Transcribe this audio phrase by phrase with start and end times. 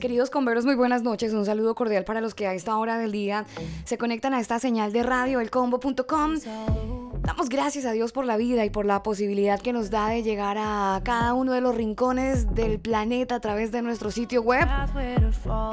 [0.00, 1.32] Queridos converos, muy buenas noches.
[1.34, 3.44] Un saludo cordial para los que a esta hora del día
[3.84, 6.36] se conectan a esta señal de radio, elcombo.com.
[7.20, 10.22] Damos gracias a Dios por la vida y por la posibilidad que nos da de
[10.22, 14.66] llegar a cada uno de los rincones del planeta a través de nuestro sitio web.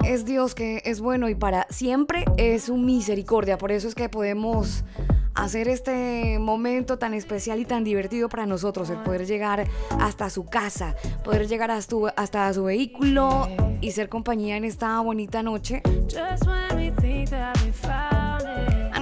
[0.06, 3.58] Es Dios que es bueno y para siempre es su misericordia.
[3.58, 4.84] Por eso es que podemos
[5.38, 9.68] hacer este momento tan especial y tan divertido para nosotros, el poder llegar
[10.00, 13.48] hasta su casa, poder llegar hasta, su vehículo
[13.80, 15.82] y ser compañía en esta bonita noche.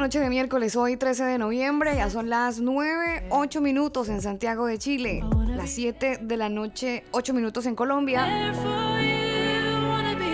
[0.06, 4.68] Noche de miércoles, hoy 13 de noviembre, ya son las 9, 8 minutos en Santiago
[4.68, 8.24] de Chile, las 7 de la noche, 8 minutos en Colombia.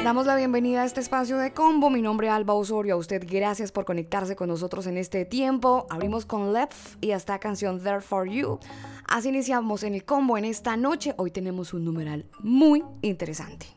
[0.03, 1.91] Damos la bienvenida a este espacio de combo.
[1.91, 2.95] Mi nombre es Alba Osorio.
[2.95, 5.85] A usted, gracias por conectarse con nosotros en este tiempo.
[5.91, 8.59] Abrimos con Left y esta canción There for You.
[9.07, 11.13] Así iniciamos en el combo en esta noche.
[11.17, 13.67] Hoy tenemos un numeral muy interesante.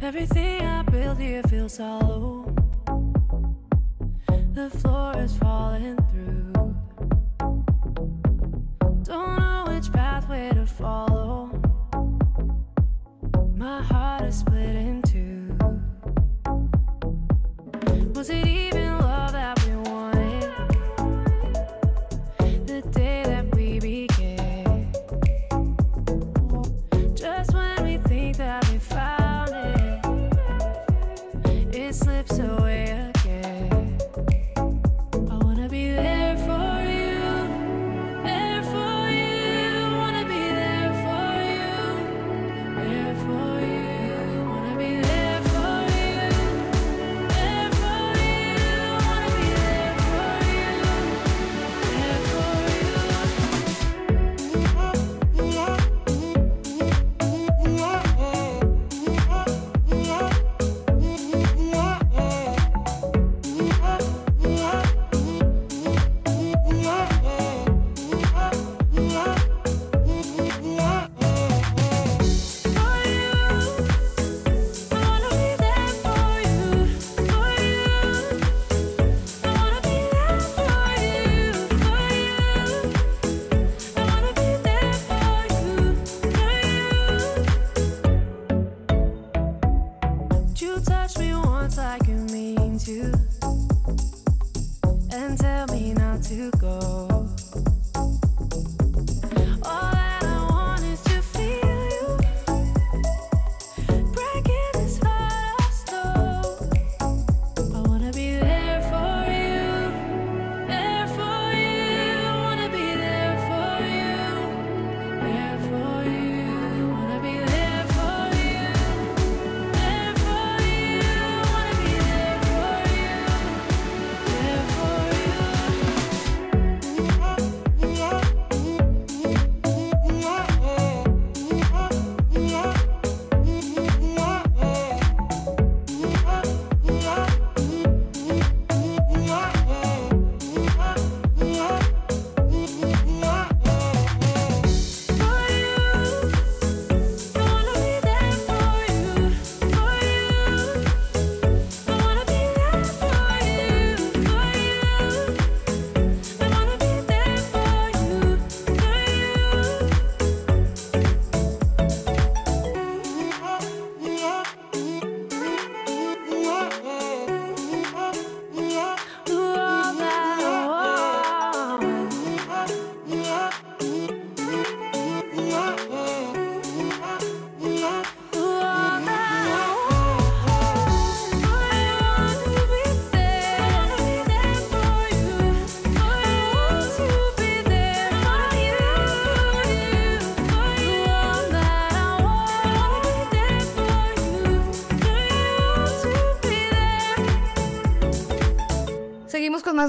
[0.00, 2.52] Everything I build here feels hollow.
[4.54, 6.52] The floor is falling through.
[9.04, 11.48] Don't know which pathway to follow.
[13.56, 15.13] My heart is split in two.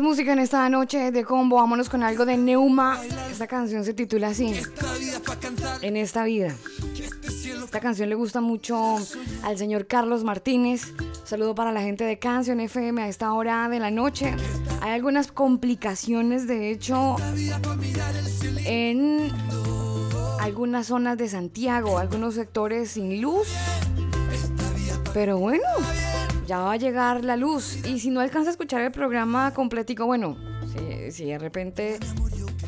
[0.05, 1.55] Música en esta noche de combo.
[1.55, 3.01] Vámonos con algo de Neuma.
[3.31, 4.53] Esta canción se titula así:
[5.81, 6.55] En esta vida.
[7.63, 8.97] Esta canción le gusta mucho
[9.41, 10.93] al señor Carlos Martínez,
[11.23, 14.35] Saludo para la gente de Canción FM a esta hora de la noche.
[14.81, 17.15] Hay algunas complicaciones, de hecho,
[18.63, 19.31] en
[20.39, 23.47] algunas zonas de Santiago, algunos sectores sin luz.
[25.15, 25.63] Pero bueno,
[26.45, 27.85] ya va a llegar la luz.
[27.85, 30.37] Y si no alcanza a escuchar el programa completico, bueno,
[31.11, 31.99] si, de repente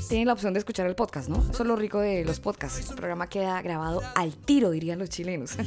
[0.10, 1.38] tiene la opción de escuchar el podcast, ¿no?
[1.50, 2.90] Eso es lo rico de los podcasts.
[2.90, 5.58] El programa queda grabado al tiro, dirían los chilenos.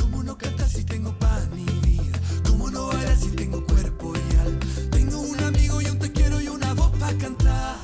[0.00, 1.14] ¿Cómo no cantar si tengo
[5.20, 7.76] un amigo y un y una voz cantar.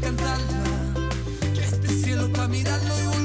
[0.00, 0.67] Cantarla,
[2.18, 3.17] cielo para mirarlo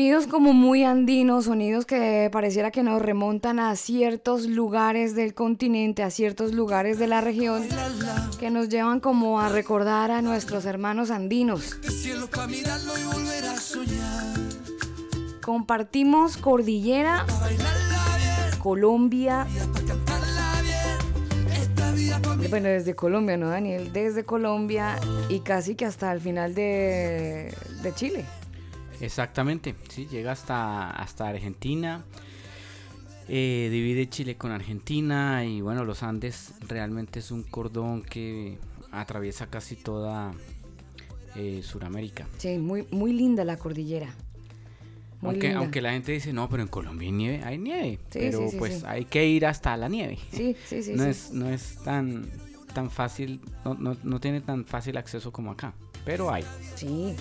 [0.00, 6.02] Sonidos como muy andinos, sonidos que pareciera que nos remontan a ciertos lugares del continente,
[6.02, 7.64] a ciertos lugares de la región,
[8.38, 11.76] que nos llevan como a recordar a nuestros hermanos andinos.
[15.42, 17.26] Compartimos cordillera,
[18.58, 19.46] Colombia,
[22.48, 23.92] bueno, desde Colombia, ¿no, Daniel?
[23.92, 24.98] Desde Colombia
[25.28, 28.24] y casi que hasta el final de, de Chile.
[29.00, 32.04] Exactamente, sí, llega hasta, hasta Argentina,
[33.28, 38.58] eh, divide Chile con Argentina y bueno, los Andes realmente es un cordón que
[38.92, 40.32] atraviesa casi toda
[41.36, 42.26] eh, Sudamérica.
[42.38, 44.08] Sí, muy, muy linda la cordillera.
[45.20, 45.60] Muy Aunque, linda.
[45.60, 48.48] aunque la gente dice, no, pero en Colombia hay nieve, hay nieve, Sí, pero sí,
[48.50, 50.18] sí, pues hay que ir hasta la nieve.
[50.32, 50.92] Sí, sí, sí.
[50.96, 51.04] no.
[51.04, 52.26] Es, no es tan,
[52.74, 56.44] tan fácil, no, no, no tiene tan fácil acceso como acá, pero hay.
[56.76, 57.14] Sí,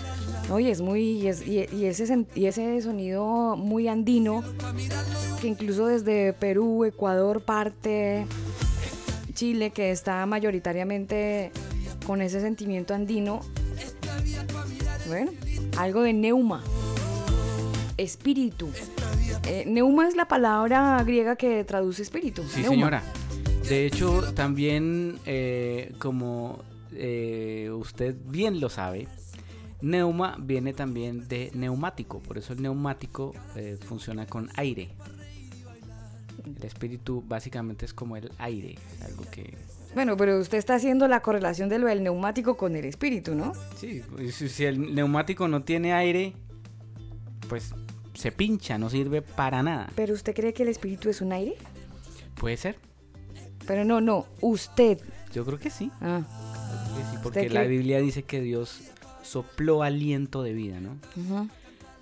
[0.52, 4.44] oye, es muy, y, es- y- y ese, y ese sonido muy andino,
[5.42, 8.26] que incluso desde Perú, Ecuador, parte
[9.34, 11.52] Chile, que está mayoritariamente
[12.06, 13.42] con ese sentimiento andino,
[15.08, 15.32] bueno,
[15.78, 16.64] algo de neuma,
[17.98, 18.70] espíritu.
[19.48, 22.44] Eh, neuma es la palabra griega que traduce espíritu.
[22.44, 22.70] Sí, neuma.
[22.76, 23.04] señora.
[23.68, 26.60] De hecho, también, eh, como
[27.00, 29.08] eh, usted bien lo sabe,
[29.82, 32.20] neuma viene también de neumático.
[32.20, 34.90] Por eso el neumático eh, funciona con aire.
[36.46, 38.76] El espíritu básicamente es como el aire,
[39.06, 39.58] algo que...
[39.94, 43.54] Bueno, pero usted está haciendo la correlación de lo del neumático con el espíritu, ¿no?
[43.76, 46.34] Sí, si, si el neumático no tiene aire,
[47.48, 47.74] pues
[48.14, 49.90] se pincha, no sirve para nada.
[49.96, 51.56] Pero usted cree que el espíritu es un aire?
[52.36, 52.78] Puede ser,
[53.68, 55.00] Pero no, no, usted.
[55.34, 55.92] yo creo que sí.
[56.02, 56.22] Ah,
[57.00, 57.64] que sí, porque ¿Usted la?
[57.64, 58.82] Biblia dice que Dios
[59.24, 60.98] sopló aliento de vida, ¿no?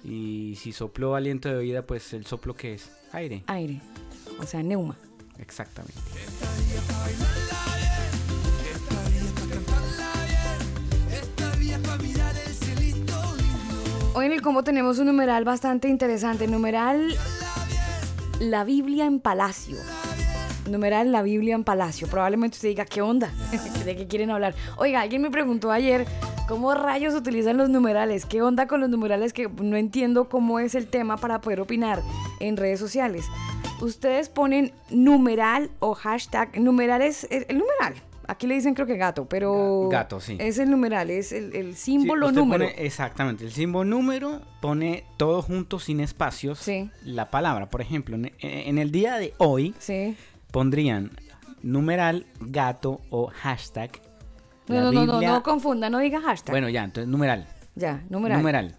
[0.03, 3.43] Y si sopló aliento de vida, pues el soplo que es aire.
[3.47, 3.81] aire.
[4.39, 4.97] O sea, neuma.
[5.39, 5.99] Exactamente.
[14.13, 16.47] Hoy en el combo tenemos un numeral bastante interesante.
[16.47, 17.15] Numeral
[18.39, 19.77] La Biblia en Palacio.
[20.67, 22.07] Numeral La Biblia en Palacio.
[22.07, 23.31] Probablemente usted diga, ¿qué onda?
[23.85, 24.55] ¿De qué quieren hablar?
[24.77, 26.05] Oiga, alguien me preguntó ayer
[26.47, 28.25] cómo rayos utilizan los numerales.
[28.25, 29.33] ¿Qué onda con los numerales?
[29.33, 32.01] Que no entiendo cómo es el tema para poder opinar
[32.39, 33.25] en redes sociales.
[33.81, 36.59] Ustedes ponen numeral o hashtag.
[36.59, 37.93] Numeral es el, numeral.
[38.29, 39.83] Aquí le dicen creo que gato, pero...
[39.85, 40.35] Ga- gato, sí.
[40.39, 42.65] Es el numeral, es el, el Sí, símbolo usted número.
[42.65, 46.89] pone- exactamente, el símbolo número pone todo junto sin espacios Sí.
[47.05, 47.69] la palabra.
[47.69, 50.17] Por ejemplo, en, en el día de hoy Sí.
[50.51, 51.11] Pondrían
[51.61, 53.91] numeral, gato o hashtag.
[54.67, 56.51] No, no, no, no, no confunda, no diga hashtag.
[56.53, 57.47] Bueno, ya, entonces numeral.
[57.75, 58.37] ya, numeral.
[58.39, 58.75] Numeral.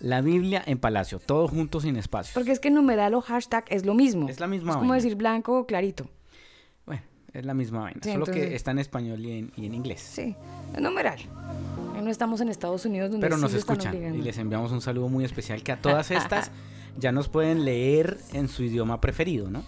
[0.00, 2.34] La Biblia en Palacio, todo junto sin espacios.
[2.34, 4.28] Porque es que numeral o hashtag es lo mismo.
[4.28, 5.02] Es la misma Es como vaina.
[5.02, 6.08] decir blanco o clarito.
[6.84, 9.66] Bueno, es la misma vaina, Sí, solo entonces- que está en español y en, y
[9.66, 10.00] en inglés.
[10.02, 10.36] Sí,
[10.78, 11.18] numeral.
[12.02, 14.18] No estamos en Estados Unidos donde Pero sí nos lo están escuchan obligando.
[14.18, 16.50] y les enviamos un saludo muy especial que a todas estas
[16.98, 19.64] ya nos pueden leer en su idioma preferido, ¿no?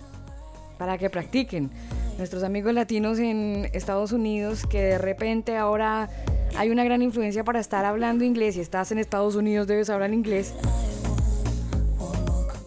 [0.78, 1.70] Para que practiquen.
[2.18, 6.08] Nuestros amigos latinos en Estados Unidos que de repente ahora
[6.56, 10.12] hay una gran influencia para estar hablando inglés y estás en Estados Unidos debes hablar
[10.12, 10.54] inglés.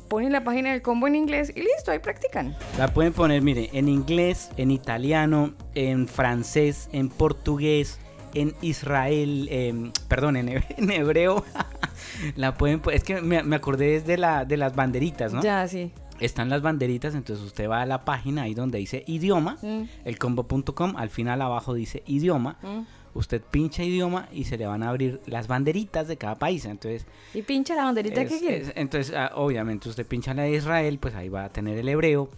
[0.07, 2.53] Ponen la página del combo en inglés y listo, ahí practican.
[2.77, 7.97] La pueden poner, mire, en inglés, en italiano, en francés, en portugués,
[8.33, 11.45] en Israel, em, perdón, en, he- en hebreo.
[12.35, 15.41] la pueden, es que me, me acordé de, la, de las banderitas, ¿no?
[15.41, 15.93] Ya, sí.
[16.21, 19.83] Están las banderitas, entonces usted va a la página ahí donde dice idioma, Mm.
[20.05, 22.57] elcombo.com, al final abajo dice idioma.
[22.61, 22.81] Mm.
[23.13, 26.63] Usted pincha idioma y se le van a abrir las banderitas de cada país.
[26.63, 28.57] Entonces, Y pincha la banderita que quiere.
[28.61, 31.89] es- entonces ah, obviamente usted pincha la de Israel, pues ahí va a tener el
[31.89, 32.29] hebreo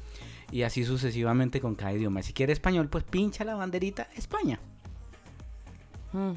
[0.52, 2.24] y así sucesivamente con cada idioma.
[2.24, 4.60] Si quiere español, pues pincha la banderita España.
[6.14, 6.32] Mm,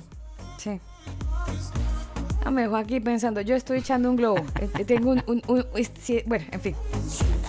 [0.58, 0.80] Sí.
[2.46, 4.38] Ah, me dejó aquí pensando, yo estoy echando un globo.
[4.60, 5.42] Eh, eh, Tengo un...
[6.26, 6.76] bueno, en fin.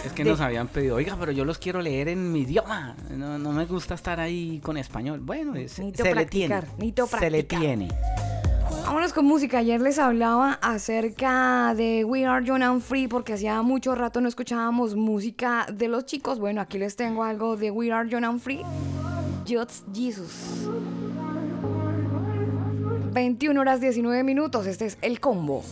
[0.03, 2.95] Es que De- nos habían pedido, oiga, pero yo los quiero leer en mi idioma.
[3.15, 5.19] No, no me gusta estar ahí con español.
[5.19, 6.55] Bueno, es- Necesito se le tiene.
[6.57, 7.89] practicar, Se le tiene.
[8.87, 9.59] Vámonos con música.
[9.59, 14.27] Ayer les hablaba acerca de We Are Young and Free porque hacía mucho rato no
[14.27, 16.39] escuchábamos música de los chicos.
[16.39, 18.61] Bueno, aquí les tengo algo de We Are Young and Free.
[19.47, 20.67] Just Jesus.
[23.17, 24.67] 21 horas 19 minutos.
[24.67, 25.63] Este es el combo.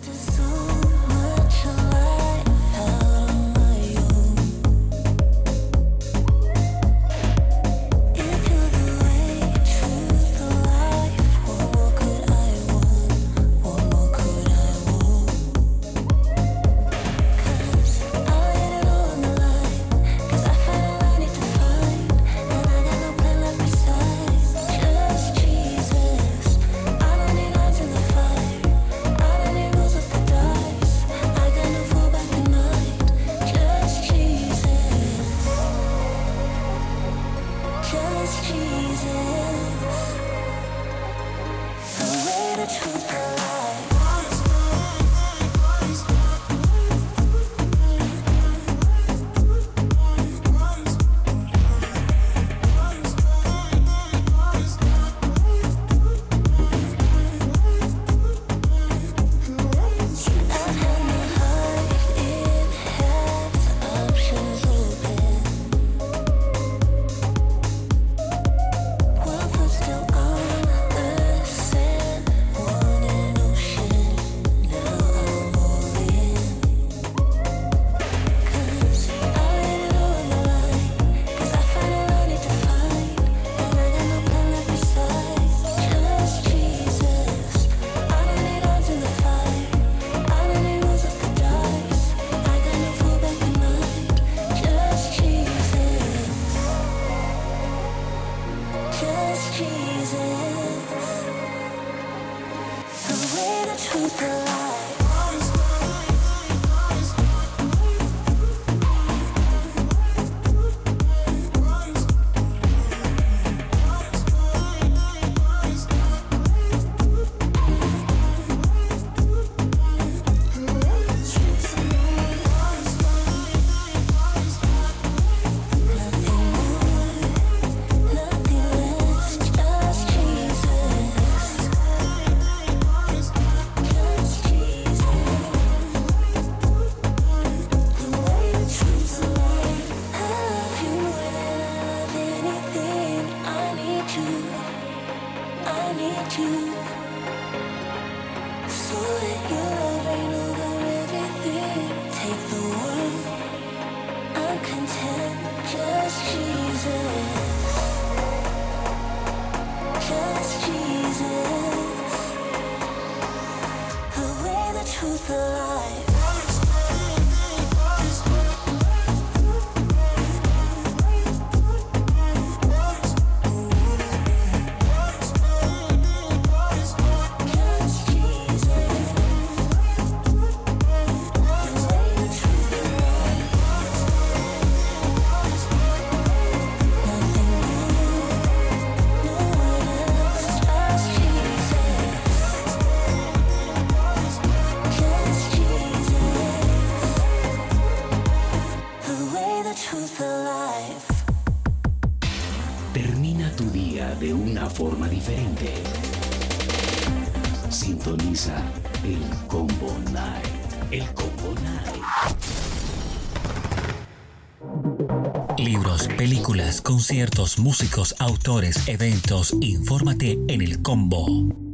[215.65, 219.51] Libros, películas, conciertos, músicos, autores, eventos.
[219.61, 221.64] Infórmate en el Combo.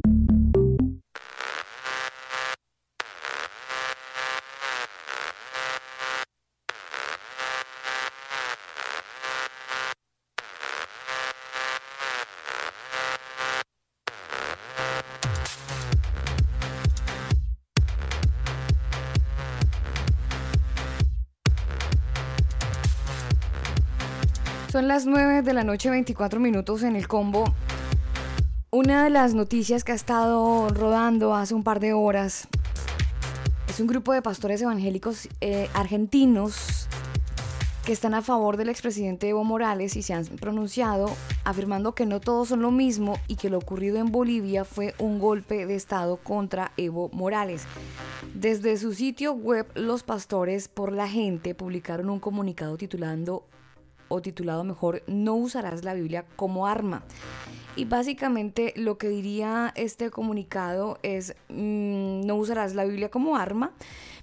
[25.02, 27.42] Las 9 de la noche, 24 minutos en el combo.
[28.70, 32.46] Una de las noticias que ha estado rodando hace un par de horas
[33.68, 36.86] es un grupo de pastores evangélicos eh, argentinos
[37.84, 41.10] que están a favor del expresidente Evo Morales y se han pronunciado
[41.42, 45.18] afirmando que no todos son lo mismo y que lo ocurrido en Bolivia fue un
[45.18, 47.64] golpe de Estado contra Evo Morales.
[48.34, 53.42] Desde su sitio web, los pastores por la gente publicaron un comunicado titulando
[54.12, 57.02] o titulado mejor, No usarás la Biblia como arma.
[57.74, 63.72] Y básicamente lo que diría este comunicado es, mm, no usarás la Biblia como arma.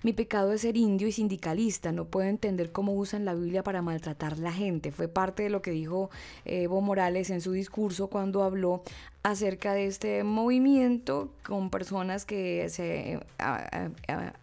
[0.04, 1.92] Mi pecado es ser indio y sindicalista.
[1.92, 4.92] No puedo entender cómo usan la Biblia para maltratar la gente.
[4.92, 6.12] Fue parte de lo que dijo
[6.46, 8.84] eh, Evo Morales en su discurso cuando habló
[9.24, 14.34] acerca de este movimiento con personas que se a- a- a-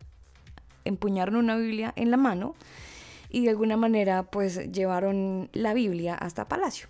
[0.84, 2.54] empuñaron una Biblia en la mano
[3.30, 6.88] y de alguna manera pues llevaron la Biblia hasta Palacio.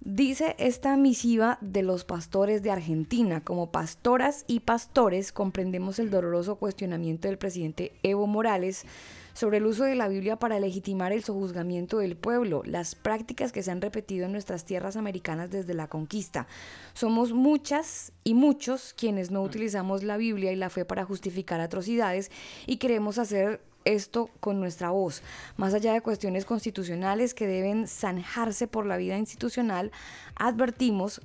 [0.00, 6.54] Dice esta misiva de los pastores de Argentina, como pastoras y pastores comprendemos el doloroso
[6.54, 8.86] cuestionamiento del presidente Evo Morales
[9.34, 13.62] sobre el uso de la Biblia para legitimar el sojuzgamiento del pueblo, las prácticas que
[13.62, 16.46] se han repetido en nuestras tierras americanas desde la conquista.
[16.94, 22.30] Somos muchas y muchos quienes no utilizamos la Biblia y la fe para justificar atrocidades
[22.66, 25.22] y queremos hacer esto con nuestra voz.
[25.56, 29.92] Más allá de cuestiones constitucionales que deben zanjarse por la vida institucional,
[30.36, 31.20] advertimos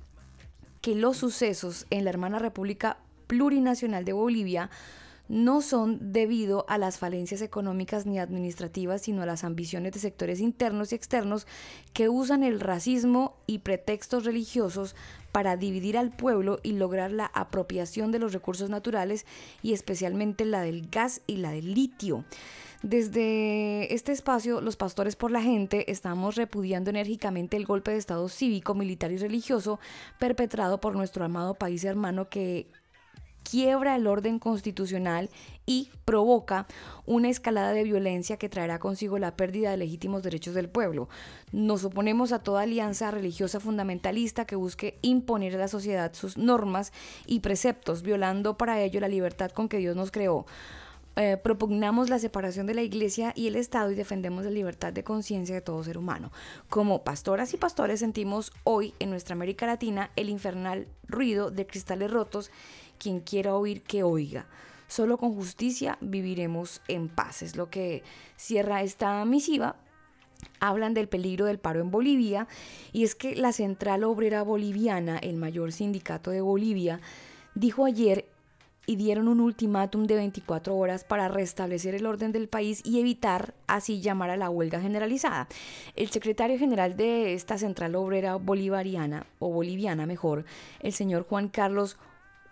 [0.82, 4.70] que los sucesos en la hermana República Plurinacional de Bolivia
[5.30, 10.40] no son debido a las falencias económicas ni administrativas, sino a las ambiciones de sectores
[10.42, 11.48] internos y externos
[11.94, 14.96] que usan el racismo y pretextos religiosos
[15.34, 19.26] para dividir al pueblo y lograr la apropiación de los recursos naturales
[19.64, 22.24] y especialmente la del gas y la del litio.
[22.84, 28.30] Desde este espacio, los pastores por la gente estamos repudiando enérgicamente el golpe de Estado
[28.30, 29.80] cívico, militar y religioso
[30.20, 32.68] perpetrado por nuestro amado país hermano que
[33.44, 35.30] quiebra el orden constitucional
[35.66, 36.68] y provoca
[37.06, 41.10] una escalada de violencia que traerá consigo la pérdida de legítimos derechos del pueblo.
[41.52, 46.92] Nos oponemos a toda alianza religiosa fundamentalista que busque imponer a la sociedad sus normas
[47.26, 50.46] y preceptos, violando para ello la libertad con que Dios nos creó.
[51.16, 55.04] Eh, propugnamos la separación de la iglesia y el Estado y defendemos la libertad de
[55.04, 56.32] conciencia de todo ser humano.
[56.70, 62.10] Como pastoras y pastores sentimos hoy en nuestra América Latina el infernal ruido de cristales
[62.10, 62.50] rotos.
[63.04, 64.48] Quien quiera oír, que oiga.
[64.88, 67.42] Solo con justicia viviremos en paz.
[67.42, 68.02] Es lo que
[68.38, 69.76] cierra esta misiva
[70.60, 72.48] hablan del peligro del paro en Bolivia
[72.92, 77.00] y es que la Central Obrera Boliviana, el mayor sindicato de Bolivia,
[77.56, 78.26] dijo ayer
[78.86, 83.54] y dieron un ultimátum de 24 horas para restablecer el orden del país y evitar
[83.68, 85.48] así llamar a la huelga generalizada.
[85.96, 90.44] El secretario general de esta Central Obrera Bolivariana, o boliviana mejor,
[90.82, 91.98] el señor Juan Carlos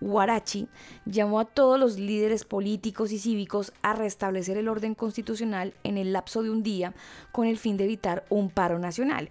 [0.01, 0.67] Huarachi
[1.05, 6.11] llamó a todos los líderes políticos y cívicos a restablecer el orden constitucional en el
[6.11, 6.93] lapso de un día
[7.31, 9.29] con el fin de evitar un paro nacional.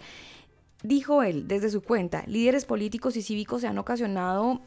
[0.83, 4.62] Dijo él desde su cuenta, líderes políticos y cívicos se han ocasionado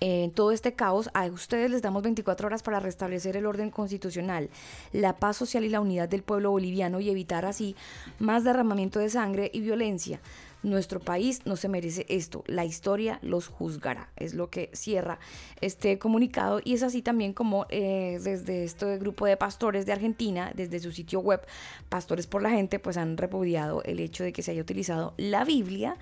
[0.00, 4.50] en todo este caos, a ustedes les damos 24 horas para restablecer el orden constitucional,
[4.92, 7.74] la paz social y la unidad del pueblo boliviano y evitar así
[8.18, 10.20] más derramamiento de sangre y violencia.
[10.66, 12.42] Nuestro país no se merece esto.
[12.48, 14.10] La historia los juzgará.
[14.16, 15.20] Es lo que cierra
[15.60, 16.60] este comunicado.
[16.64, 20.90] Y es así también como eh, desde este grupo de pastores de Argentina, desde su
[20.90, 21.40] sitio web,
[21.88, 25.44] Pastores por la Gente, pues han repudiado el hecho de que se haya utilizado la
[25.44, 25.98] Biblia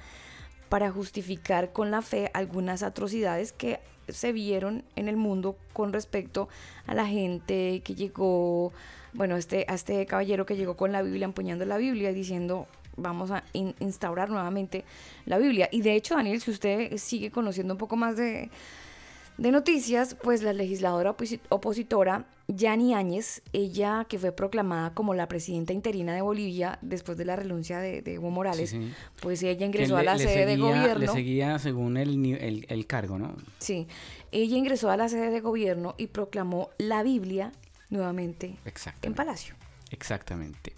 [0.71, 6.49] para justificar con la fe algunas atrocidades que se vieron en el mundo con respecto
[6.87, 8.73] a la gente que llegó,
[9.13, 12.67] bueno, este, a este caballero que llegó con la Biblia, empuñando la Biblia y diciendo
[12.97, 14.85] vamos a in- instaurar nuevamente
[15.27, 15.69] la Biblia.
[15.73, 18.51] Y de hecho, Daniel, si usted sigue conociendo un poco más de,
[19.39, 25.27] de noticias, pues la legisladora oposi- opositora Yani Áñez, ella que fue proclamada como la
[25.29, 28.93] presidenta interina de Bolivia después de la renuncia de, de Evo Morales, Sí, sí.
[29.23, 30.99] pues ella ingresó a la sede de gobierno.
[30.99, 33.35] Le seguía según el, el, el cargo, ¿no?
[33.61, 33.89] Sí,
[34.31, 37.51] ella ingresó a la sede de gobierno y proclamó la Biblia
[37.89, 38.57] nuevamente
[39.03, 39.15] en.
[39.15, 39.55] Palacio.
[39.91, 40.75] Exactamente.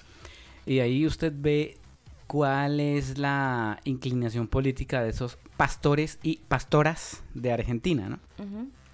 [0.67, 1.79] Y ahí usted ve
[2.27, 8.19] cuál es la inclinación política de esos pastores y pastoras de Argentina, ¿no?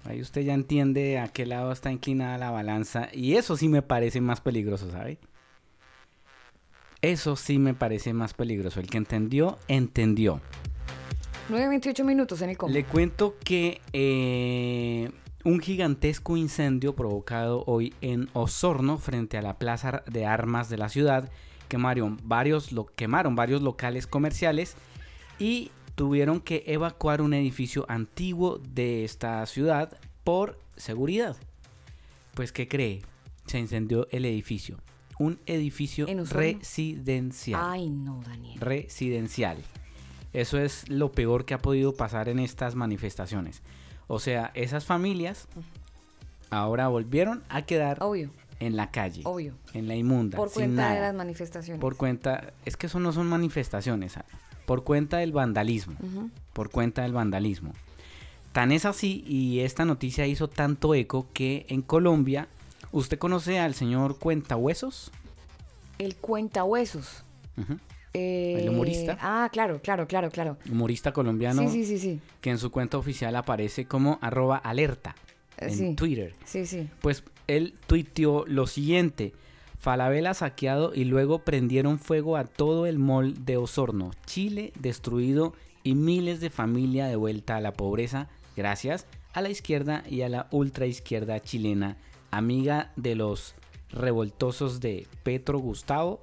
[0.05, 3.81] Ahí usted ya entiende a qué lado está inclinada la balanza y eso sí me
[3.81, 5.17] parece más peligroso, ¿sabe?
[7.01, 8.79] Eso sí me parece más peligroso.
[8.79, 10.41] El que entendió, entendió.
[11.49, 12.73] 9.28 minutos en el combo.
[12.73, 15.11] Le cuento que eh,
[15.43, 20.87] un gigantesco incendio provocado hoy en Osorno frente a la plaza de armas de la
[20.89, 21.29] ciudad
[21.73, 24.75] quemaron varios, lo, quemaron varios locales comerciales
[25.39, 31.35] y tuvieron que evacuar un edificio antiguo de esta ciudad por seguridad.
[32.35, 33.01] Pues ¿qué cree?
[33.47, 34.77] Se incendió el edificio.
[35.17, 38.59] Un edificio residencial Ay, no, Daniel.
[38.59, 39.57] residencial.
[40.31, 43.63] Eso es lo peor que ha podido pasar en estas manifestaciones.
[44.05, 45.47] O sea, esas familias
[46.51, 49.53] ahora volvieron a quedar Obvio, en la calle, obvio.
[49.73, 51.79] en la inmunda, Por sin cuenta de las manifestaciones.
[51.81, 54.25] Por cuenta, es que eso no son manifestaciones, Ana.
[54.65, 55.95] por cuenta del vandalismo,
[56.53, 57.73] por cuenta del vandalismo.
[58.53, 62.47] Tan es así y esta noticia hizo tanto eco que en Colombia,
[62.91, 65.11] ¿usted conoce al señor Cuentahuesos?
[65.97, 67.23] El cuentahuesos.
[68.13, 69.17] Eh, ¿El humorista?
[69.21, 70.57] Ah, claro, claro, claro, claro.
[70.69, 72.19] Humorista colombiano Sí, sí, sí, sí.
[72.41, 75.15] que en su cuenta oficial aparece como arroba alerta
[75.57, 75.95] Eh, en sí.
[75.95, 76.35] Twitter.
[76.45, 76.87] Sí, sí.
[77.01, 79.33] Pues él tuiteó lo siguiente.
[79.79, 84.11] Falabella saqueado y luego prendieron fuego a todo el mall de Osorno.
[84.25, 85.53] Chile destruido
[85.83, 90.29] y miles de familia de vuelta a la pobreza gracias a la izquierda y a
[90.29, 91.97] la ultraizquierda chilena,
[92.31, 93.55] amiga de los
[93.89, 96.21] revoltosos de Petro Gustavo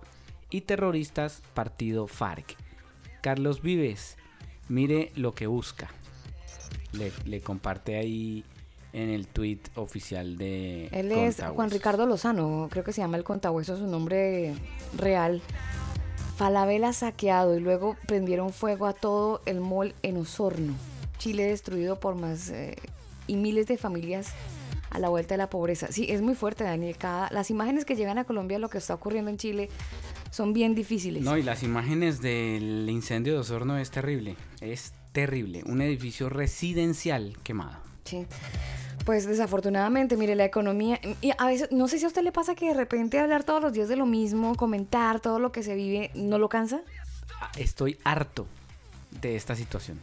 [0.49, 2.57] y terroristas partido FARC.
[3.21, 4.17] Carlos Vives,
[4.69, 5.91] mire lo que busca.
[7.25, 8.45] Le comparte ahí
[8.93, 11.43] en el tweet oficial de Él es.
[11.55, 14.55] Juan Ricardo Lozano, creo que se llama el contahueso, su nombre
[14.97, 15.43] real.
[16.37, 20.75] Falabella saqueado y luego prendieron fuego a todo el mall en Osorno.
[21.19, 22.77] Chile destruido por más eh,
[23.27, 24.33] y miles de familias
[24.89, 25.89] a la vuelta de la pobreza.
[25.91, 26.97] Sí, es muy fuerte, Daniel.
[26.97, 29.69] Cada, las imágenes que llegan a Colombia lo que está ocurriendo en Chile
[30.31, 31.23] son bien difíciles.
[31.23, 34.37] No, y las imágenes del incendio de Osorno es terrible.
[34.61, 35.63] Es terrible.
[35.67, 37.79] Un edificio residencial quemado.
[38.05, 38.27] Sí.
[39.05, 42.55] Pues desafortunadamente, mire, la economía, y a veces, no sé si a usted le pasa
[42.55, 45.75] que de repente hablar todos los días de lo mismo, comentar todo lo que se
[45.75, 46.83] vive, ¿no lo cansa?
[47.41, 48.47] Ah, Estoy harto
[49.23, 49.99] de esta situación.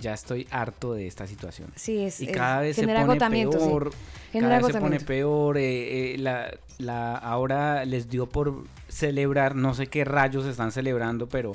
[0.00, 1.70] Ya estoy harto de esta situación.
[1.76, 3.18] Sí, es, y es- cada vez se pone
[3.60, 3.60] sí.
[3.60, 3.90] peor.
[4.32, 5.58] Cada vez se pone peor.
[5.58, 11.28] eh, eh, la, la- ahora les dio por celebrar, no sé qué rayos están celebrando,
[11.28, 11.54] pero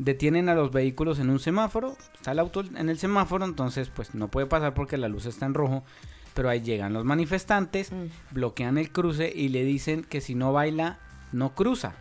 [0.00, 1.94] detienen a los vehículos en un semáforo.
[2.14, 5.44] Está el auto en el semáforo, entonces pues no puede pasar porque la luz está
[5.46, 5.84] en rojo.
[6.34, 8.06] Pero ahí llegan los manifestantes, Mm.
[8.32, 10.98] bloquean el cruce y le dicen que si no baila,
[11.32, 11.94] no cruza.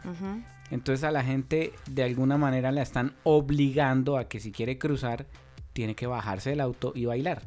[0.71, 5.25] Entonces a la gente de alguna manera la están obligando a que si quiere cruzar,
[5.73, 7.41] tiene que bajarse del auto y bailar.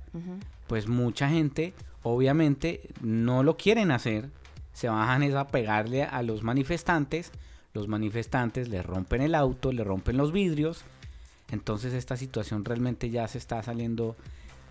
[0.67, 4.29] Pues mucha gente, obviamente, no lo quieren hacer.
[4.73, 7.31] Se bajan es a pegarle a los manifestantes.
[7.75, 10.85] Los manifestantes le rompen el auto, le rompen los vidrios.
[11.51, 14.17] Entonces esta situación realmente ya se está saliendo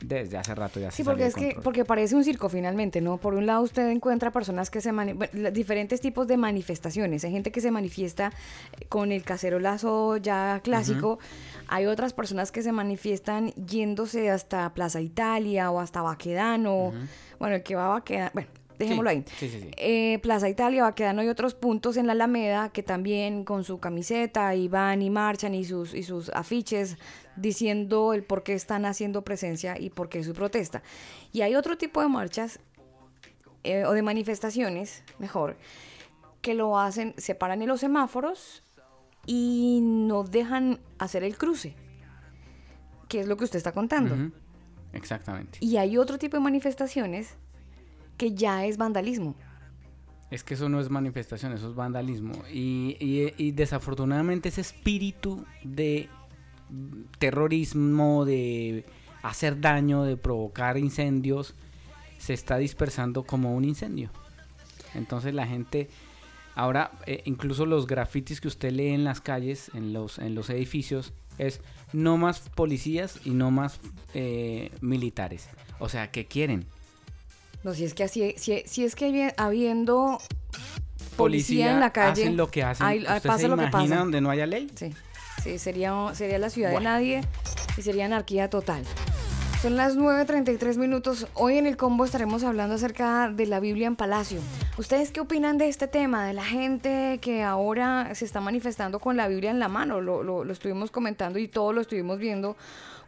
[0.04, 0.80] desde hace rato.
[0.80, 3.18] Ya Sí, se porque salió es que porque parece un circo finalmente, ¿no?
[3.18, 7.32] Por un lado usted encuentra personas que se mani- bueno, diferentes tipos de manifestaciones, hay
[7.32, 8.32] gente que se manifiesta
[8.80, 11.20] eh, con el cacerolazo ya clásico,
[11.68, 16.94] hay otras personas que se manifiestan yéndose hasta Plaza Italia o hasta Baquedano,
[17.38, 18.50] bueno, el que va a Baquedano, bueno,
[18.82, 19.26] dejémoslo Sí, ahí.
[19.40, 19.72] sí, sí, sí.
[19.78, 24.54] Eh, Plaza Italia, Baquedano y otros puntos en la Alameda que también con su camiseta
[24.56, 26.98] y van y marchan y sus, y sus afiches
[27.36, 30.84] diciendo el por qué están haciendo presencia y por qué su protesta.
[31.32, 32.60] Y hay otro tipo de marchas
[33.64, 35.58] eh, o de manifestaciones, mejor,
[36.42, 38.64] que lo hacen, se paran en los semáforos
[39.28, 41.76] y no dejan hacer el cruce,
[43.08, 44.32] que es lo que usted está contando.
[44.94, 45.58] Exactamente.
[45.62, 47.36] Y hay otro tipo de manifestaciones
[48.22, 49.34] que ya es vandalismo.
[50.30, 52.34] Es que eso no es manifestación, eso es vandalismo.
[52.54, 56.08] Y, y- desafortunadamente ese espíritu de
[57.18, 58.86] terrorismo, de
[59.24, 61.56] hacer daño, de provocar incendios,
[62.20, 64.12] se está dispersando como un incendio.
[64.94, 65.90] Entonces la gente,
[66.54, 70.52] ahora eh, incluso los grafitis que usted lee en las calles, en los, en los
[70.52, 71.60] edificios, es
[71.92, 73.80] no más policías y no más
[74.14, 75.50] eh, militares.
[75.80, 76.68] O sea, ¿qué quieren?
[77.64, 80.20] No, si es que así, si, si es que habi- habiendo
[81.16, 82.86] policía en la calle, hacen lo que hacen.
[82.86, 83.96] hay- ¿Usted pasa se lo que pasa.
[83.98, 84.70] donde no haya ley?
[84.76, 84.94] Sí,
[85.44, 87.22] sí, sería, sería la ciudad de nadie
[87.78, 88.84] y sería anarquía total.
[89.62, 91.28] Son las 9.33 minutos.
[91.36, 94.40] Hoy en el combo estaremos hablando acerca de la Biblia en Palacio.
[94.80, 96.26] ¿Ustedes qué opinan de este tema?
[96.26, 100.02] De la gente que ahora se está manifestando con la Biblia en la mano.
[100.02, 102.58] Lo, lo- lo estuvimos comentando y todo lo estuvimos viendo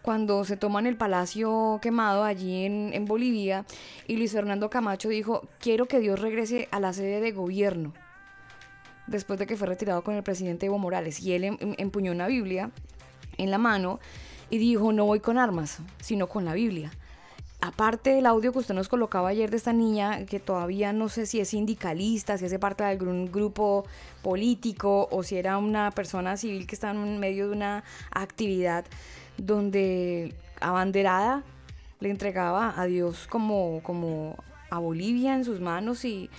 [0.04, 3.66] cuando se toman el palacio quemado allí en, Bolivia.
[4.06, 7.94] Y Luis Fernando Camacho dijo, quiero que Dios regrese a la sede de gobierno
[9.08, 11.22] después de que fue retirado con el presidente Evo Morales.
[11.22, 12.70] Y él em- em- empuñó una Biblia
[13.38, 14.00] en la mano
[14.50, 16.92] y dijo, no voy con armas, sino con la Biblia.
[17.62, 21.26] Aparte del audio que usted nos colocaba ayer de esta niña, que todavía no sé
[21.26, 23.86] si es sindicalista, si hace parte de algún grupo
[24.22, 28.84] político o si era una persona civil que está en medio de una actividad
[29.46, 31.44] donde abanderada
[32.00, 34.38] le entregaba a Dios como, como
[34.70, 36.30] a Bolivia en sus manos y,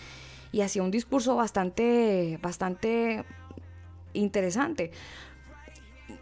[0.52, 3.24] y hacía un discurso bastante, bastante
[4.12, 4.90] interesante.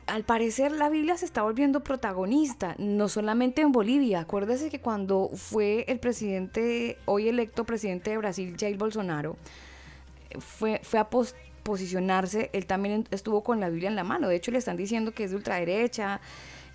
[0.07, 4.21] Al parecer la Biblia se está volviendo protagonista, no solamente en Bolivia.
[4.21, 9.37] Acuérdese que cuando fue el presidente, hoy electo presidente de Brasil, Jair Bolsonaro,
[10.38, 14.29] fue, fue a pos- posicionarse, él también estuvo con la Biblia en la mano.
[14.29, 16.21] De hecho, le están diciendo que es de ultraderecha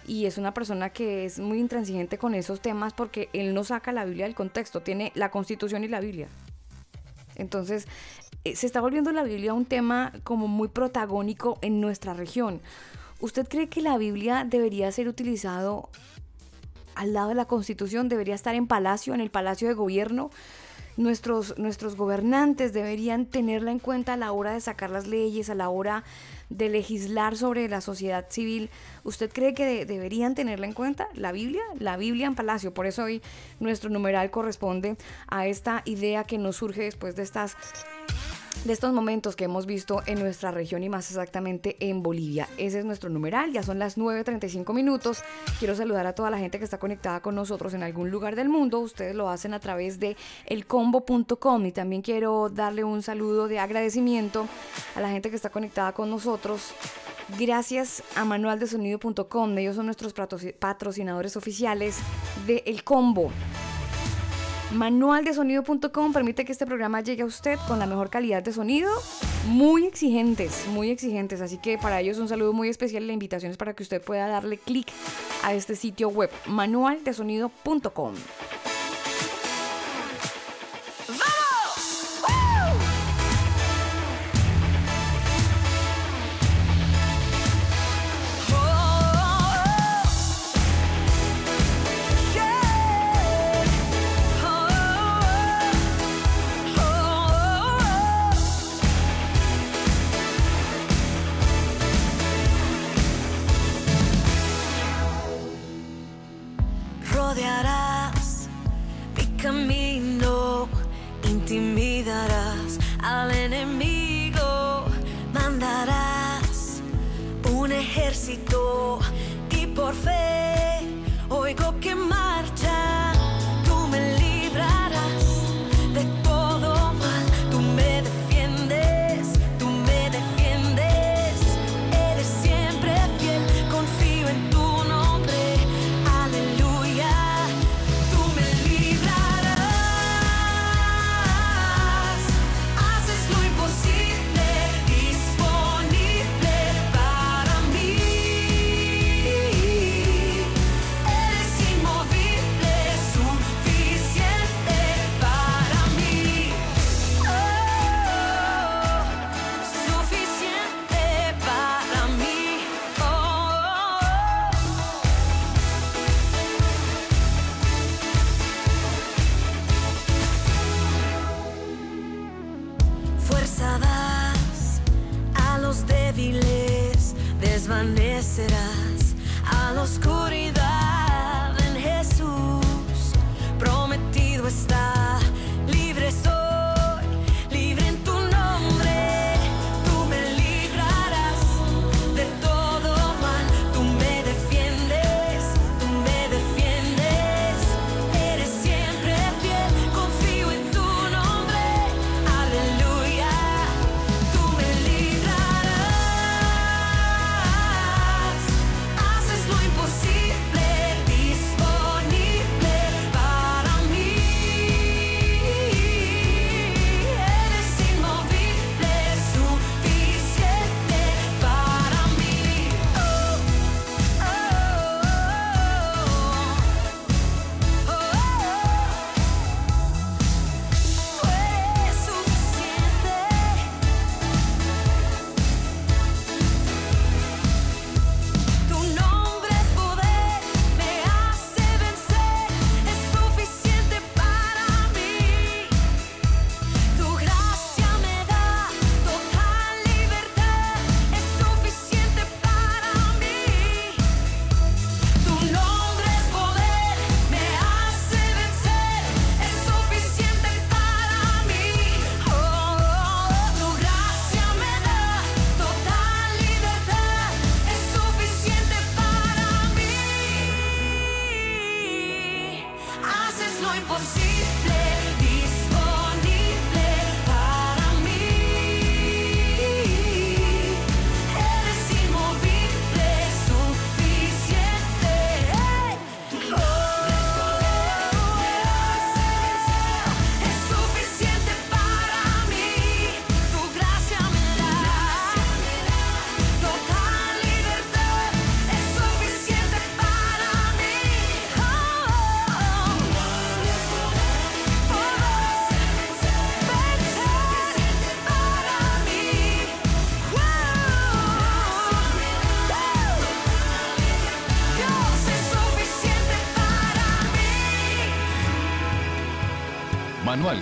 [0.07, 3.91] y es una persona que es muy intransigente con esos temas porque él no saca
[3.91, 6.29] la Biblia del contexto, tiene la Constitución y la Biblia.
[7.35, 7.85] Entonces,
[8.45, 12.61] eh, se está volviendo la Biblia un tema como muy protagónico en nuestra región.
[13.19, 15.89] ¿Usted cree que la Biblia debería ser utilizado
[16.95, 18.07] al lado de la Constitución?
[18.07, 20.31] ¿Debería estar en palacio, en el palacio de gobierno?
[20.97, 25.55] Nuestros, nuestros gobernantes deberían tenerla en cuenta a la hora de sacar las leyes, a
[25.55, 26.03] la hora
[26.49, 28.69] de legislar sobre la sociedad civil.
[29.03, 31.07] ¿Usted cree que de- deberían tenerla en cuenta?
[31.13, 32.73] La Biblia, la Biblia en palacio.
[32.73, 33.21] Por eso hoy
[33.59, 37.55] nuestro numeral corresponde a esta idea que nos surge después de estas
[38.67, 42.47] de estos momentos que hemos visto en nuestra región y más exactamente en Bolivia.
[42.57, 45.23] Ese es nuestro numeral, ya son las 9.35 minutos.
[45.57, 48.49] Quiero saludar a toda la gente que está conectada con nosotros en algún lugar del
[48.49, 48.79] mundo.
[48.79, 54.47] Ustedes lo hacen a través de elcombo.com y también quiero darle un saludo de agradecimiento
[54.95, 56.73] a la gente que está conectada con nosotros.
[57.39, 61.97] Gracias a manualdesonido.com, ellos son nuestros patroci- patrocinadores oficiales
[62.45, 63.31] de El Combo.
[64.73, 68.91] Manualdesonido.com permite que este programa llegue a usted con la mejor calidad de sonido.
[69.47, 71.39] Muy exigentes, muy exigentes.
[71.39, 73.07] Así que para ellos un saludo muy especial.
[73.07, 74.87] La invitación es para que usted pueda darle clic
[75.43, 78.13] a este sitio web, manualdesonido.com.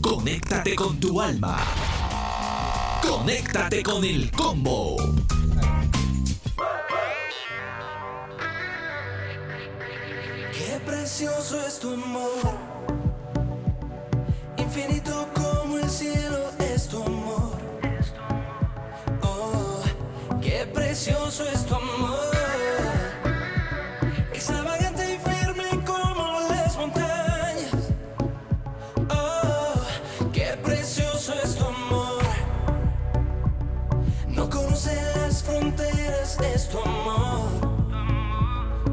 [0.00, 1.58] Conéctate con tu alma.
[3.02, 4.96] Conéctate con el combo.
[10.52, 12.58] Qué precioso es tu amor,
[14.56, 17.56] infinito como el cielo es tu amor.
[19.22, 19.82] Oh,
[20.40, 22.37] qué precioso es tu amor,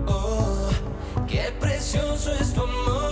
[0.07, 0.69] Oh,
[1.27, 3.04] qué precioso es tu amor.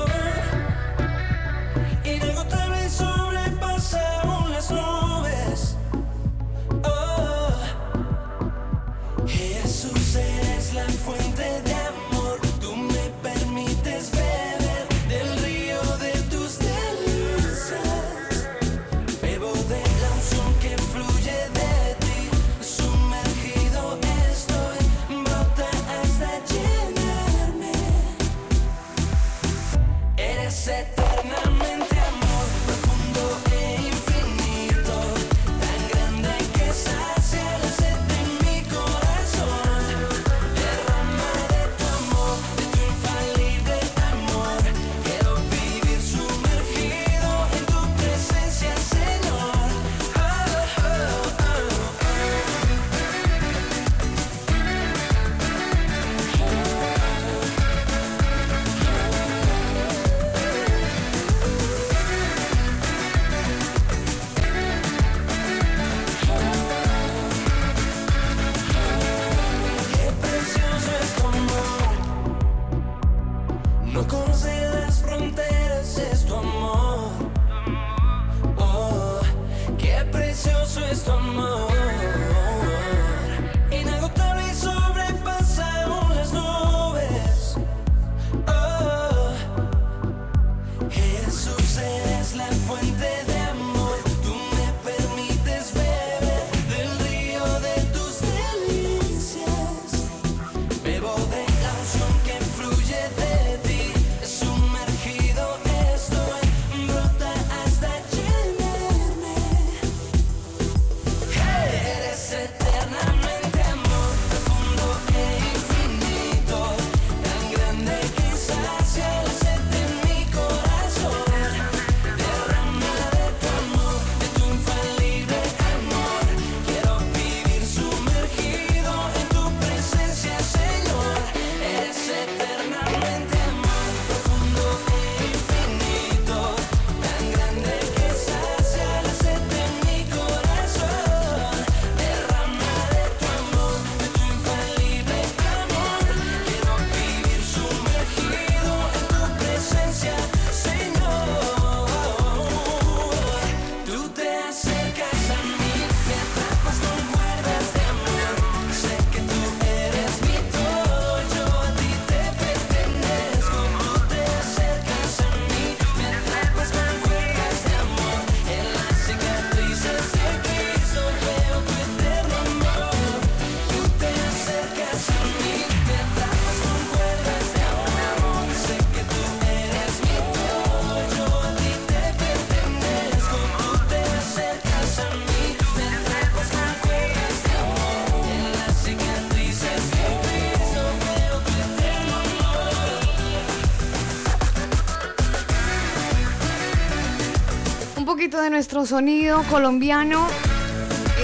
[198.53, 200.27] Nuestro sonido colombiano.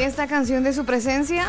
[0.02, 1.46] Esta canción de su presencia.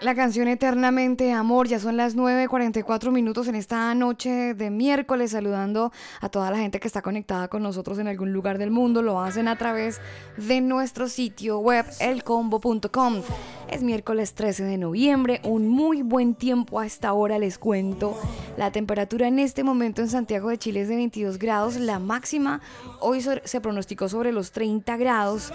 [0.00, 5.90] La canción Eternamente Amor, ya son las 9.44 minutos en esta noche de miércoles, saludando
[6.20, 9.02] a toda la gente que está conectada con nosotros en algún lugar del mundo.
[9.02, 10.00] Lo hacen a través
[10.36, 13.22] de nuestro sitio web, elcombo.com.
[13.70, 18.18] Es miércoles 13 de noviembre, un muy buen tiempo a esta hora, les cuento.
[18.56, 22.62] La temperatura en este momento en Santiago de Chile es de 22 grados, la máxima
[23.00, 25.52] hoy se pronosticó sobre los 30 grados.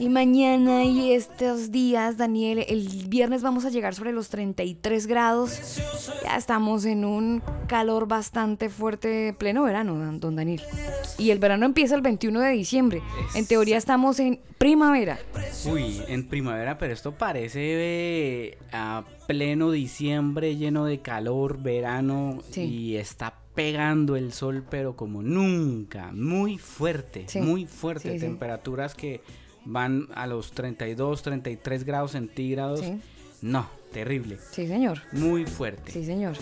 [0.00, 5.80] Y mañana y estos días, Daniel, el viernes vamos a llegar sobre los 33 grados.
[6.24, 10.62] Ya estamos en un calor bastante fuerte, pleno verano, don Daniel.
[11.16, 13.02] Y el verano empieza el 21 de diciembre.
[13.36, 15.18] En teoría estamos en primavera.
[15.66, 22.62] Uy, en primavera, pero esto parece eh, a pleno diciembre, lleno de calor, verano, Sí.
[22.62, 27.40] y está pegando el sol, pero como nunca, muy fuerte, Sí.
[27.40, 29.20] muy fuerte, Sí, temperaturas que
[29.64, 32.82] van a los 32, 33 grados centígrados.
[33.42, 35.00] No, terrible, Sí, señor.
[35.12, 35.92] muy fuerte.
[35.92, 36.34] Sí, señor.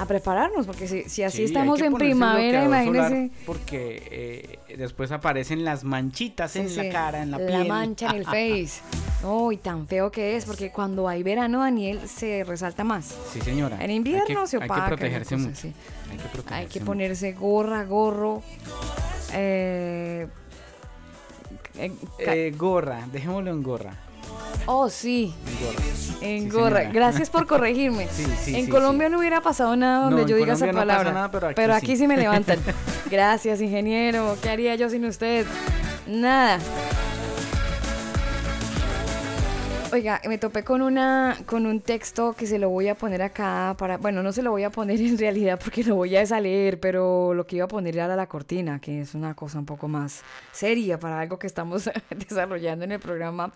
[0.00, 3.30] A prepararnos, porque si, si así Sí, estamos en primavera, imagínese.
[3.44, 7.68] Porque eh, después aparecen las manchitas Sí, en sí, la cara, en la, piel.
[7.68, 8.80] mancha en el face.
[9.24, 13.14] Uy, tan feo que es, porque cuando hay verano, Daniel, se resalta más.
[13.32, 13.76] Sí, señora.
[13.84, 14.74] En invierno que- se opaca.
[14.74, 15.54] Hay que protegerse mucho.
[15.56, 15.72] sí.
[16.10, 16.86] Hay que protegerse Hay que mucho.
[16.86, 18.42] ponerse gorra, gorro.
[19.32, 20.26] eh,
[22.18, 23.94] Eh, gorra, dejémoslo en gorra.
[24.66, 26.20] Oh, sí, En gorra.
[26.20, 26.76] en Sí, gorra.
[26.80, 26.92] señora.
[26.92, 28.08] Gracias por corregirme.
[28.12, 30.84] Sí, sí, en Colombia no hubiera pasado nada donde No, yo en diga esa Colombia
[30.84, 31.12] no pasa palabra.
[31.12, 32.06] nada, pero aquí aquí sí.
[32.06, 32.58] me levantan.
[33.10, 34.36] Gracias, ingeniero.
[34.42, 35.46] ¿Qué haría yo sin usted?
[36.06, 36.58] Nada.
[39.92, 43.74] Oiga, me topé con una con un texto que se lo voy a poner acá
[43.76, 46.80] para, bueno, no se lo voy a poner en realidad porque lo voy a leer,
[46.80, 49.88] pero lo que iba a poner era la cortina, que es una cosa un poco
[49.88, 53.52] más seria para algo que estamos desarrollando en el programa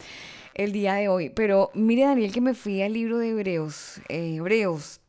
[0.56, 1.30] el día de hoy.
[1.30, 5.00] Pero mire, Daniel, que me fui al libro de Hebreos, eh, Hebreos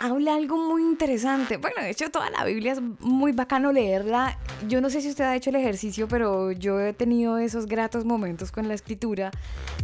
[0.00, 1.56] habla algo muy interesante.
[1.56, 4.38] Bueno, de hecho toda la Biblia es muy bacano leerla.
[4.68, 8.04] Yo no sé si usted ha hecho el ejercicio, pero yo he tenido esos gratos
[8.04, 9.30] momentos con la escritura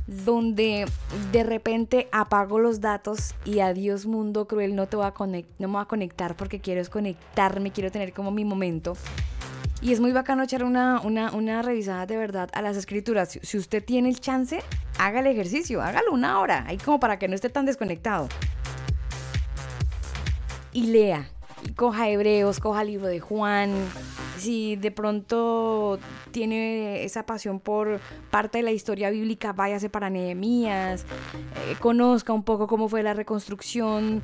[0.07, 0.87] donde
[1.32, 5.74] de repente apago los datos y adiós mundo cruel, no te voy a no me
[5.74, 8.97] voy a conectar porque quiero es conectarme, quiero tener como mi momento.
[9.85, 13.39] Y es muy bacano echar una, una, una revisada de verdad a las escrituras.
[13.43, 14.62] Si, usted tiene el chance,
[14.99, 18.28] haga el ejercicio, hágalo una hora, ahí como para que no esté tan desconectado
[20.72, 21.28] y lea.
[21.76, 23.74] Coja Hebreos, coja el libro de Juan.
[24.39, 25.99] Si de pronto
[26.30, 31.05] tiene esa pasión por parte de la historia bíblica, váyase para Nehemías.
[31.68, 34.22] eh, conozca un poco cómo fue la reconstrucción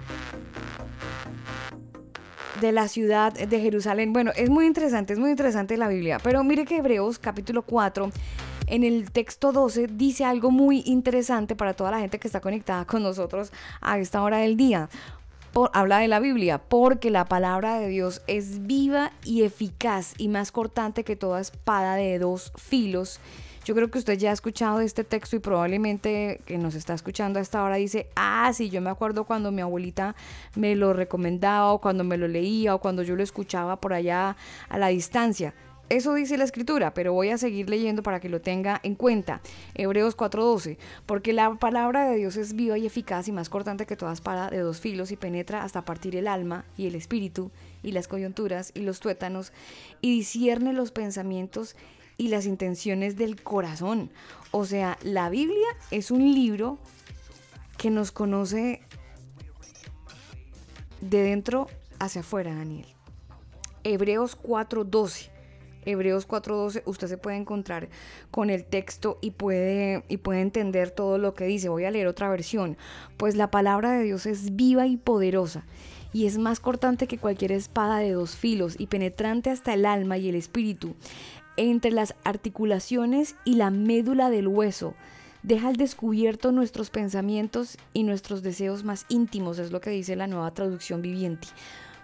[2.61, 4.13] de la ciudad de Jerusalén.
[4.13, 6.19] Bueno, es muy interesante, es muy interesante la Biblia.
[6.23, 8.11] Pero mire que Hebreos capítulo 4,
[8.67, 12.85] en el texto 12, dice algo muy interesante para toda la gente que está conectada
[12.85, 14.89] con nosotros a esta hora del día.
[15.53, 20.29] Por- habla de la Biblia, porque la palabra de Dios es viva y eficaz y
[20.29, 23.19] más cortante que toda espada de dos filos.
[23.71, 27.39] Yo creo que usted ya ha escuchado este texto y probablemente que nos está escuchando
[27.39, 30.17] a esta hora dice, ah, sí, yo me acuerdo cuando mi abuelita
[30.57, 34.37] me lo recomendaba o cuando me lo leía o cuando yo lo escuchaba por allá
[34.69, 35.55] a la distancia.
[35.89, 39.41] Eso dice la escritura, pero voy a seguir leyendo para que lo tenga en cuenta.
[39.77, 43.97] Hebreos 4:12, porque la palabra de Dios es viva y eficaz y más cortante que
[43.97, 47.53] toda espada de dos filos y penetra hasta partir el alma y el espíritu
[47.85, 49.53] y las coyunturas y los tuétanos
[50.01, 51.77] y discierne los pensamientos
[52.21, 54.11] y las intenciones del corazón.
[54.51, 56.79] O sea, la Biblia es un libro
[57.79, 58.83] que nos conoce
[61.01, 61.69] de dentro
[61.99, 62.87] hacia afuera, Daniel.
[63.85, 65.31] Hebreos 4:12.
[65.87, 67.89] Hebreos 4:12, usted se puede encontrar
[68.31, 71.71] con el texto y puede, y puede entender todo lo que dice.
[71.71, 72.77] Voy a leer otra versión.
[73.17, 75.65] Pues la palabra de Dios es viva y poderosa
[76.13, 80.19] y es más cortante que cualquier espada de dos filos y penetrante hasta el alma
[80.19, 80.95] y el espíritu,
[81.57, 84.95] entre las articulaciones y la médula del hueso.
[85.43, 90.27] Deja al descubierto nuestros pensamientos y nuestros deseos más íntimos, es lo que dice la
[90.27, 91.49] nueva traducción viviente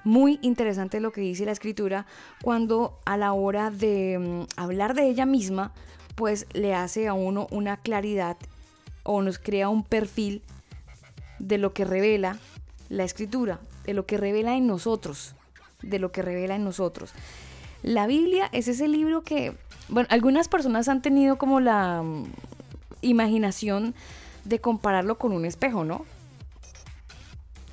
[0.06, 2.06] muy interesante lo que dice la escritura
[2.40, 5.72] cuando a la hora de mm, hablar de ella misma,
[6.14, 8.36] pues le hace a uno una claridad
[9.02, 10.42] o nos crea un perfil
[11.40, 12.38] de lo que revela
[12.88, 15.34] la escritura, de lo que revela en nosotros,
[15.82, 17.12] de lo que revela en nosotros.
[17.86, 19.54] La Biblia es ese libro que,
[19.88, 22.24] bueno, algunas personas han tenido como la mm,
[23.00, 23.94] imaginación
[24.44, 26.04] de compararlo con un espejo, ¿no?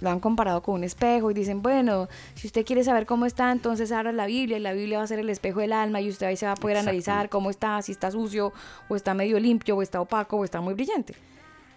[0.04, 3.52] lo han comparado con un espejo y dicen, bueno, si usted quiere saber cómo está,
[3.52, 6.10] entonces abra la Biblia y la Biblia va a ser el espejo del alma y
[6.10, 8.52] usted ahí se va a poder analizar cómo está, si está sucio
[8.90, 11.16] o está medio limpio o está opaco o está muy brillante.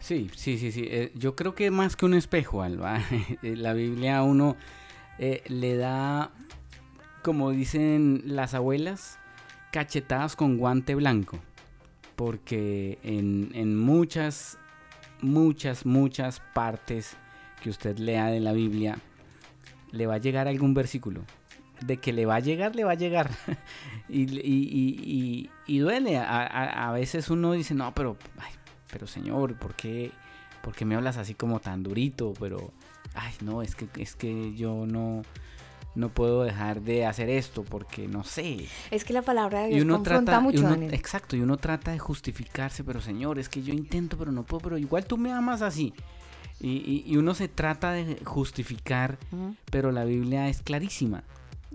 [0.00, 0.86] Sí, sí, sí, sí.
[0.90, 3.00] Eh, yo creo que más que un espejo, Alba,
[3.42, 4.56] eh, la Biblia a uno
[5.20, 6.32] eh, le da,
[7.26, 9.18] como dicen las abuelas,
[9.72, 11.40] cachetadas con guante blanco.
[12.14, 14.58] Porque en, en muchas,
[15.22, 17.16] muchas, muchas partes
[17.60, 18.98] que usted lea de la Biblia,
[19.90, 21.22] le va a llegar algún versículo.
[21.84, 23.28] De que le va a llegar, le va a llegar.
[24.08, 26.18] y, y- y- y- duele.
[26.18, 28.52] A, a- a veces uno dice, no, pero, ay,
[28.92, 30.12] pero señor, ¿por qué,
[30.62, 32.34] por qué me hablas así como tan durito?
[32.38, 32.72] Pero,
[33.14, 35.22] ay, no, es que, es que yo no,
[35.96, 38.66] no puedo dejar de hacer esto porque no sé.
[38.90, 40.94] Es que la palabra de Y Dios uno confronta trata, y mucho, uno- Daniel.
[40.94, 44.60] exacto, y uno trata de justificarse, pero señor, es que yo intento, pero no puedo,
[44.60, 45.92] pero igual tú me amas así.
[46.60, 49.18] Y, y- y uno se trata de justificar,
[49.70, 51.22] pero la Biblia es clarísima,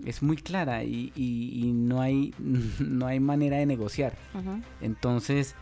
[0.04, 2.34] es muy clara y, y- y no, hay,
[2.80, 4.16] no hay manera de negociar.
[4.80, 5.54] Entonces,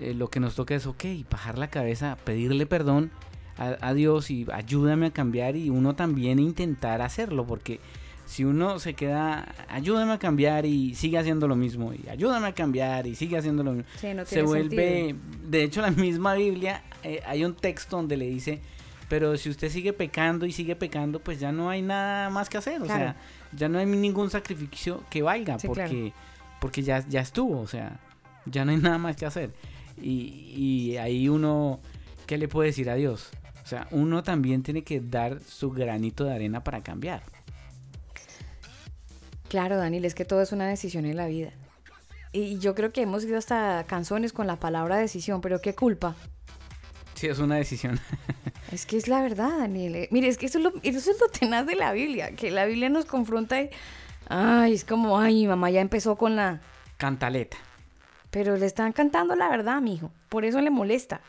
[0.00, 3.10] eh, lo que nos toca es, ok, bajar la cabeza, pedirle perdón
[3.58, 7.80] a, a Dios y ayúdame a cambiar y uno también intentar hacerlo, porque
[8.26, 12.52] si uno se queda, ayúdame a cambiar y sigue haciendo lo mismo, y ayúdame a
[12.54, 15.18] cambiar y sigue haciendo lo mismo, Sí, no se vuelve, sentido.
[15.48, 18.60] de hecho la misma Biblia, eh, hay un texto donde le dice,
[19.08, 22.58] pero si usted sigue pecando y sigue pecando, pues ya no hay nada más que
[22.58, 23.16] hacer, o sea,
[23.52, 26.12] ya no hay ningún sacrificio que valga, Sí, porque, claro.
[26.60, 27.98] porque ya, ya estuvo, o sea,
[28.44, 29.52] ya no hay nada más que hacer.
[30.00, 31.80] Y, y ahí uno,
[32.26, 33.30] ¿qué le puede decir a Dios?
[33.68, 37.22] O sea, uno también tiene que dar su granito de arena para cambiar.
[39.50, 41.52] Claro, Daniel, es que todo es una decisión en la vida.
[42.32, 46.16] Y yo creo que hemos ido hasta canciones con la palabra decisión, pero qué culpa.
[47.12, 48.00] Sí, es una decisión.
[48.72, 49.96] Es que es la verdad, Daniel.
[49.96, 52.50] Eh, Mire, es que eso es, lo, eso es lo tenaz de la Biblia, que
[52.50, 53.68] la Biblia nos confronta y...
[54.30, 56.62] Ay, es como, ay, mi mamá ya empezó con la...
[56.96, 57.58] Cantaleta.
[58.30, 60.10] Pero le están cantando la verdad, mijo.
[60.30, 61.20] Por eso le molesta.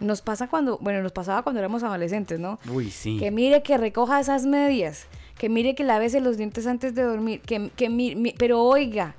[0.00, 2.58] Nos pasa cuando, bueno, nos pasaba cuando éramos adolescentes, ¿no?
[2.70, 3.18] Uy, sí.
[3.18, 5.06] Que mire que recoja esas medias,
[5.38, 9.14] que mire que lávese los dientes antes de dormir, que, que mi- mi- pero oiga,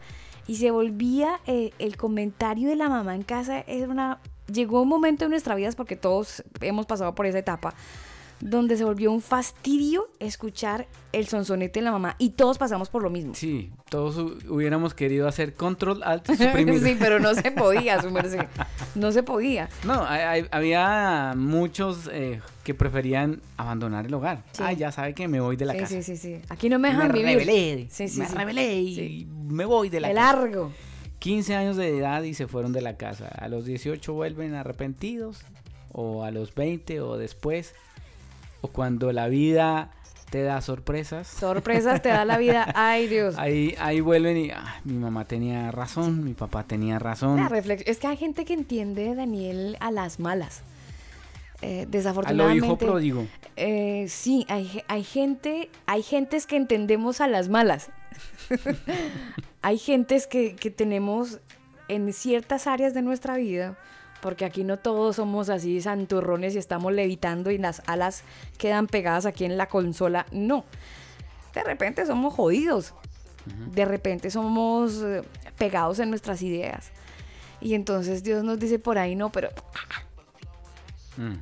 [0.48, 4.20] y se volvía eh, el comentario de la mamá en casa, era una,
[4.52, 7.74] llegó un momento en nuestras vidas, porque todos hemos pasado por esa etapa,
[8.40, 13.02] donde se volvió un fastidio escuchar el sonsonete de la mamá, y todos pasamos por
[13.02, 13.34] lo mismo.
[13.34, 16.80] Sí, todos hu- hubiéramos querido hacer control, alt, suprimir.
[16.84, 18.46] sí, pero no se podía, su merced.
[18.96, 19.70] No se podía.
[19.86, 24.44] No, hay- había muchos eh, que preferían abandonar el hogar.
[24.52, 24.62] Sí.
[24.64, 25.94] Ah, ya sabe que me voy de la Sí, casa.
[25.96, 26.42] sí, sí, sí.
[26.50, 27.26] Aquí no me me dejan vivir.
[27.40, 28.36] rebelé, Sí, sí, me sí.
[28.36, 30.34] rebelé y me voy de la De casa.
[30.38, 30.72] largo.
[31.20, 33.28] 15 años de edad y se fueron de la casa.
[33.28, 35.40] A los 18 vuelven arrepentidos,
[35.92, 37.74] o a los 20 o después,
[38.62, 39.92] o cuando la vida
[40.30, 41.28] te da sorpresas.
[41.28, 42.70] Sorpresas te da la vida.
[42.76, 43.36] Ay, Dios.
[43.38, 47.38] Ahí, ahí vuelven y "Ah, mi mamá tenía razón, mi papá tenía razón.
[47.38, 50.64] La reflex- Es que hay gente que entiende, Daniel, a las malas.
[51.62, 52.86] Eh, A lo hijo desafortunadamente.
[52.86, 53.26] pródigo.
[53.56, 57.90] eh, sí, hay, hay gente, hay gentes que entendemos a las malas.
[59.62, 61.40] hay gentes que, que tenemos
[61.88, 63.78] en ciertas áreas de nuestra vida,
[64.22, 68.24] porque aquí no todos somos así santurrones y estamos levitando y las alas
[68.58, 70.26] quedan pegadas aquí en la consola.
[70.32, 70.66] No.
[71.54, 72.94] De repente somos jodidos.
[73.74, 75.22] De repente somos eh,
[75.58, 76.92] pegados en nuestras ideas.
[77.62, 79.50] Y entonces Dios nos dice por ahí, no, pero
[81.18, 81.34] Mm.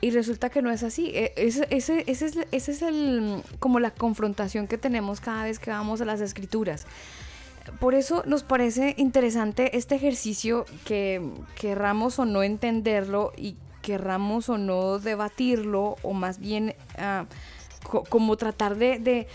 [0.00, 1.10] Y resulta que no es así.
[1.14, 5.58] E- Ese, ese, ese es, ese es el, como la confrontación que tenemos cada vez
[5.58, 6.86] que vamos a las escrituras.
[7.80, 11.20] Por eso nos parece interesante este ejercicio que
[11.54, 17.26] querramos o no entenderlo y querramos o no debatirlo o más bien ah,
[17.82, 19.26] co- como tratar de, de,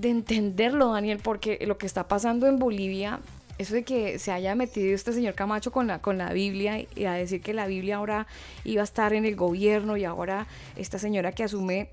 [0.00, 3.20] de entenderlo, Daniel, porque lo que está pasando en Bolivia,
[3.58, 7.04] eso de que se haya metido este señor Camacho con la, con la Biblia y
[7.04, 8.26] a decir que la Biblia ahora
[8.64, 11.90] iba a estar en el gobierno y ahora esta señora que asume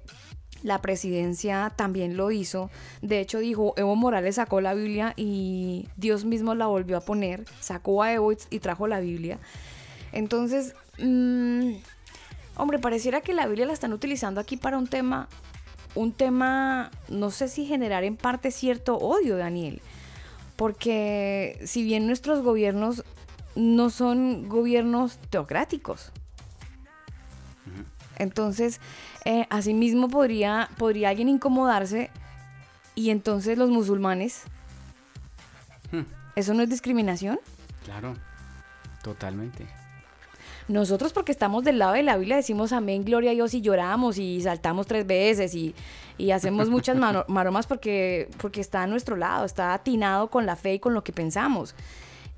[0.63, 2.69] la presidencia también lo hizo.
[3.01, 7.45] De hecho, dijo, Evo Morales sacó la Biblia y Dios mismo la volvió a poner.
[7.59, 9.39] Sacó a Evo y- trajo la Biblia.
[10.11, 11.73] Entonces, mm,
[12.55, 15.27] hombre, pareciera que la Biblia la están utilizando aquí para un tema,
[15.95, 19.81] un tema, no sé si generar en parte cierto odio, Daniel.
[20.55, 23.03] Porque si bien nuestros gobiernos
[23.55, 26.11] no son gobiernos teocráticos,
[28.19, 28.79] entonces,
[29.27, 32.09] eh, asimismo podría, podría alguien incomodarse
[32.95, 34.43] y entonces los musulmanes,
[35.91, 36.01] Hmm.
[36.35, 37.39] ¿eso no es discriminación?
[37.85, 38.15] Claro,
[39.03, 39.65] totalmente.
[40.67, 44.17] Nosotros porque estamos del lado de la Biblia decimos amén, gloria a Dios y lloramos
[44.17, 45.73] y saltamos tres veces y,
[46.17, 46.97] y hacemos muchas
[47.29, 51.03] maromas porque, porque está a nuestro lado, está atinado con la fe y con lo
[51.05, 51.73] que pensamos.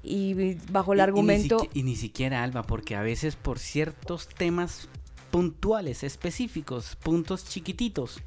[0.04, 1.58] Y bajo el Y- y ni argumento...
[1.60, 4.88] siqui- Y, ni siquiera, Alba, porque a veces por ciertos temas
[5.32, 8.22] puntuales, específicos, puntos chiquititos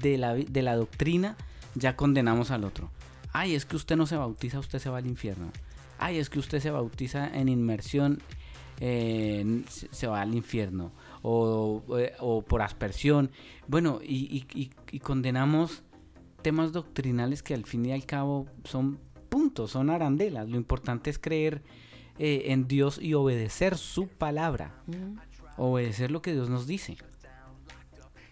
[0.00, 1.36] de la, de la doctrina,
[1.74, 2.90] ya condenamos al otro.
[3.32, 5.50] Ay, es que usted no se bautiza, usted se va al infierno.
[5.98, 8.20] Ay, es que usted se bautiza en inmersión,
[8.80, 10.92] eh, se va al infierno.
[11.22, 13.30] O, eh, o por aspersión.
[13.68, 15.82] Bueno, y, y- y- condenamos
[16.42, 18.98] temas doctrinales que al fin y al cabo son
[19.28, 20.48] puntos, son arandelas.
[20.48, 21.62] Lo importante es creer
[22.18, 24.82] eh, en Dios y obedecer su palabra.
[25.62, 26.96] Obedecer lo que Dios nos dice.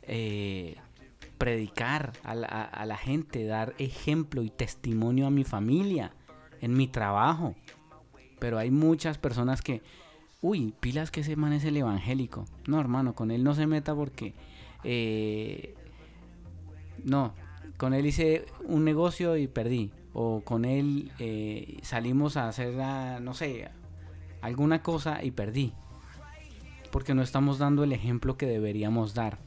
[0.02, 0.76] Eh,
[1.36, 6.12] predicar a la, a- a gente, dar ejemplo y testimonio a mi familia,
[6.62, 7.54] en mi trabajo.
[8.38, 9.82] Pero hay muchas personas que,
[10.40, 12.46] uy, pilas que ese man es el evangélico.
[12.66, 14.34] No, hermano, con él no se meta porque,
[14.84, 15.74] eh,
[17.04, 17.34] no,
[17.76, 19.92] con él hice un negocio y perdí.
[20.14, 23.68] O con él eh, salimos a hacer, ah, no sé,
[24.40, 25.74] alguna cosa y perdí.
[26.90, 29.38] Porque no estamos dando el ejemplo que deberíamos dar.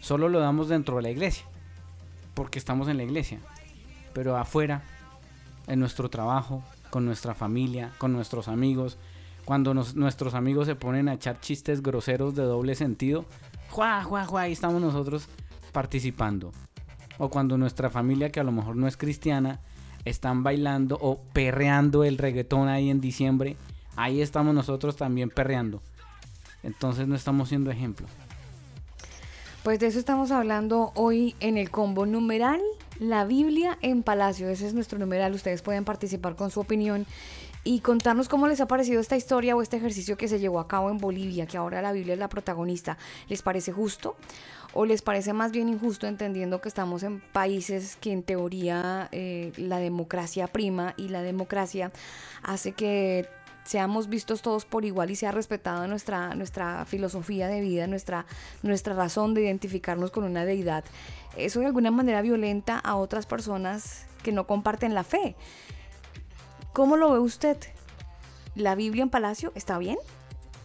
[0.00, 1.44] Solo lo damos dentro de la iglesia.
[2.34, 3.40] Porque estamos en la iglesia.
[4.12, 4.82] Pero afuera,
[5.66, 8.98] en nuestro trabajo, con nuestra familia, con nuestros amigos,
[9.44, 13.24] cuando nuestros amigos se ponen a echar chistes groseros de doble sentido,
[13.70, 14.42] ¡juá, juá, juá!
[14.42, 15.28] Ahí estamos nosotros
[15.72, 16.52] participando.
[17.18, 19.60] O cuando nuestra familia, que a lo mejor no es cristiana,
[20.04, 23.56] están bailando o perreando el reggaetón ahí en diciembre,
[23.96, 25.82] ahí estamos nosotros también perreando.
[26.64, 28.06] Entonces no estamos siendo ejemplo.
[29.62, 32.60] Pues de eso estamos hablando hoy en el combo numeral,
[32.98, 34.48] la Biblia en Palacio.
[34.48, 35.32] Ese es nuestro numeral.
[35.32, 37.06] Ustedes pueden participar con su opinión
[37.64, 40.68] y contarnos cómo les ha parecido esta historia o este ejercicio que se llevó a
[40.68, 42.98] cabo en Bolivia, que ahora la Biblia es la protagonista.
[43.28, 44.16] ¿Les parece justo?
[44.74, 49.52] ¿O les parece más bien injusto entendiendo que estamos en países que en teoría eh,
[49.56, 51.90] la democracia prima y la democracia
[52.42, 53.26] hace que
[53.64, 58.26] seamos vistos todos por igual y sea respetada nuestra, nuestra filosofía de vida, nuestra,
[58.62, 60.84] nuestra razón de identificarnos con una deidad.
[61.36, 65.34] Eso de alguna manera violenta a otras personas que no comparten la fe.
[66.72, 67.56] ¿Cómo lo ve usted?
[68.54, 69.96] ¿La Biblia en Palacio está bien?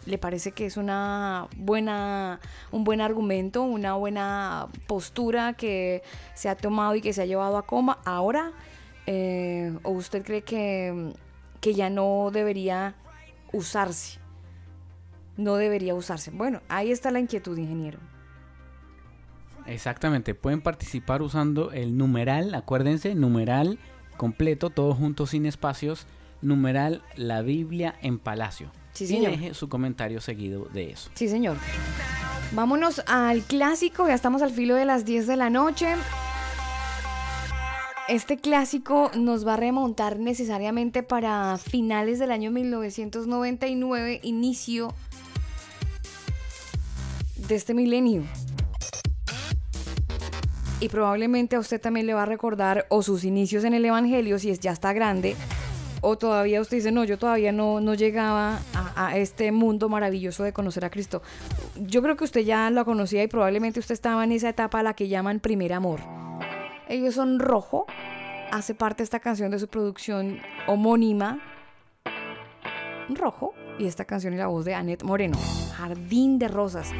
[0.06, 2.40] ¿Le parece que es una buena,
[2.70, 6.02] un buen argumento, una buena postura que
[6.34, 8.52] se ha tomado y que se ha llevado a coma ahora?
[9.06, 11.12] Eh, ¿O usted cree que,
[11.60, 12.94] que ya no debería
[13.52, 14.18] usarse?
[15.36, 16.30] No debería usarse.
[16.30, 17.98] Bueno, ahí está la inquietud, ingeniero.
[19.66, 23.78] Exactamente, pueden participar usando el numeral, acuérdense, numeral
[24.16, 26.06] completo, todo junto sin espacios,
[26.42, 28.70] numeral la Biblia en Palacio.
[28.92, 29.30] Sí, y señor.
[29.30, 31.10] deje su comentario seguido de eso.
[31.14, 31.56] Sí, señor.
[32.52, 35.94] Vámonos al clásico, ya estamos al filo de las 10 de la noche.
[38.10, 44.92] Este clásico nos va a remontar necesariamente para finales del año 1999, inicio
[47.36, 48.24] de este milenio.
[50.80, 54.40] Y probablemente a usted también le va a recordar o sus inicios en el Evangelio,
[54.40, 55.36] si es, ya está grande,
[56.00, 60.42] o todavía usted dice, no, yo todavía no, no llegaba a, a este mundo maravilloso
[60.42, 61.22] de conocer a Cristo.
[61.76, 64.82] Yo creo que usted ya lo conocía y probablemente usted estaba en esa etapa a
[64.82, 66.00] la que llaman primer amor.
[66.90, 67.86] Ellos son rojo,
[68.50, 71.38] hace parte esta canción de su producción homónima,
[73.10, 75.38] rojo, y esta canción y la voz de Annette Moreno,
[75.76, 76.90] Jardín de Rosas.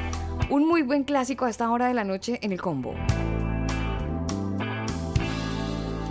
[0.48, 2.94] Un muy buen clásico a esta hora de la noche en el combo.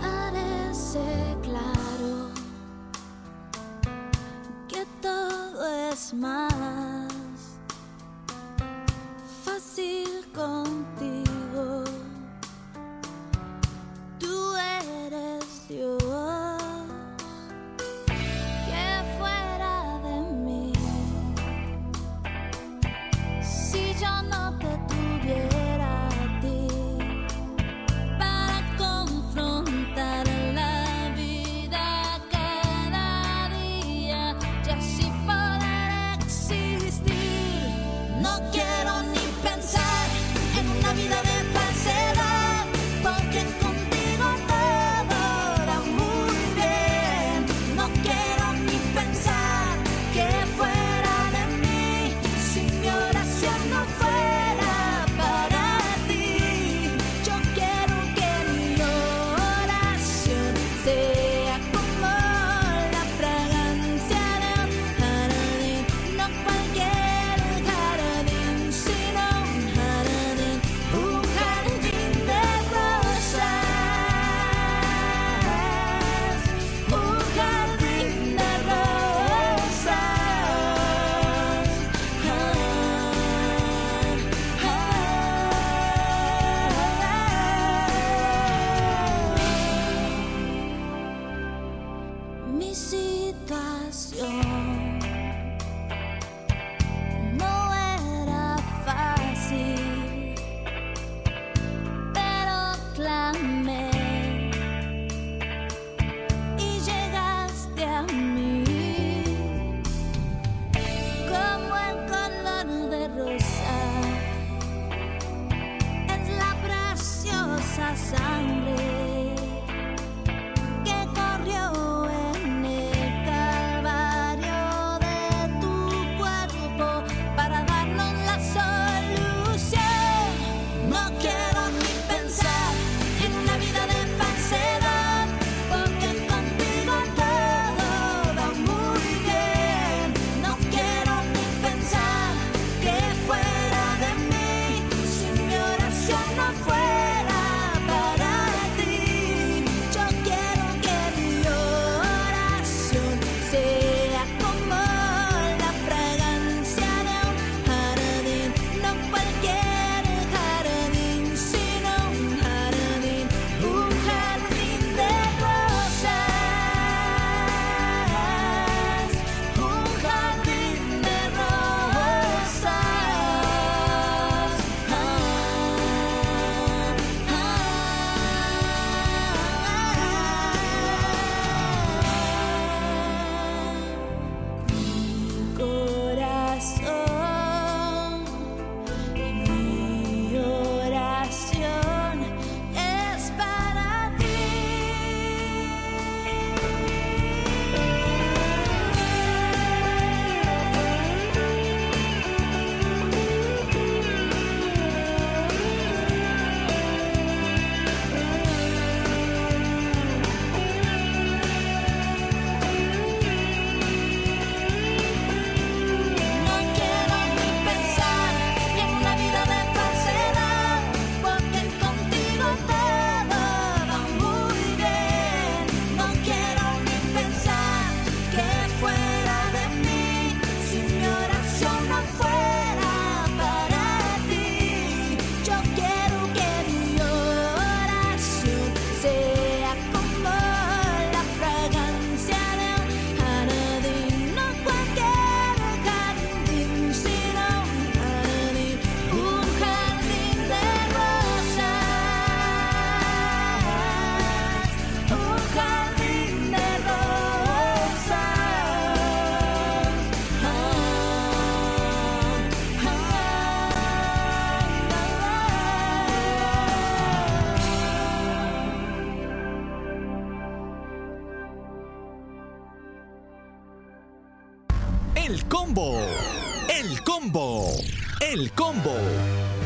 [0.02, 1.00] Parece
[1.42, 2.28] claro
[4.68, 7.58] que todo es más
[9.42, 11.19] fácil contigo.
[15.70, 15.99] you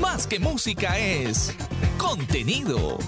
[0.01, 1.55] Más que música es
[1.99, 2.99] contenido.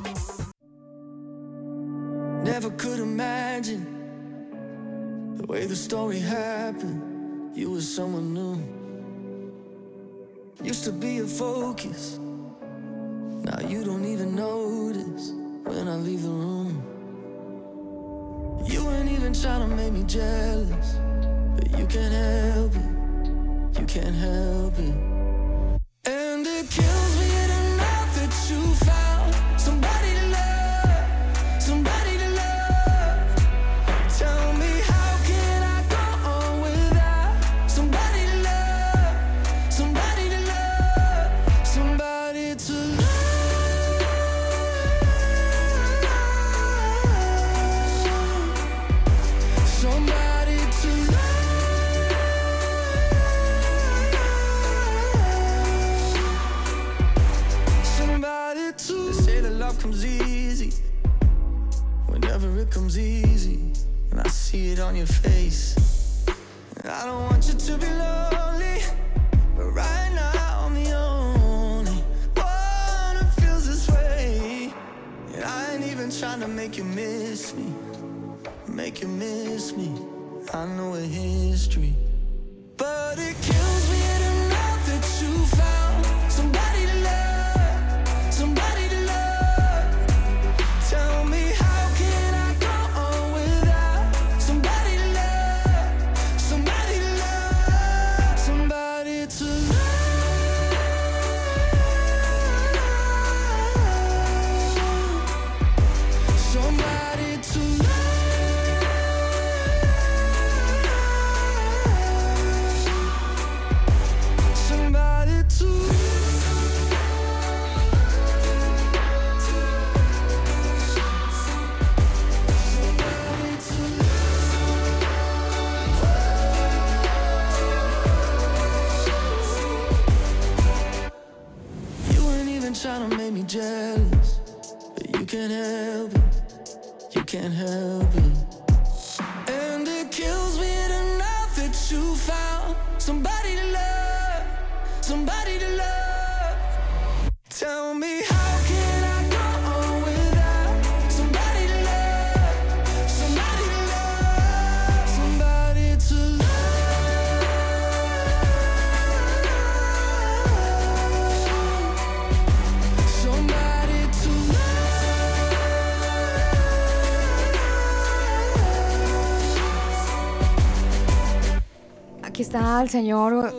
[172.82, 173.52] El señor.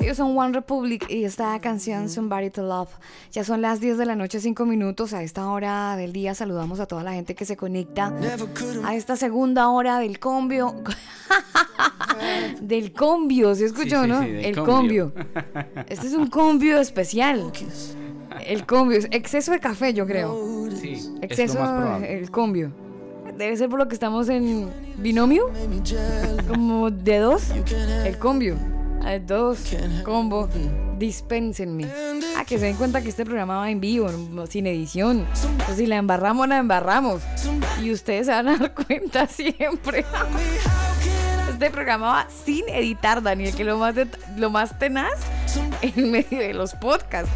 [0.00, 2.88] Ellos son One Republic y esta canción Somebody to Love.
[3.32, 5.12] Ya son las 10 de la noche, 5 minutos.
[5.12, 8.84] A esta hora del día saludamos a toda la gente que se conecta Never could
[8.84, 10.74] a esta segunda hora del combio.
[12.62, 14.22] del combio, ¿se escuchó, Sí, sí, no?
[14.22, 15.12] sí, el combio.
[15.14, 15.26] combio.
[15.88, 17.52] Este es un combio especial.
[18.46, 18.98] El combio.
[18.98, 20.68] es Exceso de café, yo creo.
[20.74, 22.72] Sí, es Exceso lo más el combio.
[23.40, 25.50] Debe ser por lo que estamos en binomio,
[26.46, 27.44] como de dos.
[28.04, 28.56] El combio.
[29.02, 29.60] A dos.
[30.04, 30.46] Combo.
[30.98, 31.86] Dispénsenme.
[32.36, 34.10] Ah, que se den cuenta que este programa va en vivo,
[34.46, 35.26] sin edición.
[35.64, 37.22] Pues si la embarramos, la embarramos.
[37.82, 40.04] Y ustedes se van a dar cuenta siempre.
[41.50, 43.94] Este programa va sin editar, Daniel, que lo más,
[44.36, 45.12] lo más tenaz
[45.80, 47.30] en medio de los podcasts.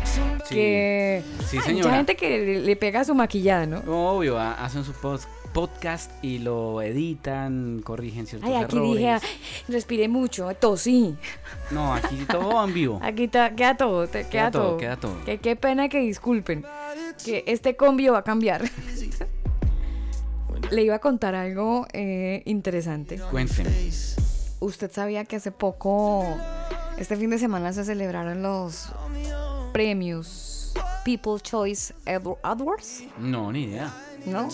[0.46, 0.54] Sí.
[0.54, 3.78] Que Sí, hay mucha gente que le, le pega su maquillada, ¿no?
[3.86, 8.92] Obvio, ha- hacen su pos- podcast y lo editan, corrigen ciertos Ay, aquí errores.
[8.98, 9.20] dije, ah,
[9.68, 11.16] respiré mucho, tosí.
[11.70, 13.00] No, aquí todo va en vivo.
[13.02, 14.76] Aquí ta- queda todo, te- queda, Queda todo, todo.
[14.78, 15.24] queda todo.
[15.24, 16.64] Que qué pena que disculpen.
[17.24, 18.68] Que este combio va a cambiar.
[20.70, 23.18] Le iba a contar algo eh, interesante.
[23.30, 23.70] Cuéntenme.
[24.60, 26.24] Usted sabía que hace poco,
[26.98, 28.88] este fin de semana se celebraron los
[29.72, 30.72] premios
[31.04, 33.92] People's Choice Award- Awards, No, ni idea.
[34.26, 34.48] ¿No?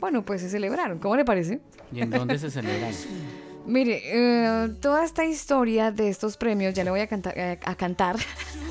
[0.00, 0.98] Bueno, pues se celebraron.
[0.98, 1.60] ¿Cómo le parece?
[1.92, 2.92] ¿Y en dónde se celebran?
[3.66, 7.74] Mire, eh, toda esta historia de estos premios, ya le voy a cantar, eh, a
[7.74, 8.16] cantar.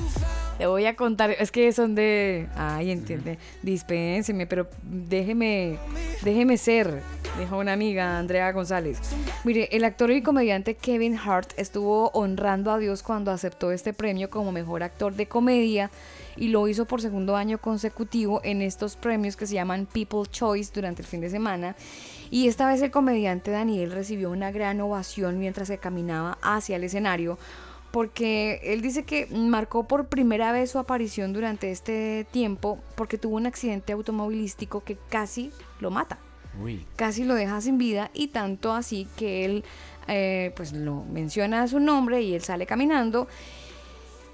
[0.58, 5.78] le voy a contar, es que son de, ay, entiende, dispénseme, pero déjeme,
[6.22, 7.00] déjeme ser,
[7.38, 8.98] dijo una amiga, Andrea González.
[9.44, 14.30] Mire, el actor y comediante Kevin Hart estuvo honrando a Dios cuando aceptó este premio
[14.30, 15.92] como mejor actor de comedia
[16.38, 20.70] y lo hizo por segundo año consecutivo en estos premios que se llaman People Choice
[20.72, 21.76] durante el fin de semana.
[22.30, 26.84] Y esta vez el comediante Daniel recibió una gran ovación mientras que caminaba hacia el
[26.84, 27.38] escenario
[27.90, 33.36] porque él dice que marcó por primera vez su aparición durante este tiempo porque tuvo
[33.36, 36.18] un accidente automovilístico que casi lo mata
[36.62, 36.84] Uy.
[36.96, 39.64] casi lo deja sin vida y tanto así que él
[40.06, 43.26] eh, pues lo menciona a su nombre y él sale caminando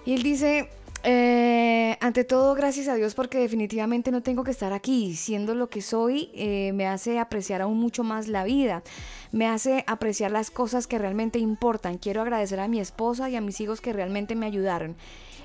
[0.05, 0.68] y él dice
[1.05, 5.68] eh, ante todo gracias a Dios porque definitivamente no tengo que estar aquí siendo lo
[5.68, 8.82] que soy eh, me hace apreciar aún mucho más la vida
[9.30, 11.98] me hace apreciar las cosas que realmente importan.
[11.98, 14.96] Quiero agradecer a mi esposa y a mis hijos que realmente me ayudaron.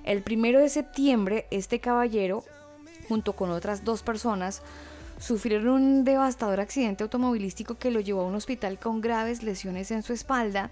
[0.03, 2.43] El primero de septiembre este caballero
[3.07, 4.61] junto con otras dos personas
[5.19, 10.01] sufrieron un devastador accidente automovilístico que lo llevó a un hospital con graves lesiones en
[10.01, 10.71] su espalda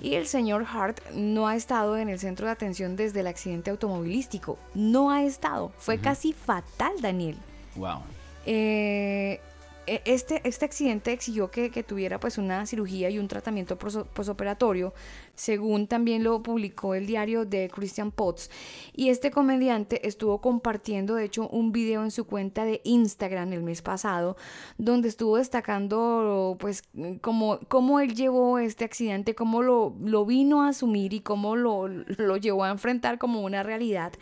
[0.00, 3.70] y el señor Hart no ha estado en el centro de atención desde el accidente
[3.70, 4.58] automovilístico.
[4.74, 5.72] No ha estado.
[5.78, 7.36] Fue casi fatal, Daniel.
[7.76, 8.00] Wow.
[8.46, 9.40] Eh,
[9.86, 14.94] este, este accidente exigió que, que tuviera pues una cirugía y un tratamiento posoperatorio,
[15.34, 18.50] según también lo publicó el diario de Christian Potts.
[18.94, 23.62] Y este comediante estuvo compartiendo, de hecho, un video en su cuenta de Instagram el
[23.62, 24.36] mes pasado,
[24.78, 26.82] donde estuvo destacando pues
[27.20, 31.88] cómo, cómo él llevó este accidente, cómo lo, lo vino a asumir y cómo lo,
[31.88, 34.12] lo llevó a enfrentar como una realidad.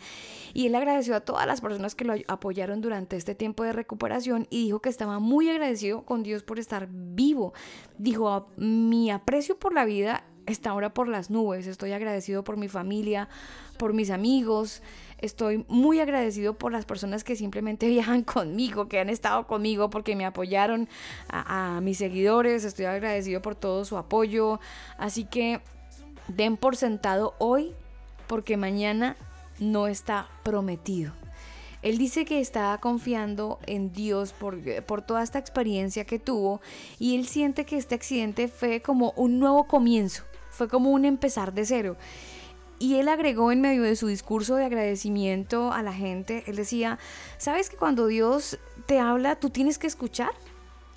[0.53, 4.47] Y él agradeció a todas las personas que lo apoyaron durante este tiempo de recuperación
[4.49, 7.53] y dijo que estaba muy agradecido con Dios por estar vivo.
[7.97, 11.67] Dijo, "A- mi aprecio por la vida está ahora por las nubes.
[11.67, 13.29] Estoy agradecido por mi familia,
[13.77, 14.83] por mis amigos.
[15.19, 17.87] Estoy muy agradecido por las personas que simplemente
[18.17, 20.87] viajan conmigo, que han estado conmigo porque me apoyaron,
[21.29, 22.63] a mis seguidores.
[22.65, 24.59] Estoy agradecido por todo su apoyo.
[24.97, 25.61] Así que
[26.27, 27.73] den por sentado hoy
[28.27, 29.15] porque mañana
[29.59, 31.13] no está prometido.
[31.81, 36.61] Él dice que está confiando en Dios por, por toda esta experiencia que tuvo
[36.97, 41.53] y él siente que este accidente fue como un nuevo comienzo, fue como un empezar
[41.53, 41.97] de cero.
[42.79, 46.99] Y él agregó en medio de su discurso de agradecimiento a la gente, él decía,
[47.37, 50.31] ¿sabes que cuando Dios te habla, tú tienes que escuchar?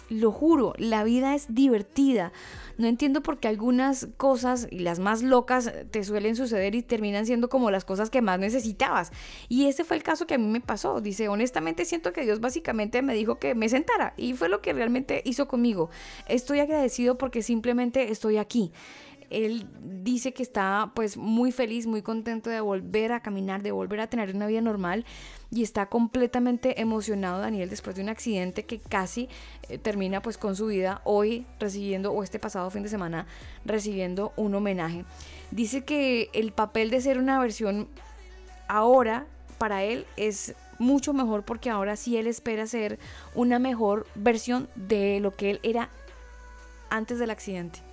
[0.08, 2.32] Lo juro, la vida es divertida.
[2.78, 7.26] No entiendo por qué algunas cosas y las más locas te suelen suceder y terminan
[7.26, 9.10] siendo como las cosas que más necesitabas.
[9.48, 11.00] Y ese fue el caso que a mí me pasó.
[11.00, 14.72] Dice, honestamente siento que Dios básicamente me dijo que me sentara y fue lo que
[14.72, 15.90] realmente hizo conmigo.
[16.28, 18.72] Estoy agradecido porque simplemente estoy aquí.
[19.30, 24.00] Él dice que está pues muy feliz, muy contento de volver a caminar, de volver
[24.00, 25.04] a tener una vida normal
[25.50, 29.28] y está completamente emocionado Daniel después de un accidente que casi
[29.68, 33.26] eh, termina pues con su vida hoy recibiendo o este pasado fin de semana
[33.64, 35.04] recibiendo un homenaje.
[35.50, 37.88] Dice que el papel de ser una versión
[38.68, 39.26] ahora
[39.58, 42.98] para él es mucho mejor porque ahora sí él espera ser
[43.34, 45.88] una mejor versión de lo que él era
[46.90, 47.85] antes del accidente.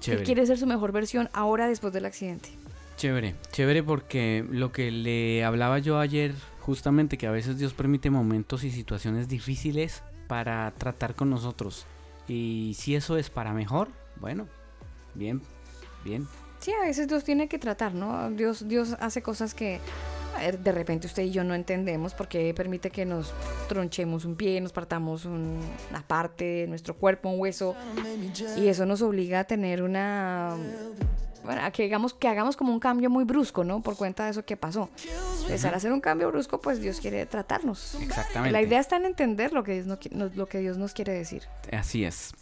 [0.00, 0.24] Chévere.
[0.24, 2.50] quiere ser su mejor versión ahora después del accidente.
[2.96, 8.10] Chévere, chévere porque lo que le hablaba yo ayer, justamente que a veces Dios permite
[8.10, 11.86] momentos y situaciones difíciles para tratar con nosotros.
[12.26, 14.46] Y si eso es para mejor, bueno,
[15.14, 15.40] bien,
[16.04, 16.26] bien.
[16.58, 18.30] Sí, a veces Dios tiene que tratar, ¿no?
[18.30, 19.80] Dios, Dios hace cosas que
[20.38, 23.32] de repente usted y yo no entendemos porque permite que nos
[23.68, 25.60] tronchemos un pie, nos partamos un-
[25.90, 27.74] una parte de nuestro cuerpo, un hueso,
[28.56, 30.56] y eso nos obliga a tener una...
[31.44, 33.80] Bueno, a que hagamos, que hagamos como un cambio muy brusco, ¿no?
[33.80, 34.90] Por cuenta de eso que pasó.
[35.36, 37.94] Entonces, al hacer un cambio brusco, pues Dios quiere tratarnos.
[38.02, 38.52] Exactamente.
[38.52, 41.44] La idea está en entender lo que Dios, no lo que Dios nos quiere decir.
[41.72, 42.34] Así es.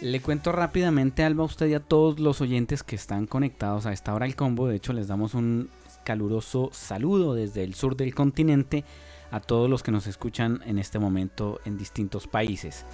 [0.00, 3.92] Le cuento rápidamente, Alba, a usted y a todos los oyentes que están conectados a
[3.92, 4.68] esta hora al combo.
[4.68, 5.68] De hecho, les damos un
[6.06, 8.84] caluroso saludo desde el sur del continente
[9.32, 12.86] a todos los que nos escuchan en este momento en distintos países.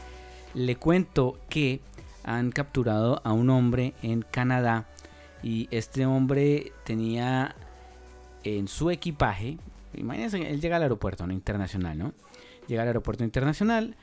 [0.54, 1.80] Le cuento que
[2.24, 4.86] han capturado a un hombre en Canadá
[5.42, 7.54] y este hombre tenía
[8.44, 9.58] en su equipaje,
[9.94, 12.12] imagínense, él llega al aeropuerto no internacional, ¿no?
[12.66, 13.94] Llega al aeropuerto internacional,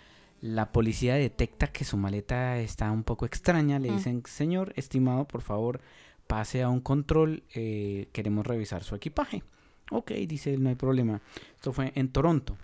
[0.42, 3.96] la policía detecta que su maleta está un poco extraña, le Mm.
[3.98, 5.82] dicen, señor, estimado, por favor,
[6.30, 9.42] pase a un control, eh, queremos revisar su equipaje.
[9.90, 11.22] Ok, dice él, no hay problema.
[11.56, 12.56] Esto fue en Toronto.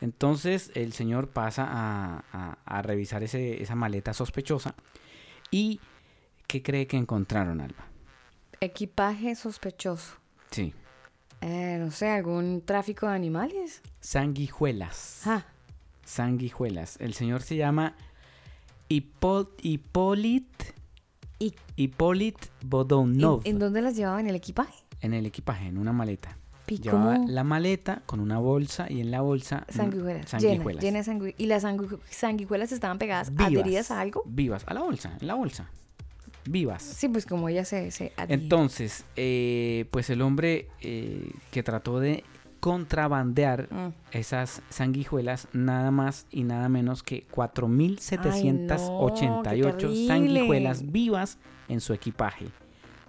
[0.00, 4.76] Entonces el señor pasa a, a- a revisar ese- esa maleta sospechosa
[5.50, 5.80] y
[6.46, 7.84] ¿qué cree que encontraron, Alba?
[8.60, 10.14] Equipaje sospechoso.
[10.52, 10.72] Sí,
[11.42, 13.82] Eh, no sé, algún tráfico de animales.
[14.00, 15.22] sanguijuelas.
[15.26, 15.44] Ah,
[16.04, 16.96] Sanguijuelas.
[17.00, 17.94] El señor se llama
[18.88, 20.46] Hippolit
[21.40, 24.74] ¿Y- Hippolit ¿en, Bodonov en dónde las llevaba en el equipaje?
[25.00, 26.36] en el equipaje, en una maleta.
[26.68, 30.30] ¿Y Llevaba la maleta con una bolsa y en la bolsa Sanguijuelas.
[30.30, 30.80] sanguijuelas.
[30.84, 34.22] Llena, llena de sangui- ¿Y las sangu- sanguijuelas estaban pegadas, Vivas, adheridas a algo?
[34.26, 35.68] Vivas, a la bolsa, en la bolsa.
[36.48, 36.82] Vivas.
[36.82, 38.12] Sí, pues como ella se, se.
[38.28, 42.22] Entonces, eh, pues el hombre eh, que trató de
[42.60, 43.92] contrabandear Mm.
[44.12, 51.38] esas sanguijuelas, nada más y nada menos que 4.788 Ay, no, sanguijuelas vivas
[51.68, 52.46] en su equipaje.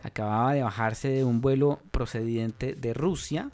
[0.04, 3.49] Acababa de bajarse de un vuelo procedente de Rusia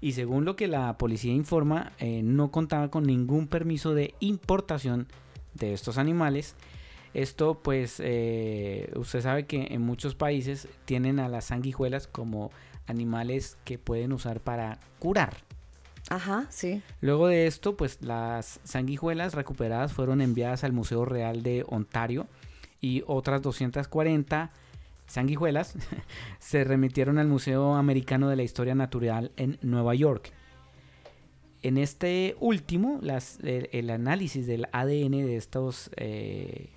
[0.00, 5.06] y según lo que la policía informa, eh, no contaba con ningún permiso de importación
[5.54, 6.56] de estos animales.
[7.14, 12.50] Esto pues eh, usted sabe que en muchos países tienen a las sanguijuelas como
[12.86, 15.36] animales que pueden usar para curar.
[16.10, 16.82] Ajá, sí.
[17.00, 22.26] Luego de esto, pues las sanguijuelas recuperadas fueron enviadas al Museo Real de Ontario
[22.80, 24.50] y otras 240
[25.06, 25.74] sanguijuelas
[26.38, 30.32] se remitieron al Museo Americano de la Historia Natural en Nueva York.
[31.62, 36.70] En este último, las- el, el análisis del ADN de estos eh,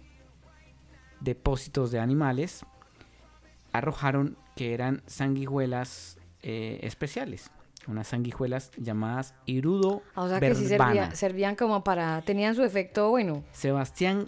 [1.20, 2.64] depósitos de animales
[3.72, 7.51] arrojaron que eran sanguijuelas eh, especiales,
[7.88, 11.16] unas sanguijuelas llamadas Irudo Ah, O sea que sí servía- verbana.
[11.16, 12.22] servían como para...
[12.24, 14.28] Tenían su efecto, bueno, Sebastián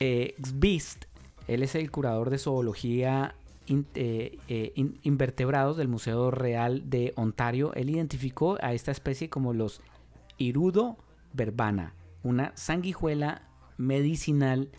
[0.00, 1.04] eh, Xbist,
[1.48, 3.34] él es el curador de zoología
[3.66, 7.72] in- eh, eh, in- invertebrados del Museo Real de Ontario.
[7.74, 9.80] Él identificó a esta especie como los
[10.38, 10.96] Irudo
[11.32, 13.42] verbana, una sanguijuela
[13.78, 14.70] medicinal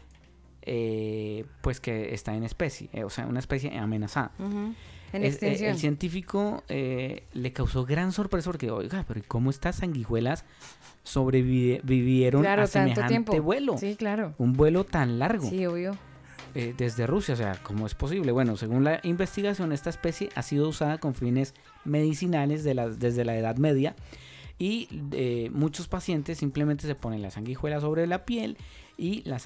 [0.69, 4.31] eh, pues que está en especie, eh, o sea, una especie amenazada.
[4.37, 4.73] ujú,
[5.13, 9.77] en Es- eh, el científico le causó gran sorpresa porque, oiga, pero ¿y ¿cómo estas
[9.77, 10.43] sanguijuelas
[11.03, 13.41] sobrevivieron claro, a tanto semejante tiempo.
[13.41, 13.77] vuelo?
[13.77, 14.33] Sí, claro.
[14.37, 15.95] Un vuelo tan largo Sí, obvio.
[16.53, 18.31] desde Rusia, o sea, ¿cómo es posible?
[18.31, 21.53] Bueno, según la investigación, esta especie ha sido usada con fines
[21.85, 23.95] medicinales de la- desde la Edad Media
[24.57, 28.57] y eh, muchos pacientes simplemente se ponen la sanguijuela sobre la piel
[28.97, 29.39] y la,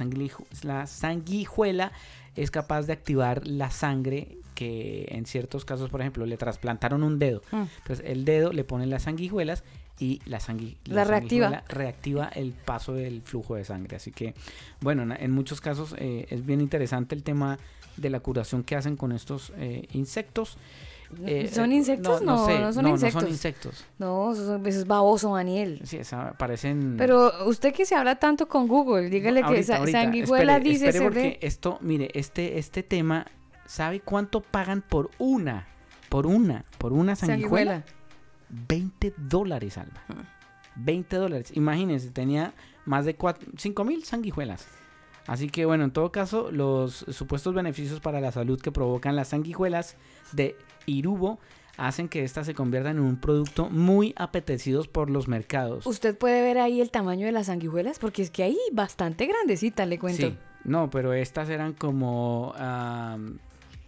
[0.63, 1.91] la sanguijuela
[2.35, 7.19] es capaz de activar la sangre que en ciertos casos, por ejemplo, le trasplantaron un
[7.19, 7.41] dedo.
[7.51, 7.63] Mm.
[7.79, 9.63] Entonces el dedo le ponen las sanguijuelas
[9.99, 11.47] y la, sangui- La reactiva.
[11.47, 13.97] sanguijuela reactiva el paso del flujo de sangre.
[13.97, 14.33] Así que,
[14.79, 17.59] bueno, en muchos casos eh, es bien interesante el tema
[17.97, 20.57] de la curación que hacen con estos eh, insectos.
[21.25, 22.21] Eh, ¿Son eh, insectos?
[22.21, 23.15] No, sé, no son no, insectos.
[23.15, 23.85] No son insectos.
[23.99, 25.81] No, eso, es- baboso, Daniel.
[25.83, 26.95] Sí, esa- parecen...
[26.97, 30.87] Pero usted que se habla tanto con Google, dígale que sa- ahorita, sanguijuela espere, dice
[30.89, 33.25] espere porque de- esto, mire, este, este tema,
[33.65, 35.67] ¿sabe cuánto pagan por una?
[36.09, 37.83] Por una, por una sanguijuela.
[37.83, 38.01] sanguijuela.
[38.67, 40.03] 20 dólares, Alba.
[40.75, 41.51] 20 dólares.
[41.55, 42.53] Imagínense, tenía
[42.85, 43.15] más de
[43.57, 44.67] 5 mil sanguijuelas.
[45.27, 49.29] Así que bueno, en todo caso, los supuestos beneficios para la salud que provocan las
[49.29, 49.95] sanguijuelas
[50.31, 50.55] de
[50.85, 51.39] Irubo
[51.77, 55.85] hacen que éstas se conviertan en un producto muy apetecidos por los mercados.
[55.87, 59.85] Usted puede ver ahí el tamaño de las sanguijuelas, porque es que ahí bastante grandecita,
[59.85, 60.27] le cuento.
[60.27, 62.53] Sí, no, pero estas eran como...
[62.57, 63.39] am,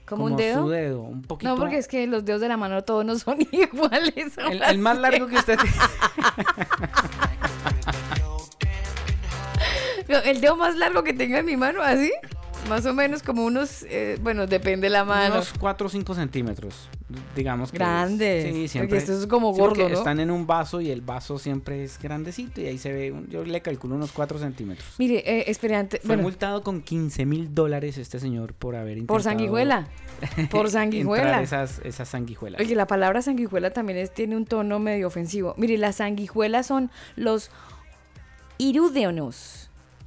[0.06, 0.64] ¿Como un dedo?
[0.64, 1.50] su dedo, un poquito...
[1.50, 4.38] No, porque es que los dedos de la mano todos no son iguales.
[4.38, 5.58] el, el más largo que usted...
[10.08, 12.12] No, El dedo más largo que tenga en mi mano, así.
[12.70, 15.36] Más o menos como unos, eh, bueno, depende de la mano.
[15.36, 16.90] unos 4 o 5 centímetros,
[17.36, 18.98] digamos que es- Grande, Sí, porque siempre.
[18.98, 19.98] esto es como sí, porque gordo, ¿no?
[20.00, 23.28] Están en un vaso y el vaso siempre es grandecito y ahí se ve, un-
[23.30, 24.88] yo le calculo unos 4 centímetros.
[24.98, 28.98] Mire, eh, espere, antes, Fue bueno, multado con 15 mil dólares este señor por haber
[28.98, 29.16] intentado...
[29.18, 29.88] por sanguijuela.
[30.50, 31.42] Por sanguijuela.
[31.42, 32.62] esas, esas sanguijuelas.
[32.62, 35.54] Oye, la palabra sanguijuela también es- tiene un tono medio ofensivo.
[35.58, 37.52] Mire, las sanguijuelas son los
[38.58, 39.63] irúdeos.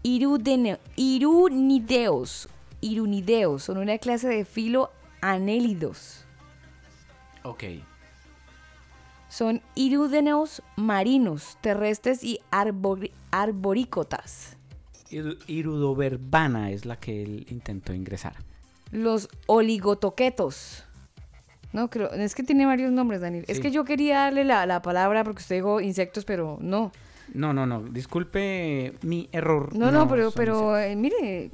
[0.07, 2.49] Irudene- irunideos.
[2.81, 3.65] Irunideos.
[3.65, 6.25] Son una clase de filo anélidos.
[7.43, 7.65] Ok.
[9.29, 14.57] Son irúdenos marinos, terrestres y arbori- arborícotas.
[15.11, 18.35] Iru- Irudoverbana es la que él intentó ingresar.
[18.93, 20.85] Los oligotoquetos.
[21.73, 23.45] No, creo, es que tiene varios nombres, Daniel.
[23.49, 26.93] Es que yo quería darle la, la palabra porque usted dijo insectos, pero no.
[27.35, 29.75] No, no, no, disculpe mi error.
[29.75, 31.51] No, no, pero, pero eh, mire,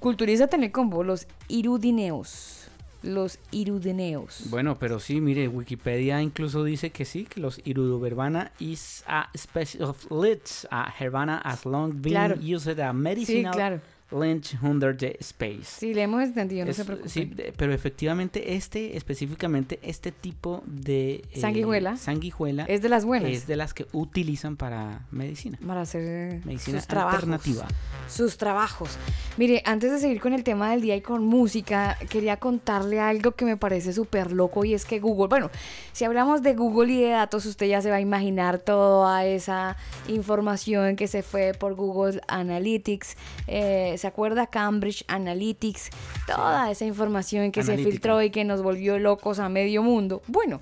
[0.00, 2.60] culturízate en el combo, los irudineos.
[3.02, 4.44] Los irudineos.
[4.48, 9.82] Bueno, pero sí, mire, Wikipedia incluso dice que sí, que los Irudoverbana is a species
[9.82, 12.36] of lids, a Hervana as long been Claro.
[12.40, 13.80] used a medicinal claro.
[14.18, 15.64] Lynch Under the Space.
[15.64, 17.08] Sí, le hemos entendido, no Es- se preocupe.
[17.08, 21.96] sí, pero efectivamente este, específicamente este tipo de eh, Sanguijuela.
[21.96, 23.30] sanguijuela Es de las buenas.
[23.30, 25.58] es de las que utilizan para medicina.
[25.66, 27.14] Para hacer Medicina sus trabajos.
[27.14, 27.66] alternativa.
[28.08, 28.90] sus trabajos.
[29.38, 33.32] Mire, antes de seguir con el tema del día y con música, quería contarle algo
[33.32, 35.50] que me parece súper loco y es que Google, bueno,
[35.92, 39.76] si hablamos de Google y de datos, usted ya se va a imaginar toda esa
[40.08, 43.16] información que se fue por Google Analytics,
[43.46, 44.48] eh, ¿se acuerda?
[44.48, 45.88] Cambridge Analytics,
[46.26, 50.20] toda esa información que se filtró y que nos volvió locos a medio mundo.
[50.26, 50.60] Bueno.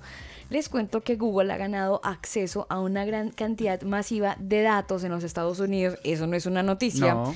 [0.49, 5.11] Les cuento que Google ha ganado acceso a una gran cantidad masiva de datos en
[5.11, 5.97] los Estados Unidos.
[6.03, 7.35] Eso no es una noticia No,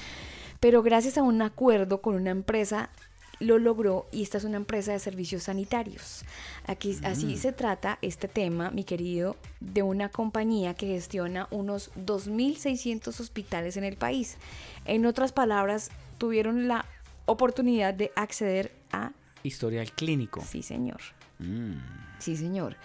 [0.60, 2.92] pero gracias a un acuerdo con una empresa
[3.40, 6.24] lo logró y esta es una empresa de servicios sanitarios.
[6.66, 13.20] Aquí así se trata este tema, mi querido, de una compañía que gestiona unos 2.600
[13.20, 14.38] hospitales en el país.
[14.86, 16.86] En otras palabras, tuvieron la
[17.26, 19.12] oportunidad de acceder a
[19.44, 20.44] historial clínico.
[20.48, 21.00] Sí, señor.
[21.40, 21.78] Mm.
[22.20, 22.76] Sí, señor.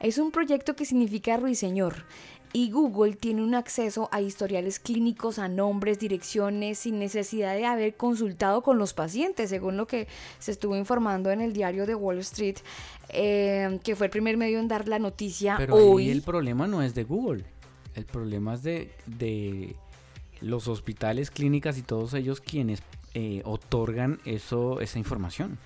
[0.00, 2.04] Es un proyecto que significa ruiseñor.
[2.56, 7.96] Y Google tiene un acceso a historiales clínicos, a nombres, direcciones, sin necesidad de haber
[7.96, 10.06] consultado con los pacientes, según lo que
[10.38, 12.58] se estuvo informando en el diario de Wall Street,
[13.08, 16.04] eh, que fue el primer medio en dar la noticia Pero hoy.
[16.04, 17.44] ahí el problema no es de Google.
[17.96, 19.74] El problema es de, de
[20.40, 25.58] los hospitales, clínicas y todos ellos quienes eh, otorgan eso, esa información.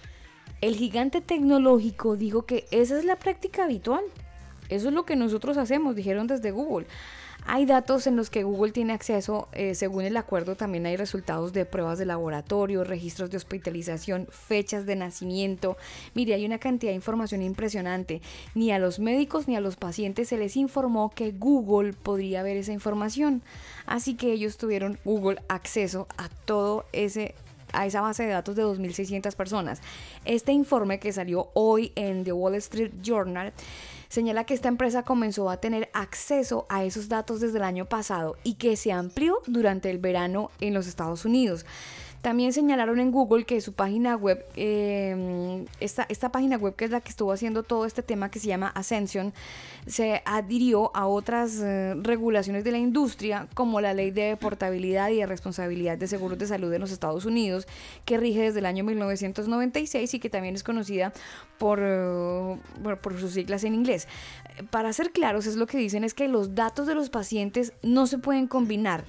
[0.62, 4.04] El gigante tecnológico dijo que esa es la práctica habitual.
[4.68, 6.86] Eso es lo que nosotros hacemos, dijeron desde Google.
[7.46, 11.52] Hay datos en los que Google tiene acceso, eh, según el acuerdo también hay resultados
[11.52, 15.78] de pruebas de laboratorio, registros de hospitalización, fechas de nacimiento.
[16.14, 18.20] Mire, hay una cantidad de información impresionante.
[18.54, 22.58] Ni a los médicos ni a los pacientes se les informó que Google podría ver
[22.58, 23.42] esa información.
[23.86, 27.34] Así que ellos tuvieron Google acceso a todo ese
[27.72, 29.80] a esa base de datos de 2.600 personas.
[30.24, 33.52] Este informe que salió hoy en The Wall Street Journal
[34.08, 38.36] señala que esta empresa comenzó a tener acceso a esos datos desde el año pasado
[38.44, 41.66] y que se amplió durante el verano en los Estados Unidos.
[42.22, 46.90] También señalaron en Google que su página web, eh, esta, esta página web que es
[46.90, 49.32] la que estuvo haciendo todo este tema que se llama Ascension,
[49.86, 55.16] se adhirió a otras eh, regulaciones de la industria como la ley de portabilidad y
[55.16, 57.68] de responsabilidad de seguros de salud en los Estados Unidos,
[58.04, 61.12] que rige desde el año 1996 y que también es conocida
[61.56, 64.08] por, eh, por, por sus siglas en inglés.
[64.70, 68.08] Para ser claros, es lo que dicen es que los datos de los pacientes no
[68.08, 69.04] se pueden combinar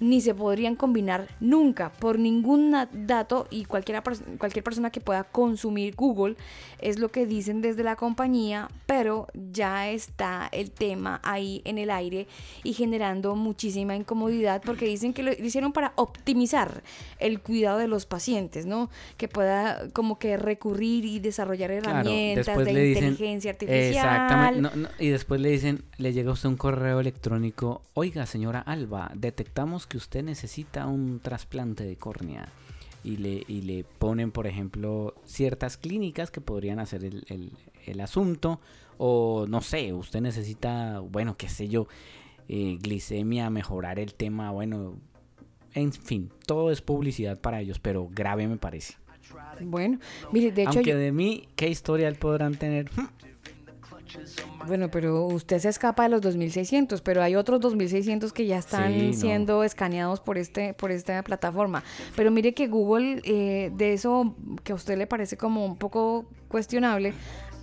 [0.00, 5.24] ni se podrían combinar nunca por ningún dato y cualquiera, pers- cualquier persona que pueda
[5.24, 6.36] consumir Google
[6.80, 11.90] es lo que dicen desde la compañía, pero ya está el tema ahí en el
[11.90, 12.26] aire
[12.62, 16.82] y generando muchísima incomodidad porque dicen que lo hicieron para optimizar
[17.18, 18.90] el cuidado de los pacientes, ¿no?
[19.16, 23.86] Que pueda como que recurrir y desarrollar herramientas de dicen- inteligencia artificial.
[23.94, 24.60] Exactamente.
[24.60, 28.60] no, no, y después le dicen, le llega a usted un correo electrónico, oiga señora
[28.60, 32.48] Alba, detectamos que usted necesita un trasplante de córnea.
[33.02, 37.52] Y le, y le ponen, por ejemplo, ciertas clínicas que podrían hacer el, el-
[37.84, 38.60] el asunto.
[38.96, 41.86] O no sé, usted necesita, bueno, qué sé yo,
[42.48, 44.96] eh, glicemia, mejorar el tema, bueno,
[45.74, 48.94] en fin, todo es publicidad para ellos, pero grave me parece.
[49.64, 49.98] Bueno,
[50.32, 52.88] mire, de hecho Aunque yo- de mí, ¿qué historial podrán tener?
[54.66, 58.92] Bueno, pero usted se escapa de los 2600, pero hay otros 2600 que ya están
[58.92, 59.12] Sí, no.
[59.12, 61.82] siendo escaneados por este por esta plataforma.
[62.16, 66.26] Pero mire que Google eh, de eso que a usted le parece como un poco
[66.48, 67.12] cuestionable,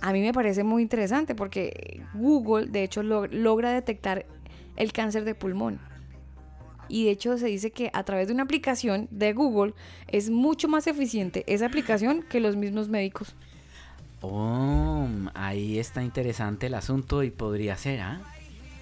[0.00, 4.26] a mí me parece muy interesante porque Google de hecho lo- logra detectar
[4.76, 5.80] el cáncer de pulmón.
[6.88, 9.72] Y de hecho se dice que a través de una aplicación de Google
[10.08, 13.34] es mucho más eficiente esa aplicación que los mismos médicos.
[14.22, 18.20] Oh, ahí está interesante el asunto y podría ser, ¿ah?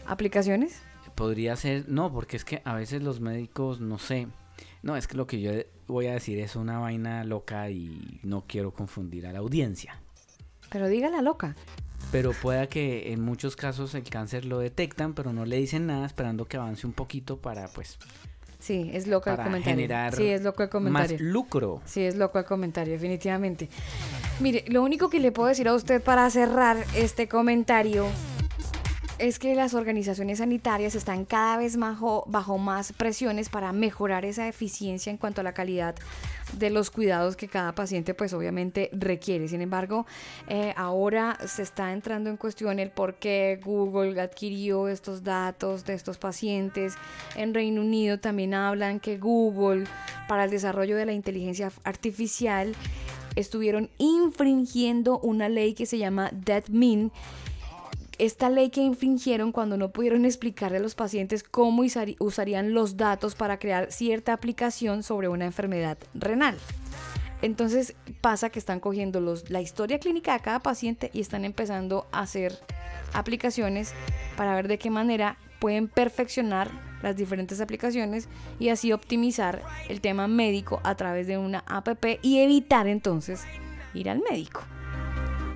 [0.06, 0.82] ¿Aplicaciones?
[1.14, 4.28] Podría ser, no, porque es que a veces los médicos, no sé,
[4.82, 5.52] no, es que lo que yo
[5.86, 10.00] voy a decir es una vaina loca y no quiero confundir a la audiencia.
[10.70, 11.56] Pero dígala loca.
[12.12, 16.06] Pero pueda que en muchos casos el cáncer lo detectan, pero no le dicen nada,
[16.06, 17.98] esperando que avance un poquito para, pues,
[18.60, 19.64] Sí, es loco el comentario.
[19.64, 21.16] generar sí, es loco el comentario.
[21.16, 21.80] más lucro.
[21.86, 23.68] Sí, es loco el comentario, definitivamente.
[24.38, 28.06] Mire, lo único que le puedo decir a usted para cerrar este comentario
[29.20, 34.48] es que las organizaciones sanitarias están cada vez bajo, bajo más presiones para mejorar esa
[34.48, 35.94] eficiencia en cuanto a la calidad
[36.56, 39.46] de los cuidados que cada paciente pues obviamente requiere.
[39.46, 40.06] Sin embargo,
[40.48, 45.94] eh, ahora se está entrando en cuestión el por qué Google adquirió estos datos de
[45.94, 46.94] estos pacientes.
[47.36, 49.84] En Reino Unido también hablan que Google
[50.28, 52.74] para el desarrollo de la inteligencia artificial
[53.36, 57.12] estuvieron infringiendo una ley que se llama DeadMin
[58.20, 61.82] esta ley que infringieron cuando no pudieron explicarle a los pacientes cómo
[62.18, 66.58] usarían los datos para crear cierta aplicación sobre una enfermedad renal.
[67.40, 72.08] Entonces pasa que están cogiendo los, la historia clínica de cada paciente y están empezando
[72.12, 72.58] a hacer
[73.14, 73.94] aplicaciones
[74.36, 76.70] para ver de qué manera pueden perfeccionar
[77.02, 78.28] las diferentes aplicaciones
[78.58, 81.88] y así optimizar el tema médico a través de una app
[82.20, 83.44] y evitar entonces
[83.94, 84.60] ir al médico.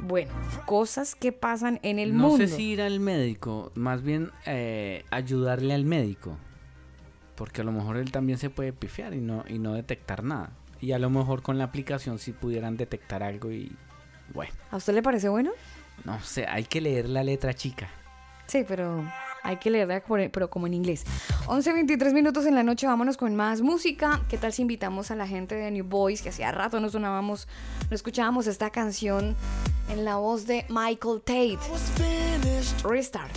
[0.07, 0.33] Bueno,
[0.67, 2.47] cosas que pasan en el no mundo.
[2.47, 6.37] sé si ir al médico, más bien eh, ayudarle al médico.
[7.37, 10.51] Porque a lo mejor él también se puede pifiar y no, y no detectar nada.
[10.81, 13.73] Y a lo mejor con la aplicación sí pudieran detectar algo y
[14.33, 15.51] bueno, ¿A usted le parece bueno?
[16.05, 17.89] no sé, hay que leer la letra chica.
[18.47, 19.05] Sí, pero
[19.45, 20.03] hay que leerla,
[20.33, 21.05] pero como en inglés.
[21.47, 24.23] 11, 23 minutos en la noche, vámonos con más música.
[24.29, 27.47] ¿Qué tal si invitamos a la gente de New Boys, que hacía rato no sonábamos,
[27.91, 29.37] no escuchábamos esta canción
[29.91, 31.59] en la voz de Michael Tate?
[32.83, 33.37] Restart.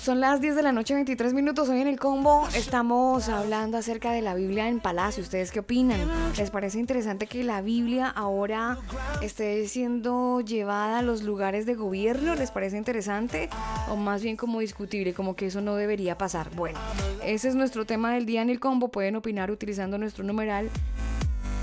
[0.00, 1.68] Son las 10 de la noche, 23 minutos.
[1.68, 5.22] Hoy en el combo estamos hablando acerca de la Biblia en Palacio.
[5.22, 6.00] ¿Ustedes qué opinan?
[6.36, 8.78] ¿Les parece interesante que la Biblia ahora
[9.20, 12.34] esté siendo llevada a los lugares de gobierno?
[12.34, 13.48] ¿Les parece interesante?
[13.90, 16.50] O más bien como discutible, como que eso no debería pasar.
[16.54, 16.78] Bueno,
[17.24, 18.88] ese es nuestro tema del día en el combo.
[18.88, 20.70] Pueden opinar utilizando nuestro numeral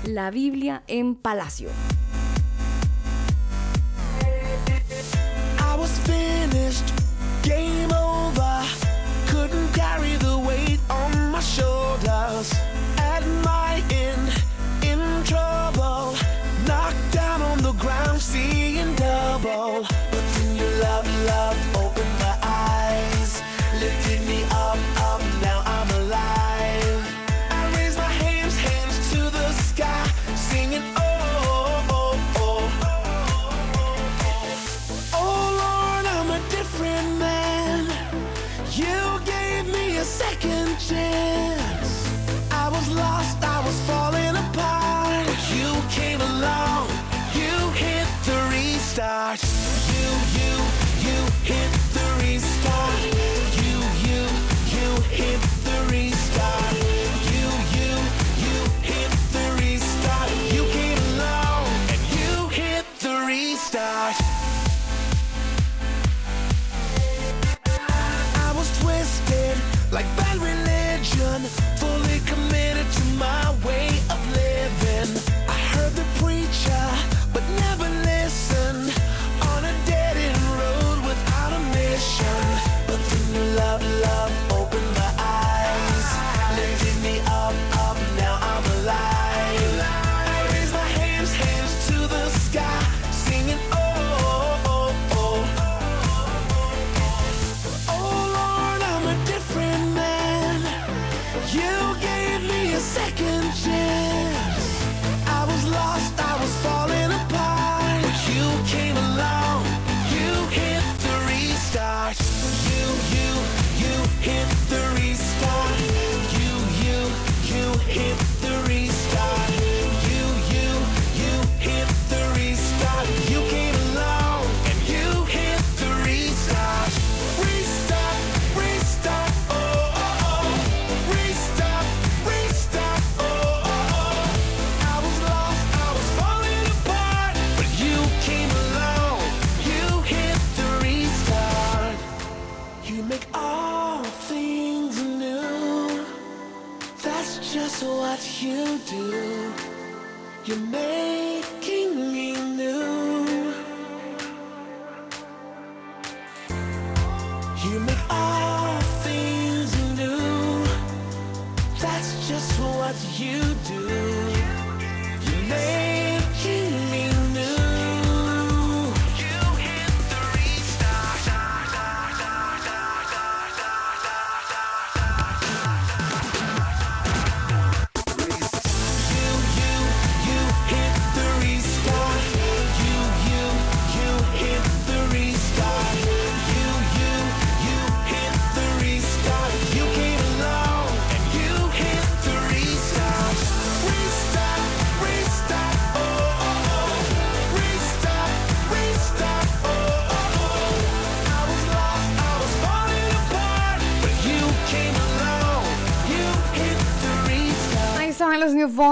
[0.04, 1.68] La Biblia en Palacio.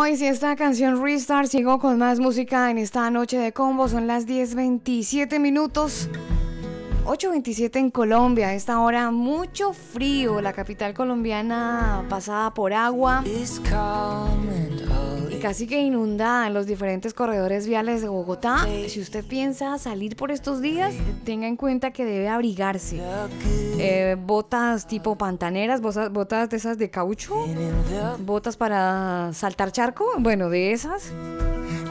[0.09, 1.51] Boys y esta canción Restart.
[1.51, 3.89] Sigo con más música en esta noche de combo.
[3.89, 6.09] Son las 10.27 minutos.
[7.05, 8.49] 8.27 en Colombia.
[8.49, 10.41] A esta hora mucho frío.
[10.41, 13.45] La capital colombiana pasada por agua y
[15.41, 18.67] casi que inundada en los diferentes corredores viales de Bogotá.
[18.89, 20.95] Si usted piensa salir por estos días,
[21.25, 23.01] tenga en cuenta que debe abrigarse.
[23.79, 27.35] Eh, botas tipo pantaneras, botas, botas de esas de caucho,
[28.21, 31.13] botas para saltar charco, bueno, de esas.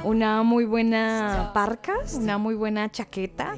[0.03, 3.55] Una muy buena parca, una muy buena chaqueta,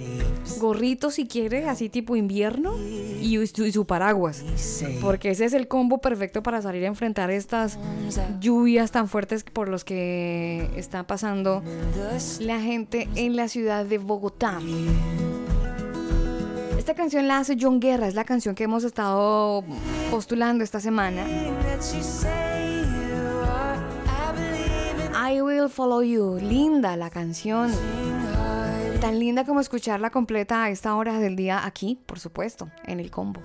[0.60, 2.76] gorrito si quiere, así tipo invierno,
[3.22, 4.44] y, su- y su paraguas.
[5.02, 7.78] Porque ese es el combo perfecto para salir a enfrentar estas
[8.40, 11.62] lluvias tan fuertes por los que está pasando
[12.40, 14.60] la gente en la ciudad de Bogotá.
[16.78, 19.64] Esta canción la hace John Guerra, es la canción que hemos estado
[20.10, 21.24] postulando esta semana.
[25.32, 27.72] I Will Follow You, linda la canción.
[29.00, 33.12] Tan linda como escucharla completa a esta hora del día aquí, por supuesto, en el
[33.12, 33.40] combo.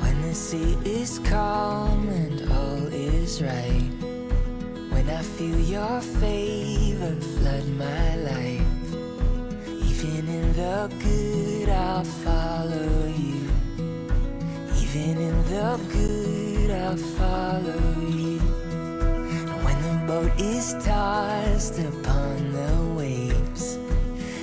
[0.00, 3.88] When the sea is calm and all is right.
[4.90, 8.64] When I feel your favor flood my life.
[9.88, 13.39] Even in the good, I'll follow you.
[14.92, 18.40] Even in the good, I'll follow you.
[19.62, 23.78] When the boat is tossed upon the waves,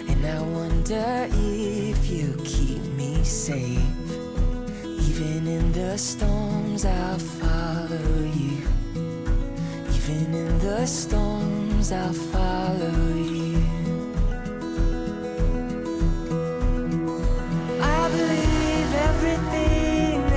[0.07, 3.81] and I wonder if you keep me safe.
[4.85, 8.61] Even in the storms, I'll follow you.
[9.95, 13.57] Even in the storms, I'll follow you.
[17.81, 19.86] I believe everything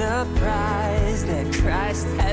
[0.00, 2.29] surprise that Christ has.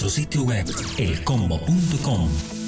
[0.00, 0.66] Nuestro sitio web
[0.96, 2.59] elcombo.com.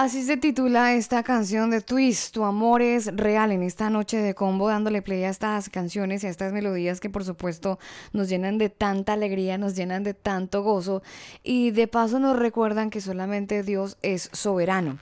[0.00, 4.34] Así se titula esta canción de Twist, Tu amor es real, en esta noche de
[4.34, 7.78] combo, dándole play a estas canciones y a estas melodías que por supuesto
[8.14, 11.02] nos llenan de tanta alegría, nos llenan de tanto gozo
[11.42, 14.96] y de paso nos recuerdan que solamente Dios es soberano.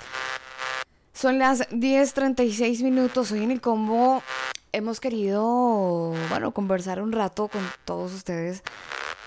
[1.13, 4.25] Son las 10.36 minutos, hoy en el combo
[4.73, 8.65] hemos querido, bueno, conversar un rato con todos ustedes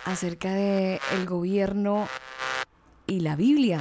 [0.03, 2.09] acerca de el gobierno
[3.07, 3.79] y la Biblia.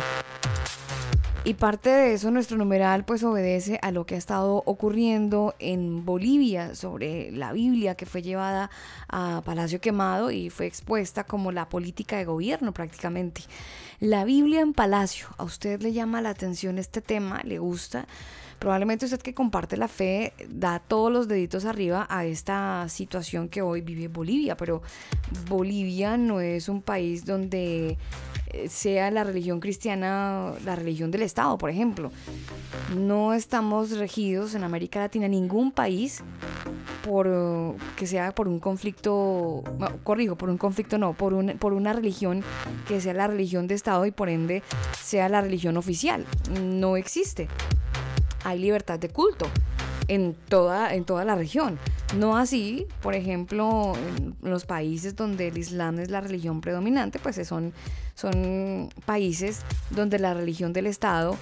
[1.42, 6.04] Y parte de eso, nuestro numeral pues obedece a lo que ha estado ocurriendo en
[6.04, 8.70] Bolivia sobre la Biblia que fue llevada
[9.08, 13.40] a Palacio Quemado y fue expuesta como la política de gobierno prácticamente.
[14.00, 17.40] La Biblia en Palacio, ¿a usted le llama la atención este tema?
[17.42, 18.06] ¿Le gusta?
[18.58, 23.62] Probablemente usted que comparte la fe da todos los deditos arriba a esta situación que
[23.62, 24.82] hoy vive Bolivia, pero
[25.48, 27.96] Bolivia no es un país donde
[28.68, 32.10] sea la religión cristiana la religión del Estado, por ejemplo.
[32.97, 36.22] No estamos regidos en América Latina, ningún país,
[37.05, 41.59] por eh, que sea por un conflicto, no, corrijo, por un conflicto no, por, un,
[41.59, 42.43] por una religión
[42.86, 44.62] que sea la religión de Estado y por ende
[45.01, 46.24] sea la religión oficial.
[46.62, 47.48] No existe.
[48.44, 49.47] Hay libertad de culto
[50.10, 51.78] en toda, en toda la región.
[52.16, 57.40] No así, por ejemplo, en los países donde el Islam es la religión predominante, pues
[57.46, 57.72] son,
[58.16, 59.60] son países
[59.90, 61.36] donde la religión del Estado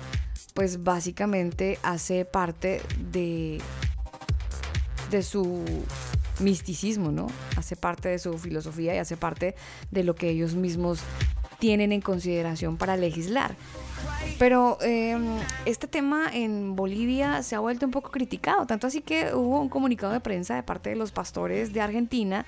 [0.52, 3.58] pues básicamente hace parte de,
[5.10, 5.64] de su
[6.40, 7.28] misticismo, ¿no?
[7.56, 9.54] Hace parte de su filosofía y hace parte
[9.90, 11.00] de lo que ellos mismos
[11.58, 13.56] tienen en consideración para legislar.
[14.38, 15.18] Pero eh,
[15.64, 19.68] este tema en Bolivia se ha vuelto un poco criticado, tanto así que hubo un
[19.68, 22.46] comunicado de prensa de parte de los pastores de Argentina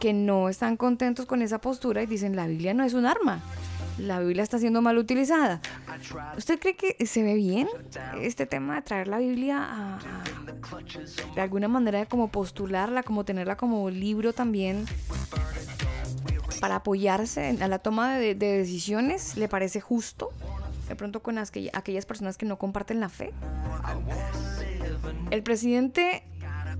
[0.00, 3.42] que no están contentos con esa postura y dicen la Biblia no es un arma,
[3.98, 5.60] la Biblia está siendo mal utilizada.
[6.36, 7.68] ¿Usted cree que se ve bien
[8.20, 9.98] este tema de traer la Biblia a,
[11.34, 14.86] de alguna manera como postularla, como tenerla como libro también
[16.60, 19.36] para apoyarse a la toma de decisiones?
[19.36, 20.30] ¿Le parece justo?
[20.88, 23.32] De pronto con las que- aquellas personas que no comparten la fe.
[25.30, 26.22] El presidente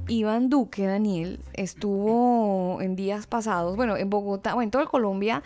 [0.08, 5.42] Iván Duque, Daniel, estuvo en días pasados, bueno, en Bogotá o en toda Colombia,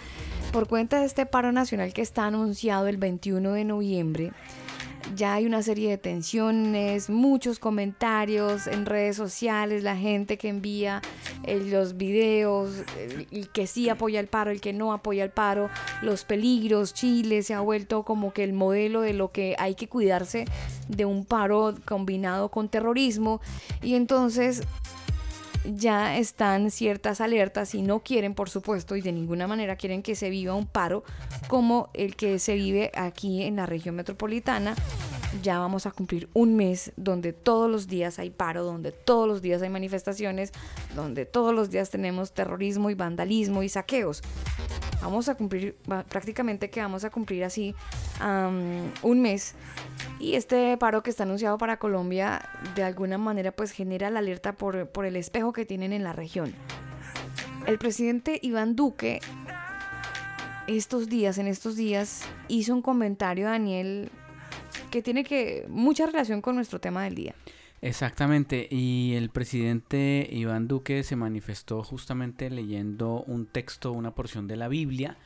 [0.53, 4.33] por cuenta de este paro nacional que está anunciado el 21 de noviembre.
[5.15, 11.03] Ya hay una serie de tensiones, muchos comentarios en redes sociales, la gente que envía
[11.45, 15.31] eh, los videos, el, el que sí apoya el paro, el que no apoya el
[15.31, 15.69] paro,
[16.03, 19.89] los peligros, Chile se ha vuelto como que el modelo de lo que hay que
[19.89, 20.47] cuidarse
[20.89, 23.41] de un paro combinado con terrorismo.
[23.83, 24.63] Y entonces
[25.65, 30.15] ya están ciertas alertas y no quieren, por supuesto, y de ninguna manera quieren que
[30.15, 31.05] se viva un paro
[31.49, 34.75] como el que se vive aquí en la región metropolitana.
[35.43, 39.41] Ya vamos a cumplir un mes donde todos los días hay paro, donde todos los
[39.41, 40.53] días hay manifestaciones,
[40.95, 44.23] donde todos los días tenemos terrorismo y vandalismo y saqueos.
[45.03, 45.75] Vamos a cumplir,
[46.09, 47.75] prácticamente que vamos a cumplir así
[48.21, 49.55] un mes.
[50.21, 54.53] Y este paro que está anunciado para Colombia, de alguna manera, pues genera la alerta
[54.53, 56.55] por, por el espejo que tienen en la región.
[57.67, 59.21] El presidente Iván Duque,
[60.69, 64.11] estos días, en estos días, hizo un comentario, Daniel,
[64.91, 67.35] que tiene que mucha relación con nuestro tema del día.
[67.83, 74.55] Exactamente, y el presidente Iván Duque se manifestó justamente leyendo un texto, una porción de
[74.55, 75.19] la Biblia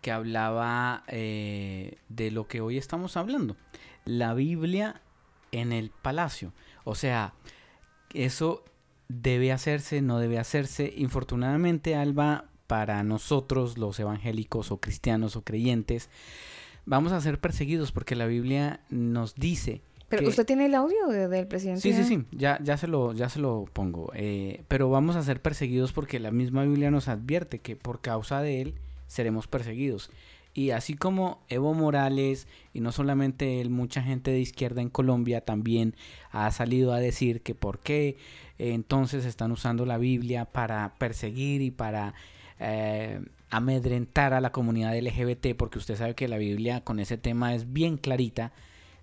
[0.00, 3.56] que hablaba eh, de lo que hoy estamos hablando,
[4.04, 5.02] la Biblia
[5.52, 6.52] en el palacio.
[6.82, 7.34] O sea,
[8.12, 8.64] eso
[9.08, 10.92] debe hacerse, no debe hacerse.
[10.96, 16.10] Infortunadamente, Alba, para nosotros los evangélicos o cristianos o creyentes,
[16.86, 21.06] vamos a ser perseguidos porque la Biblia nos dice Pero que- usted tiene el audio
[21.08, 21.80] de- del presidente.
[21.80, 24.10] Sí, sí, sí, ya, ya, se lo, ya se lo pongo.
[24.14, 28.42] Eh, pero vamos a ser perseguidos porque la misma Biblia nos advierte que por causa
[28.42, 28.74] de él
[29.06, 30.10] seremos perseguidos.
[30.52, 35.42] Y así como Evo Morales, y no solamente él, mucha gente de izquierda en Colombia
[35.42, 35.94] también
[36.32, 38.16] ha salido a decir que por qué
[38.58, 42.14] eh, entonces están usando la Biblia para perseguir y para
[42.58, 47.54] eh, amedrentar a la comunidad LGBT, porque usted sabe que la Biblia con ese tema
[47.54, 48.52] es bien clarita,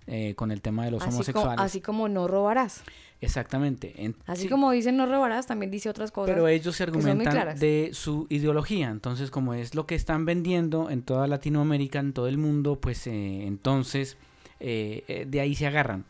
[0.08, 1.60] eh, con el tema de los Así, homosexuales.
[1.60, 2.82] así como no robarás.
[3.20, 4.04] Exactamente.
[4.04, 6.32] En- Así sí, como dicen no robarás, también dice otras cosas.
[6.34, 8.90] Pero ellos se argumentan de su ideología.
[8.90, 13.06] Entonces, como es lo que están vendiendo en toda Latinoamérica, en todo el mundo, pues
[13.06, 14.16] eh, entonces
[14.60, 16.04] eh, eh, de ahí se agarran.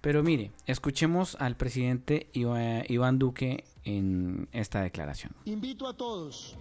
[0.00, 5.32] Pero mire, escuchemos al presidente Iván Duque en esta declaración.
[5.44, 6.56] Invito a todos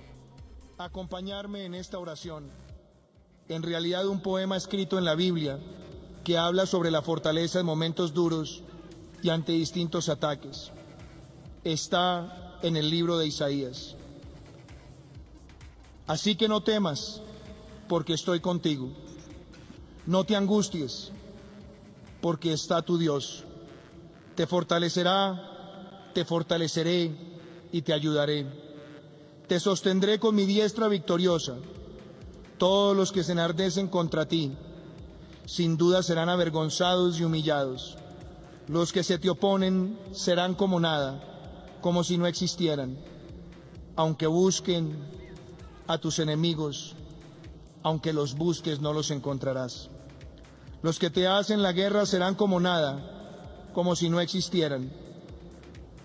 [0.77, 2.49] a acompañarme en esta oración.
[3.49, 5.59] En realidad un poema escrito en la Biblia
[6.23, 8.61] que habla sobre la fortaleza en momentos duros
[9.21, 10.71] y ante distintos ataques.
[11.63, 13.95] Está en el libro de Isaías.
[16.07, 17.21] Así que no temas,
[17.87, 18.89] porque estoy contigo.
[20.05, 21.11] No te angusties,
[22.21, 23.43] porque está tu Dios.
[24.35, 27.11] Te fortalecerá, te fortaleceré
[27.71, 28.45] y te ayudaré.
[29.47, 31.55] Te sostendré con mi diestra victoriosa.
[32.57, 34.51] Todos los que se enardecen contra ti,
[35.51, 37.97] sin duda serán avergonzados y humillados.
[38.69, 41.21] Los que se te oponen serán como nada,
[41.81, 42.97] como si no existieran.
[43.97, 44.95] Aunque busquen
[45.87, 46.95] a tus enemigos,
[47.83, 49.89] aunque los busques no los encontrarás.
[50.83, 54.89] Los que te hacen la guerra serán como nada, como si no existieran.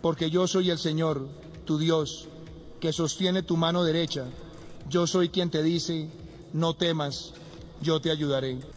[0.02, 1.28] Porque yo soy el Señor,
[1.64, 2.26] tu Dios,
[2.80, 4.24] que sostiene tu mano derecha.
[4.88, 6.10] Yo soy quien te dice,
[6.52, 7.32] no temas,
[7.80, 8.74] yo te ayudaré.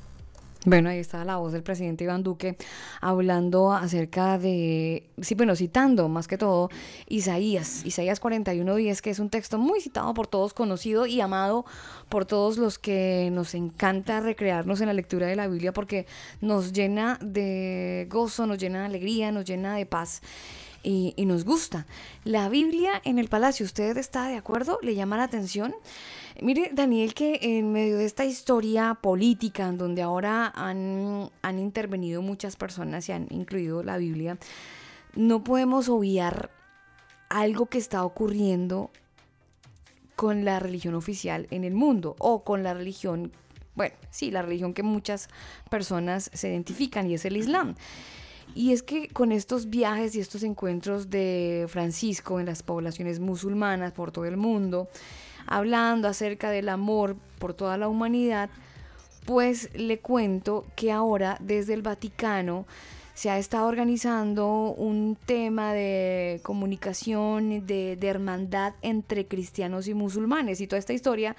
[0.66, 2.58] Bueno, ahí está la voz del presidente Iván Duque
[3.00, 6.70] hablando acerca de, sí, bueno, citando más que todo
[7.08, 11.66] Isaías, Isaías 41.10, que es un texto muy citado por todos, conocido y amado
[12.10, 16.08] por todos los que nos encanta recrearnos en la lectura de la Biblia porque
[16.42, 20.22] nos llena de gozo, nos llena de alegría, nos llena de paz.
[20.84, 21.88] y, y nos gusta.
[22.24, 24.80] La Biblia en el palacio, ¿usted está de acuerdo?
[24.82, 25.74] ¿Le llama la atención?
[26.42, 32.22] Mire, Daniel, que en medio de esta historia política, en donde ahora han, han intervenido
[32.22, 34.38] muchas personas y han incluido la Biblia,
[35.16, 36.52] no podemos obviar
[37.30, 38.90] algo que está ocurriendo
[40.16, 43.32] con la religión oficial en el mundo o con la religión,
[43.76, 45.30] bueno, sí, la religión que muchas
[45.70, 47.76] personas se identifican y es el Islam.
[48.56, 53.94] Y es que con estos viajes y estos encuentros de Francisco en las poblaciones musulmanas
[53.94, 54.90] por todo el mundo,
[55.50, 58.50] hablando acerca del amor por toda la humanidad,
[59.26, 62.66] pues le cuento que ahora desde el Vaticano
[63.14, 70.62] se ha estado organizando un tema de comunicación, de, hermandad entre cristianos y musulmanes.
[70.62, 71.36] Y toda esta historia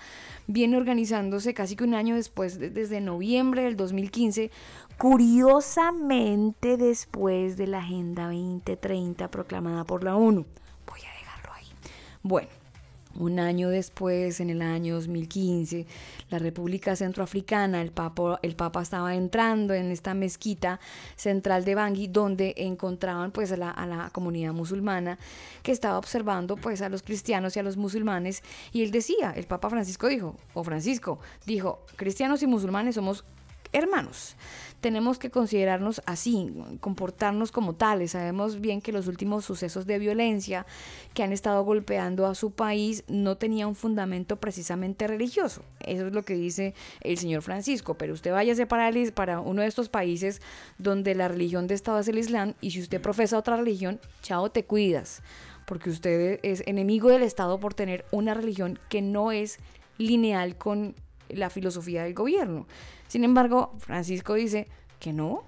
[0.46, 4.50] viene organizándose casi que un año después, de- desde noviembre del 2015,
[4.98, 10.44] curiosamente después de la Agenda 2030 proclamada por la ONU.
[10.86, 11.66] Voy a dejarlo ahí.
[12.22, 12.59] Bueno.
[13.18, 15.84] Un año después, en el año 2015,
[16.30, 20.78] la República Centroafricana, el Papa, el Papa estaba entrando en esta mezquita
[21.16, 25.18] central de Bangui, donde encontraban pues a la, a la comunidad musulmana
[25.64, 28.44] que estaba observando pues a los cristianos y a los musulmanes.
[28.72, 33.24] Y él decía, el Papa Francisco dijo, o Francisco dijo, cristianos y musulmanes somos
[33.72, 34.36] hermanos.
[34.80, 36.50] Tenemos que considerarnos así,
[36.80, 38.12] comportarnos como tales.
[38.12, 40.64] Sabemos bien que los últimos sucesos de violencia
[41.12, 45.62] que han estado golpeando a su país no tenían un fundamento precisamente religioso.
[45.80, 47.94] Eso es lo que dice el señor Francisco.
[47.94, 50.40] Pero usted váyase para, el- para uno de estos países
[50.78, 54.50] donde la religión de Estado es el Islam y si usted profesa otra religión, chao,
[54.50, 55.22] te cuidas.
[55.66, 59.58] Porque usted es enemigo del Estado por tener una religión que no es
[59.98, 60.94] lineal con
[61.28, 62.66] la filosofía del gobierno.
[63.10, 64.68] Sin embargo, Francisco dice
[65.00, 65.42] que no,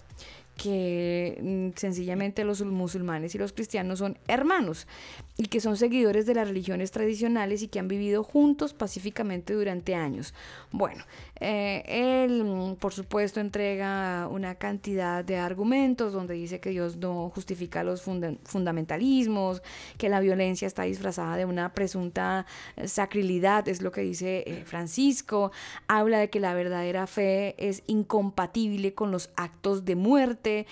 [0.56, 4.88] que mm, sencillamente los musulmanes y los cristianos son hermanos
[5.38, 9.94] y que son seguidores de las religiones tradicionales y que han vivido juntos pacíficamente durante
[9.94, 10.34] años.
[10.72, 11.04] Bueno,
[11.40, 17.30] eh, él mm, por supuesto entrega una cantidad de argumentos donde dice que Dios no
[17.34, 19.62] justifica los funda- fundamentalismos,
[19.96, 22.44] que la violencia está disfrazada de una presunta
[22.76, 25.50] eh, sacrilidad, es lo que dice eh, Francisco,
[25.88, 30.66] habla de que la verdadera fe es incompatible con los actos de muerte,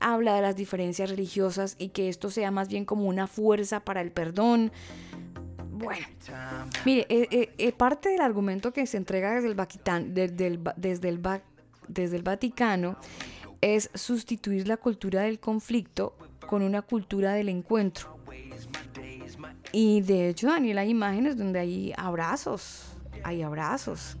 [0.00, 4.01] habla de las diferencias religiosas y que esto sea más bien como una fuerza para
[4.02, 4.70] el perdón.
[5.70, 6.06] Bueno,
[6.84, 9.48] mire, eh, eh, eh, parte del argumento que se entrega desde
[10.46, 11.20] el, desde el
[11.88, 12.96] desde el Vaticano
[13.60, 16.16] es sustituir la cultura del conflicto
[16.46, 18.18] con una cultura del encuentro.
[19.72, 24.18] Y de hecho, Daniel, hay imágenes donde hay abrazos, hay abrazos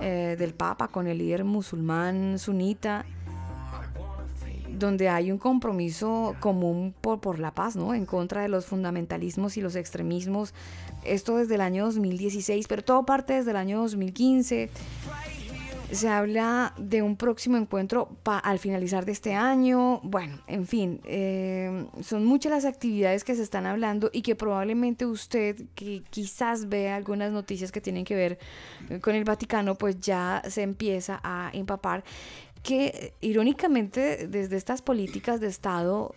[0.00, 3.04] eh, del Papa con el líder musulmán sunita,
[4.78, 7.94] donde hay un compromiso común por, por la paz, ¿no?
[7.94, 10.54] En contra de los fundamentalismos y los extremismos.
[11.04, 14.70] Esto desde el año 2016, pero todo parte desde el año 2015.
[15.90, 20.00] Se habla de un próximo encuentro pa- al finalizar de este año.
[20.02, 25.06] Bueno, en fin, eh, son muchas las actividades que se están hablando y que probablemente
[25.06, 28.38] usted, que quizás vea algunas noticias que tienen que ver
[29.00, 32.04] con el Vaticano, pues ya se empieza a empapar.
[32.62, 36.14] Que irónicamente, desde estas políticas de Estado,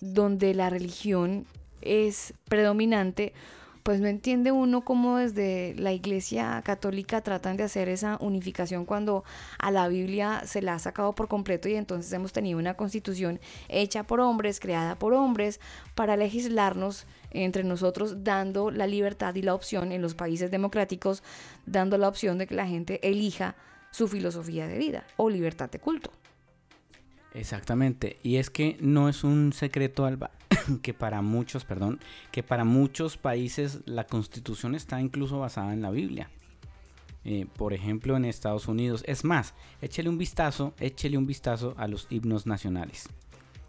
[0.00, 1.46] donde la religión
[1.80, 3.32] es predominante,
[3.86, 9.22] pues no entiende uno cómo desde la iglesia católica tratan de hacer esa unificación cuando
[9.60, 13.38] a la Biblia se la ha sacado por completo y entonces hemos tenido una constitución
[13.68, 15.60] hecha por hombres, creada por hombres,
[15.94, 21.22] para legislarnos entre nosotros, dando la libertad y la opción en los países democráticos,
[21.64, 23.54] dando la opción de que la gente elija
[23.90, 26.10] su filosofía de vida o libertad de culto.
[27.34, 30.30] Exactamente, y es que no es un secreto Alba
[30.82, 32.00] que para muchos, perdón,
[32.32, 36.30] que para muchos países la constitución está incluso basada en la Biblia.
[37.28, 39.02] Eh, por ejemplo, en Estados Unidos.
[39.04, 39.52] Es más,
[39.82, 43.08] échele un vistazo, échele un vistazo a los himnos nacionales.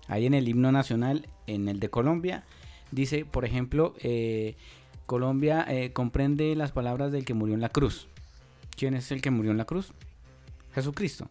[0.07, 2.45] Ahí en el himno nacional, en el de Colombia,
[2.91, 4.55] dice, por ejemplo, eh,
[5.07, 8.07] Colombia eh, comprende las palabras del que murió en la cruz.
[8.75, 9.91] ¿Quién es el que murió en la cruz?
[10.77, 11.29] Jesucristo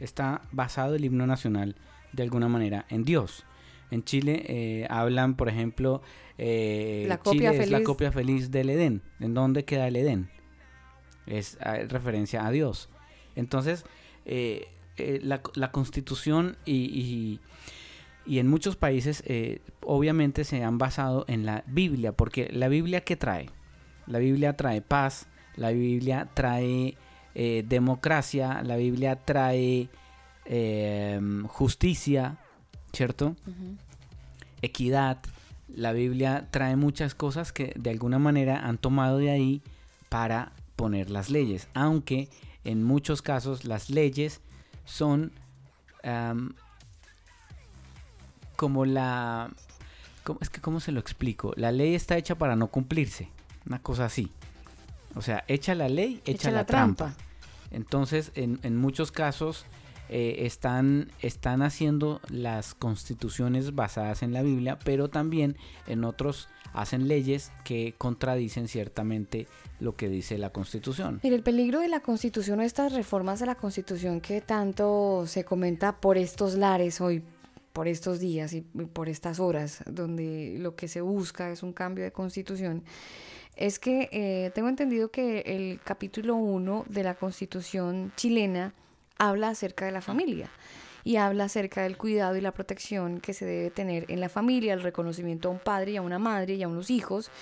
[0.00, 1.76] está basado el himno nacional
[2.12, 3.44] de alguna manera en Dios.
[3.90, 6.02] En Chile eh, hablan, por ejemplo,
[6.38, 7.86] eh, La copia Chile es la feliz.
[7.86, 9.02] copia feliz del Edén.
[9.20, 10.30] ¿En dónde queda el Edén?
[11.26, 12.88] Es ah, referencia a Dios.
[13.36, 13.84] Entonces,
[14.24, 14.66] eh,
[15.22, 17.40] la, la constitución y, y-
[18.26, 19.22] y en muchos países
[19.80, 23.48] obviamente se han basado en la Biblia, porque la Biblia ¿qué trae?
[24.06, 26.96] La Biblia trae paz, la Biblia trae
[27.40, 29.88] eh, democracia, la Biblia trae
[30.44, 32.36] eh, justicia,
[32.92, 33.36] ¿cierto?
[34.60, 35.18] equidad.
[35.68, 39.62] La Biblia trae muchas cosas que de alguna manera han tomado de ahí
[40.08, 42.28] para poner las leyes, aunque
[42.64, 44.40] en muchos casos las leyes
[44.84, 45.30] son
[48.56, 49.50] como la...
[50.24, 51.52] ¿cómo- es que, ¿cómo se lo explico?
[51.56, 53.28] La ley está hecha para no cumplirse,
[53.66, 54.32] una cosa así.
[55.14, 57.14] O sea, echa la ley, echa, la, trampa.
[57.70, 59.66] Entonces, en, en muchos casos
[60.08, 67.08] eh, están, están haciendo las constituciones basadas en la Biblia, pero también en otros hacen
[67.08, 69.46] leyes que contradicen ciertamente
[69.80, 71.20] lo que dice la constitución.
[71.22, 75.44] Mire, el peligro de la Constitución o estas reformas a la Constitución que tanto se
[75.44, 77.22] comenta por estos lares hoy,
[77.72, 81.72] por estos días y y por estas horas, donde lo que se busca es un
[81.72, 82.82] cambio de Constitución,
[83.58, 88.72] es que eh, tengo entendido que el capítulo 1 de la Constitución chilena
[89.18, 90.48] habla acerca de la familia
[91.02, 94.74] y habla acerca del cuidado y la protección que se debe tener en la familia,
[94.74, 97.32] el reconocimiento a un padre y a una madre y a unos hijos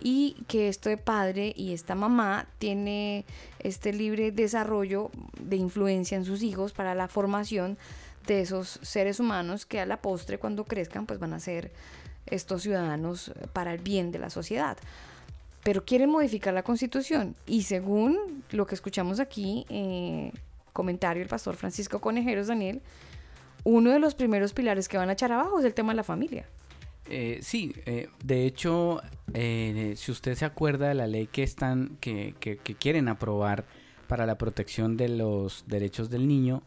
[0.00, 3.24] y que este padre y esta mamá tiene
[3.60, 7.78] este libre desarrollo de influencia en sus hijos para la formación
[8.26, 11.70] de esos seres humanos que a la postre cuando crezcan pues van a ser
[12.26, 14.76] estos ciudadanos para el bien de la sociedad.
[15.62, 17.36] Pero quieren modificar la constitución.
[17.46, 20.32] Y según lo que escuchamos aquí, eh,
[20.72, 22.80] comentario del pastor Francisco Conejeros Daniel,
[23.64, 26.04] uno de los primeros pilares que van a echar abajo es el tema de la
[26.04, 26.46] familia.
[27.06, 29.02] Eh, sí, eh, de hecho,
[29.34, 33.64] eh, si usted se acuerda de la ley que están, que, que- que quieren aprobar
[34.08, 36.62] para la protección de los derechos del niño,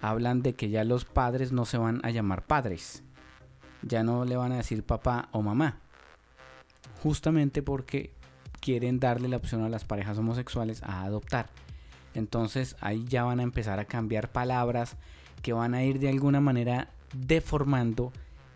[0.00, 3.02] hablan de que ya los padres no se van a llamar padres,
[3.82, 5.80] ya no le van a decir papá o mamá,
[7.02, 8.10] justamente porque
[8.64, 11.50] quieren darle la opción a las parejas homosexuales a adoptar.
[12.14, 14.96] Entonces ahí ya van a empezar a cambiar palabras
[15.42, 18.10] que van a ir de alguna manera deformando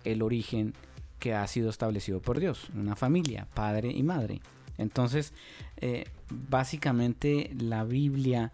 [0.04, 0.72] el origen
[1.18, 4.40] que ha sido establecido por Dios, una familia, padre y madre.
[4.78, 5.34] Entonces,
[5.76, 8.50] eh, básicamente la Biblia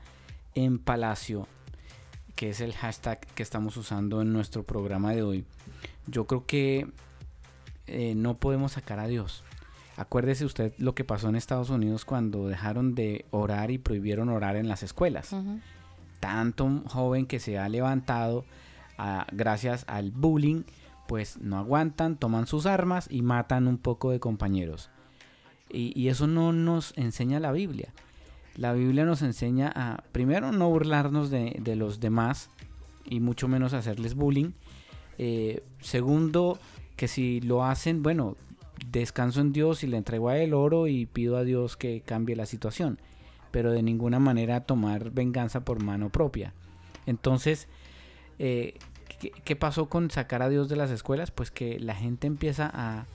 [0.56, 1.46] en palacio,
[2.34, 5.44] que es el hashtag que estamos usando en nuestro programa de hoy,
[6.08, 6.88] yo creo que
[7.86, 9.44] eh, no podemos sacar a Dios.
[9.96, 14.56] Acuérdese usted lo que pasó en Estados Unidos cuando dejaron de orar y prohibieron orar
[14.56, 15.34] en las escuelas
[16.24, 18.46] tanto un joven que se ha levantado
[18.96, 20.62] ah, gracias al bullying,
[21.06, 24.88] pues no aguantan, toman sus armas y matan un poco de compañeros.
[25.68, 27.92] Y, y eso no nos enseña la Biblia.
[28.56, 32.48] La Biblia nos enseña a, primero, no burlarnos de, de los demás
[33.04, 34.52] y mucho menos hacerles bullying.
[35.18, 36.58] Eh, segundo,
[36.96, 38.38] que si lo hacen, bueno,
[38.90, 42.36] descanso en Dios y le entrego a él oro y pido a Dios que cambie
[42.36, 42.98] la situación
[43.50, 46.54] pero de ninguna manera tomar venganza por mano propia.
[47.06, 47.68] Entonces,
[48.40, 48.74] eh,
[49.20, 51.30] ¿qué, qué pasó con sacar a Dios de las escuelas?
[51.30, 53.06] Pues que la gente empieza a,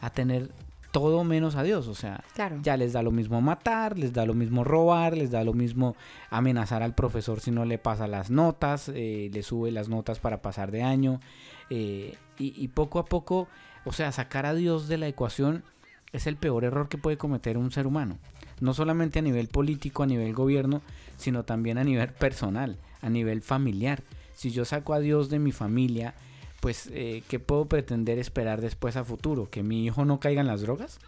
[0.00, 0.52] a tener
[0.90, 2.60] todo menos a Dios, o sea, Claro.
[2.62, 5.96] ya les da lo mismo matar, les da lo mismo robar, les da lo mismo
[6.30, 10.40] amenazar al profesor si no le pasa las notas, eh, le sube las notas para
[10.40, 11.20] pasar de año,
[11.68, 13.48] eh, y, y poco a poco,
[13.84, 15.64] o sea, sacar a Dios de la ecuación
[16.12, 18.18] es el peor error que puede cometer un ser humano
[18.60, 20.82] no solamente a nivel político, a nivel gobierno,
[21.16, 24.02] sino también a nivel personal, a nivel familiar.
[24.34, 26.14] Si yo saco a Dios de mi familia,
[26.60, 29.50] pues, eh, ¿qué puedo pretender esperar después a futuro?
[29.50, 30.98] ¿Que mi hijo no caiga en las drogas?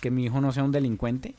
[0.00, 1.34] ¿Que mi hijo no sea un delincuente?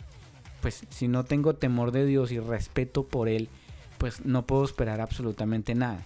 [0.62, 3.50] Pues si no tengo temor de Dios y respeto por Él,
[3.98, 6.00] pues no puedo esperar absolutamente nada.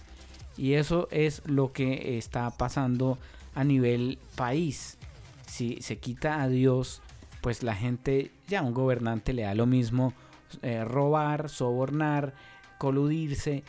[0.56, 3.18] Y eso es lo que está pasando
[3.54, 4.98] a nivel país.
[5.46, 7.02] Si se quita a Dios,
[7.40, 10.14] pues la gente, ya un gobernante le da lo mismo
[10.62, 12.34] eh, robar, sobornar,
[12.78, 13.62] coludirse,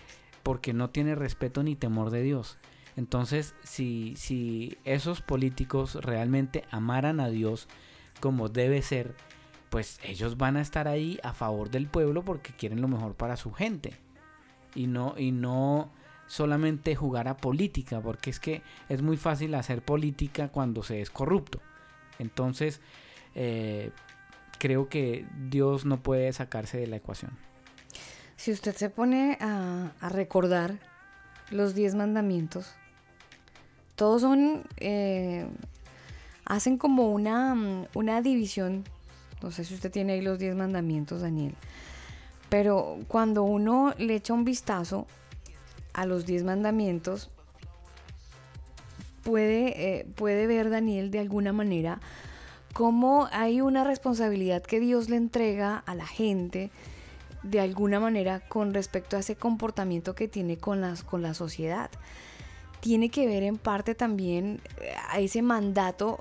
[0.44, 2.58] porque no tiene respeto ni temor de Dios.
[2.98, 7.68] Entonces, si, si esos políticos realmente amaran a Dios
[8.20, 9.16] como debe ser,
[9.70, 13.38] pues ellos van a estar ahí a favor del pueblo porque quieren lo mejor para
[13.38, 13.94] su gente.
[14.76, 15.91] Y no, y no
[16.32, 21.10] solamente jugar a política, porque es que es muy fácil hacer política cuando se es
[21.10, 21.60] corrupto.
[22.20, 22.80] Entonces,
[23.36, 23.91] eh,
[24.58, 27.32] creo que Dios no puede sacarse de la ecuación.
[28.38, 30.80] Si usted se pone a, recordar
[31.49, 32.72] los diez mandamientos,
[33.98, 35.49] todos son, eh,
[36.45, 38.86] hacen como una, una división.
[39.44, 41.56] No sé si usted tiene ahí los diez mandamientos, Daniel.
[42.48, 45.08] Pero cuando uno le echa un vistazo
[45.93, 47.30] a los diez mandamientos,
[49.23, 51.99] puede, eh, puede ver, Daniel, de alguna manera,
[52.73, 56.72] cómo hay una responsabilidad que Dios le entrega a la gente
[57.43, 61.89] de alguna manera con respecto a ese comportamiento que tiene con, las, con la sociedad.
[62.80, 66.19] Tiene que ver en parte también, eh, a ese mandato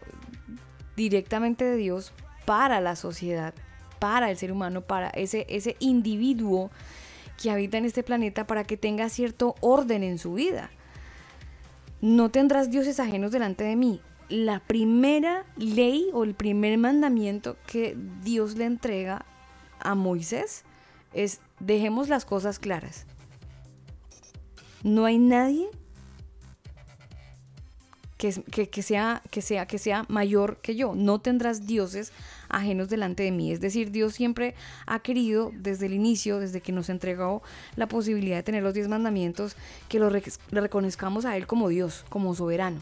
[0.96, 2.12] directamente de Dios
[2.44, 3.54] para la sociedad,
[3.98, 6.70] para el ser humano, para ese, ese individuo
[7.40, 10.70] que habita en este planeta para que tenga cierto orden en su vida.
[12.02, 14.02] No tendrás dioses ajenos delante de mí.
[14.28, 19.24] La primera ley o el primer mandamiento que Dios le entrega
[19.80, 20.64] a Moisés
[21.14, 23.06] es dejemos las cosas claras.
[24.82, 25.68] No hay nadie
[28.18, 28.32] que,
[28.82, 30.94] sea, que, sea, que sea mayor que yo.
[30.94, 32.12] No tendrás dioses
[32.50, 33.52] ajenos delante de mí.
[33.52, 34.54] Es decir, Dios siempre
[34.86, 37.42] ha querido, desde el inicio, desde que nos entregó
[37.76, 39.56] la posibilidad de tener los diez mandamientos,
[39.88, 40.10] que lo
[40.50, 42.80] reconozcamos a Él como Dios, como soberano,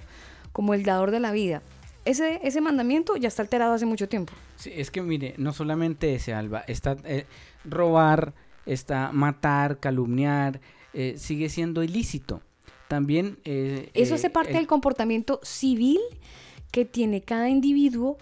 [0.52, 1.62] como el dador de la vida.
[2.04, 4.32] Ese, ese mandamiento ya está alterado hace mucho tiempo.
[4.56, 7.26] Sí, es que mire, no solamente ese Alba, está eh,
[7.64, 8.32] robar,
[8.64, 10.60] está matar, calumniar,
[10.94, 12.40] eh, sigue siendo ilícito.
[12.88, 15.98] También eh, Eso hace parte el- del comportamiento civil
[16.70, 18.16] que tiene cada individuo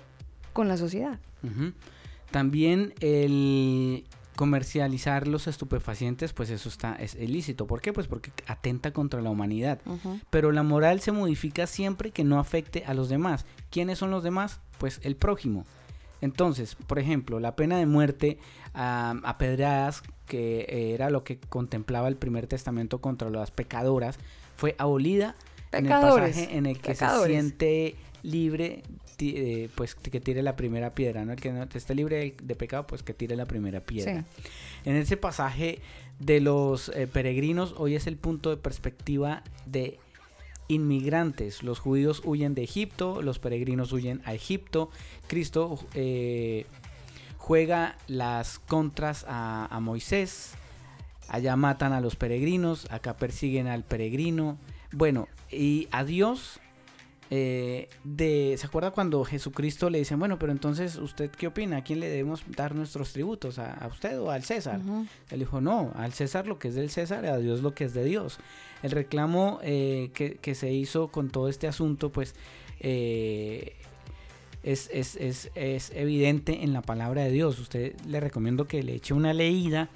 [0.52, 1.20] con la sociedad.
[2.30, 4.04] También el
[4.36, 7.66] comercializar los estupefacientes, pues eso está es ilícito.
[7.66, 7.92] ¿Por qué?
[7.92, 9.80] Pues porque atenta contra la humanidad.
[10.30, 13.46] Pero la moral se modifica siempre que no afecte a los demás.
[13.70, 14.60] ¿Quiénes son los demás?
[14.78, 15.64] Pues el prójimo.
[16.20, 18.38] Entonces, por ejemplo, la pena de muerte
[18.74, 24.18] a, a pedradas, que era lo que contemplaba el primer testamento contra las pecadoras,
[24.56, 25.36] fue abolida
[25.72, 27.26] en el pasaje en el que pecadores.
[27.26, 28.82] se siente libre,
[29.18, 31.32] eh, pues que tire la primera piedra, ¿no?
[31.32, 34.24] El que no esté libre de, de pecado, pues que tire la primera piedra.
[34.84, 35.80] En ese pasaje
[36.18, 39.98] de los eh, peregrinos, hoy es el punto de perspectiva de
[40.68, 41.62] inmigrantes.
[41.62, 44.90] Los judíos huyen de Egipto, los peregrinos huyen a Egipto.
[45.28, 46.66] Cristo eh,
[47.38, 50.54] juega las contras a, a Moisés.
[51.28, 54.58] Allá matan a los peregrinos, acá persiguen al peregrino.
[54.92, 56.60] Bueno, y a Dios,
[57.30, 61.78] eh, de, ¿se acuerda cuando Jesucristo le dicen, bueno, pero entonces usted qué opina?
[61.78, 63.58] ¿A quién le debemos dar nuestros tributos?
[63.58, 64.80] ¿A, a usted o al César?
[65.30, 67.84] Él dijo, no, al César lo que es del César y a Dios lo que
[67.84, 68.38] es de Dios.
[68.82, 72.34] El reclamo eh, que, que se hizo con todo este asunto, pues
[72.80, 73.74] eh,
[74.62, 77.58] es, es, es, es evidente en la palabra de Dios.
[77.58, 79.88] Usted le recomiendo que le eche una leída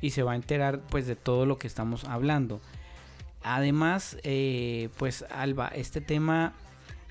[0.00, 2.60] y se va a enterar pues de todo lo que estamos hablando.
[3.42, 6.52] Además, eh, pues Alba, este tema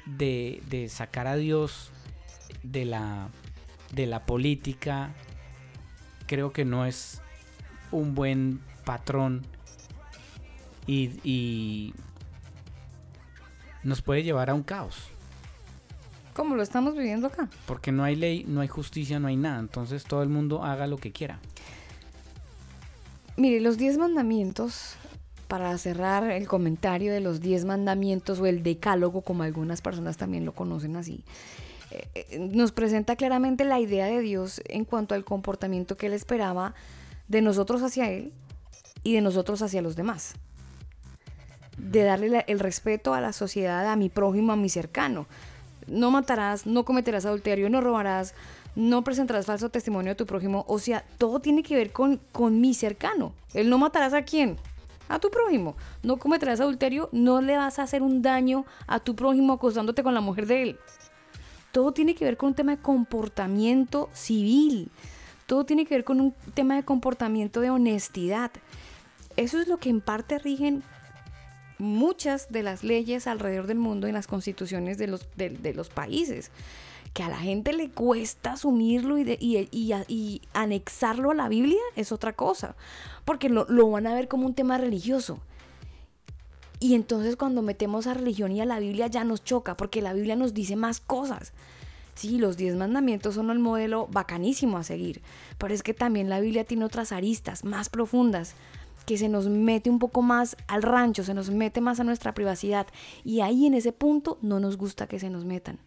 [0.06, 1.92] de, de sacar a Dios
[2.64, 3.30] de la,
[3.92, 5.14] de la política,
[6.28, 7.22] creo que no es
[7.92, 9.46] un buen patrón
[10.86, 11.94] y, y
[13.84, 15.10] nos puede llevar a un caos.
[16.34, 17.50] Como lo estamos viviendo acá.
[17.66, 19.60] Porque no hay ley, no hay justicia, no hay nada.
[19.60, 21.40] Entonces todo el mundo haga lo que quiera.
[23.36, 24.96] Mire, los diez mandamientos,
[25.50, 30.46] para cerrar el comentario de los diez mandamientos o el decálogo, como algunas personas también
[30.46, 31.24] lo conocen así,
[31.90, 36.14] eh, eh, nos presenta claramente la idea de Dios en cuanto al comportamiento que Él
[36.14, 36.76] esperaba
[37.28, 38.32] de nosotros hacia Él
[39.04, 40.36] y de nosotros hacia los demás.
[41.80, 45.26] De darle el respeto a la sociedad, a mi prójimo, a mi cercano.
[45.88, 48.36] No matarás, no cometerás adulterio, no robarás,
[48.76, 50.64] no presentarás falso testimonio a tu prójimo.
[50.68, 53.34] O sea, todo tiene que ver con, con mi cercano.
[53.56, 54.58] El no matarás a quién?
[55.10, 55.76] A tu prójimo.
[56.04, 60.14] No cometerás adulterio, no le vas a hacer un daño a tu prójimo acostándote con
[60.14, 60.80] la mujer de él.
[61.72, 64.90] Todo tiene que ver con un tema de comportamiento civil.
[65.46, 68.52] Todo tiene que ver con un tema de comportamiento de honestidad.
[69.36, 70.84] Eso es lo que en parte rigen
[71.80, 76.52] muchas de las leyes alrededor del mundo en las constituciones de los, de, los países.
[77.14, 79.68] Que a la gente le cuesta asumirlo y- y-
[80.08, 82.76] y anexarlo a la Biblia es otra cosa.
[83.26, 85.40] Porque lo, lo van a ver como un tema religioso.
[86.80, 90.14] Y entonces cuando metemos a religión y a la Biblia ya nos choca, porque la
[90.14, 91.52] Biblia nos dice más cosas.
[92.16, 95.22] Sí, los diez mandamientos son el modelo bacanísimo a seguir,
[95.58, 98.56] pero es que también la Biblia tiene otras aristas más profundas
[99.10, 102.36] que se nos mete un poco más al rancho, se nos mete más a nuestra
[102.36, 102.86] privacidad
[103.24, 105.80] y ahí en ese punto no nos gusta que se nos metan.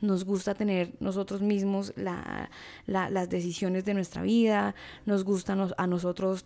[0.00, 2.50] Nos gusta tener nosotros mismos la-
[2.86, 4.76] la- las decisiones de nuestra vida,
[5.06, 6.44] nos gusta a nosotros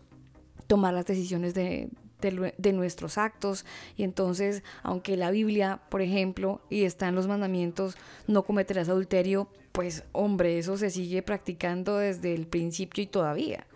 [0.66, 1.90] tomar las decisiones de,
[2.56, 3.66] de nuestros actos.
[3.98, 9.48] Y entonces, aunque la Biblia, por ejemplo, y está en los mandamientos, no cometerás adulterio,
[9.72, 13.66] pues hombre, eso se sigue practicando desde el principio y todavía.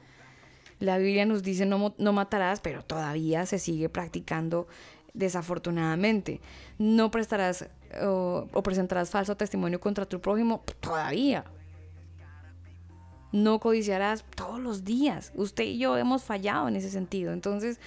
[0.80, 4.66] La Biblia nos dice no, no matarás, pero todavía se sigue practicando
[5.14, 6.40] desafortunadamente.
[6.78, 7.68] No prestarás
[8.02, 11.44] o, o presentarás falso testimonio contra tu prójimo, todavía.
[13.32, 15.32] No codiciarás todos los días.
[15.36, 17.32] Usted y yo hemos fallado en ese sentido.
[17.32, 17.78] Entonces,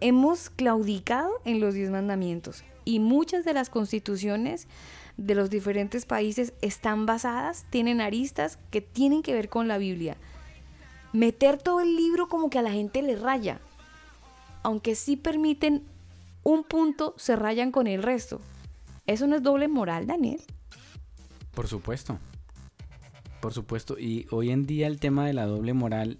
[0.00, 4.68] hemos claudicado en los diez mandamientos y muchas de las constituciones
[5.16, 10.16] de los diferentes países están basadas, tienen aristas que tienen que ver con la Biblia.
[11.16, 13.58] Meter todo el libro como que a la gente le raya,
[14.62, 15.82] aunque sí permiten
[16.42, 18.40] un punto, se rayan con el resto.
[19.06, 20.42] ¿Eso no es doble moral, Daniel?
[21.54, 22.18] Por supuesto.
[23.40, 23.98] Por supuesto.
[23.98, 26.18] Y hoy en día el tema de la doble moral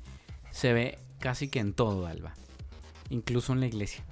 [0.51, 2.33] se ve casi que en todo, Alba.
[3.11, 4.03] Incluso en la iglesia.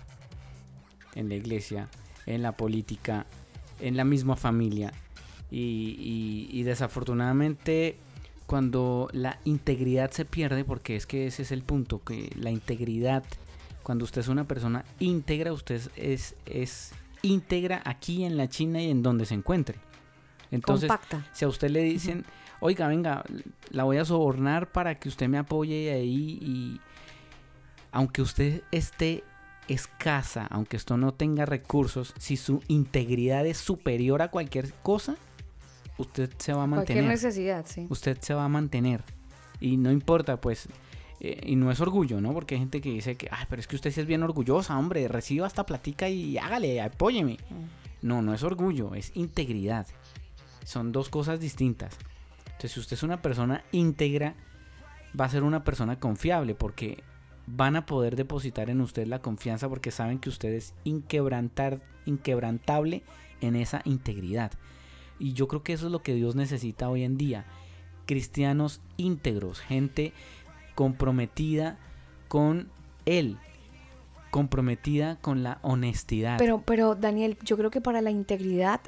[1.15, 1.89] En la iglesia,
[2.27, 3.25] en la política,
[3.81, 4.93] en la misma familia.
[5.51, 5.61] Y,
[5.99, 7.97] y- y desafortunadamente
[8.47, 13.25] cuando la integridad se pierde, porque es que ese es el punto, que la integridad,
[13.83, 16.93] cuando usted es una persona íntegra, usted es, es
[17.23, 19.79] íntegra aquí en la China y en donde se encuentre.
[20.51, 21.27] Entonces, Compacta.
[21.33, 22.25] si a usted le dicen,
[22.61, 23.25] oiga, venga,
[23.71, 26.81] la voy a sobornar para que usted me apoye ahí y
[27.93, 29.25] aunque usted esté
[29.69, 35.17] escasa, aunque esto no tenga recursos, si su integridad es superior a cualquier cosa,
[35.99, 37.05] usted se va a Cualquier mantener.
[37.05, 37.87] necesidad, sí.
[37.89, 39.03] Usted se va a mantener.
[39.61, 40.69] Y no importa, pues,
[41.21, 42.33] eh, y no es orgullo, ¿no?
[42.33, 44.79] Porque hay gente que dice que, ay, pero es que usted sí es bien orgullosa,
[44.79, 47.39] hombre, reciba esta platica y hágale, apóyeme.
[48.03, 49.87] No, no es orgullo, es integridad.
[50.65, 51.97] Son dos cosas distintas.
[52.47, 54.35] Entonces, si usted es una persona íntegra,
[55.19, 57.03] va a ser una persona confiable porque
[57.47, 63.03] van a poder depositar en usted la confianza porque saben que usted es inquebrantar, inquebrantable
[63.41, 64.53] en esa integridad.
[65.19, 67.45] Y yo creo que eso es lo que Dios necesita hoy en día.
[68.07, 70.13] Cristianos íntegros, gente
[70.75, 71.79] comprometida
[72.29, 72.69] con
[73.07, 73.39] Él,
[74.31, 76.39] comprometida con la honestidad.
[76.39, 78.81] Pero, pero Daniel, yo creo que para la integridad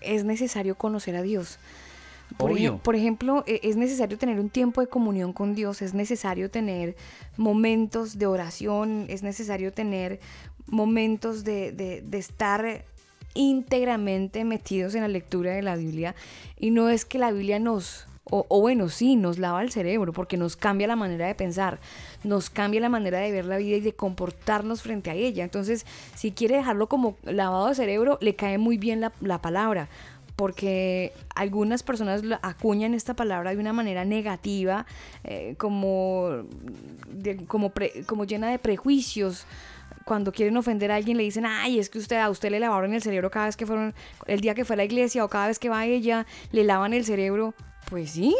[0.00, 1.58] es necesario conocer a Dios.
[2.38, 6.96] Por, ejemplo, e- es necesario tener un tiempo de comunión con Dios, es necesario tener
[7.36, 10.20] momentos de oración, es necesario tener
[10.66, 12.84] momentos de, de- de estar
[13.34, 16.14] íntegramente metidos en la lectura de la Biblia.
[16.58, 20.12] Y no es que la Biblia nos, o, o bueno, sí, nos lava el cerebro
[20.12, 21.78] porque nos cambia la manera de pensar,
[22.22, 25.44] nos cambia la manera de ver la vida y de comportarnos frente a ella.
[25.44, 25.84] Entonces,
[26.14, 29.88] si quiere dejarlo como lavado de cerebro, le cae muy bien la, la palabra
[30.36, 34.84] porque algunas personas acuñan esta palabra de una manera negativa,
[35.22, 36.42] eh, como,
[37.46, 39.46] como, pre- como llena de prejuicios.
[40.04, 42.92] Cuando quieren ofender a alguien le dicen, ay, es que usted a usted le lavaron
[42.92, 43.94] el cerebro cada vez que fueron,
[44.26, 46.92] el día que fue a la iglesia o cada vez que va ella, le lavan
[46.92, 47.54] el cerebro.
[47.88, 48.34] Pues sí,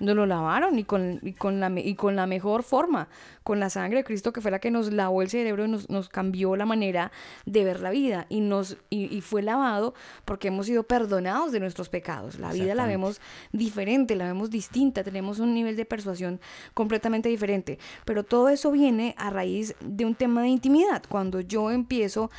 [0.00, 3.08] nos lo lavaron y con, y con, la, y con la mejor forma,
[3.42, 5.88] con la sangre de Cristo que fue la que nos lavó el cerebro y nos,
[5.88, 7.12] nos cambió la manera
[7.46, 9.94] de ver la vida y, nos, y, y fue lavado
[10.24, 12.38] porque hemos sido perdonados de nuestros pecados.
[12.38, 13.20] La vida la vemos
[13.52, 16.40] diferente, la vemos distinta, tenemos un nivel de persuasión
[16.74, 17.78] completamente diferente.
[18.04, 21.02] Pero todo eso viene a raíz de un tema de intimidad.
[21.08, 22.30] Cuando yo empiezo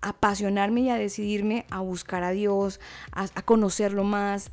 [0.00, 2.80] a apasionarme y a decidirme a buscar a Dios,
[3.12, 4.50] a, a conocerlo más,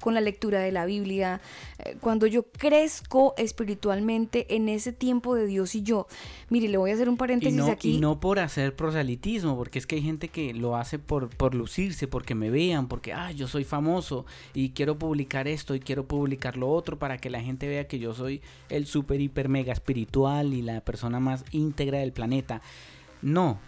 [0.00, 1.40] con la lectura de la Biblia,
[1.78, 6.06] eh, cuando yo crezco espiritualmente en ese tiempo de Dios y yo.
[6.48, 7.96] Mire, le voy a hacer un y paréntesis no, aquí.
[7.96, 11.54] y no por hacer proselitismo, porque es que hay gente que lo hace por, por
[11.54, 16.06] lucirse, porque me vean, porque ah, yo soy famoso y quiero publicar esto y quiero
[16.06, 19.72] publicar lo otro para que la gente vea que yo soy el super hiper mega
[19.72, 22.62] espiritual y la persona más íntegra del planeta.
[23.22, 23.58] No,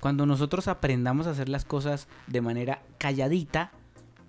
[0.00, 3.72] cuando nosotros aprendamos a hacer las cosas de manera calladita,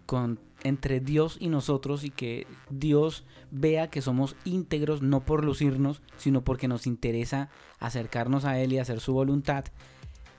[0.05, 6.01] con entre Dios y nosotros y que Dios vea que somos íntegros no por lucirnos,
[6.17, 9.65] sino porque nos interesa acercarnos a Él y hacer su voluntad,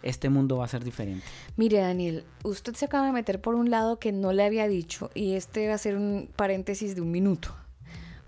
[0.02, 1.24] este mundo va a ser diferente.
[1.56, 5.10] Mire, Daniel, usted se acaba de meter por un lado que no le había dicho
[5.14, 7.54] y este va a ser un paréntesis de un minuto.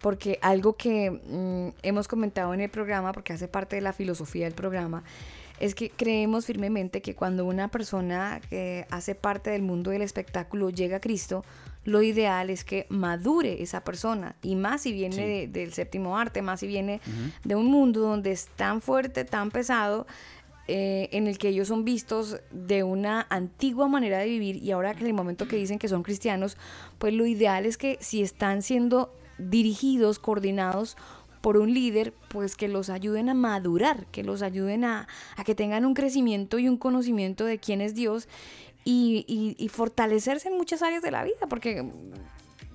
[0.01, 4.45] Porque algo que mm, hemos comentado en el programa, porque hace parte de la filosofía
[4.45, 5.03] del programa,
[5.61, 10.69] es que creemos firmemente que cuando una persona que hace parte del mundo del espectáculo
[10.69, 11.45] llega a Cristo,
[11.85, 14.37] lo ideal es que madure esa persona.
[14.43, 15.23] Y más si viene Sí.
[15.23, 17.01] de- del séptimo arte, más si viene
[17.45, 20.07] de un mundo donde es tan fuerte, tan pesado,
[20.67, 24.95] eh, en el que ellos son vistos de una antigua manera de vivir y ahora
[24.95, 26.57] que en el momento que dicen que son cristianos,
[26.99, 30.97] pues lo ideal es que si están siendo dirigidos, coordinados
[31.43, 35.07] por un líder, pues que los ayuden a madurar, que los ayuden a,
[35.37, 38.27] a que tengan un crecimiento y un conocimiento de quién es Dios
[38.85, 41.85] y, y- y fortalecerse en muchas áreas de la vida, porque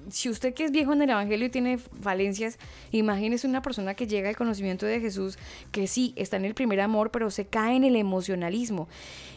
[0.09, 2.57] si usted que es viejo en el Evangelio y tiene falencias,
[2.91, 5.37] imagínese una persona que llega al conocimiento de Jesús,
[5.71, 8.87] que sí, está en el primer amor, pero se cae en el emocionalismo.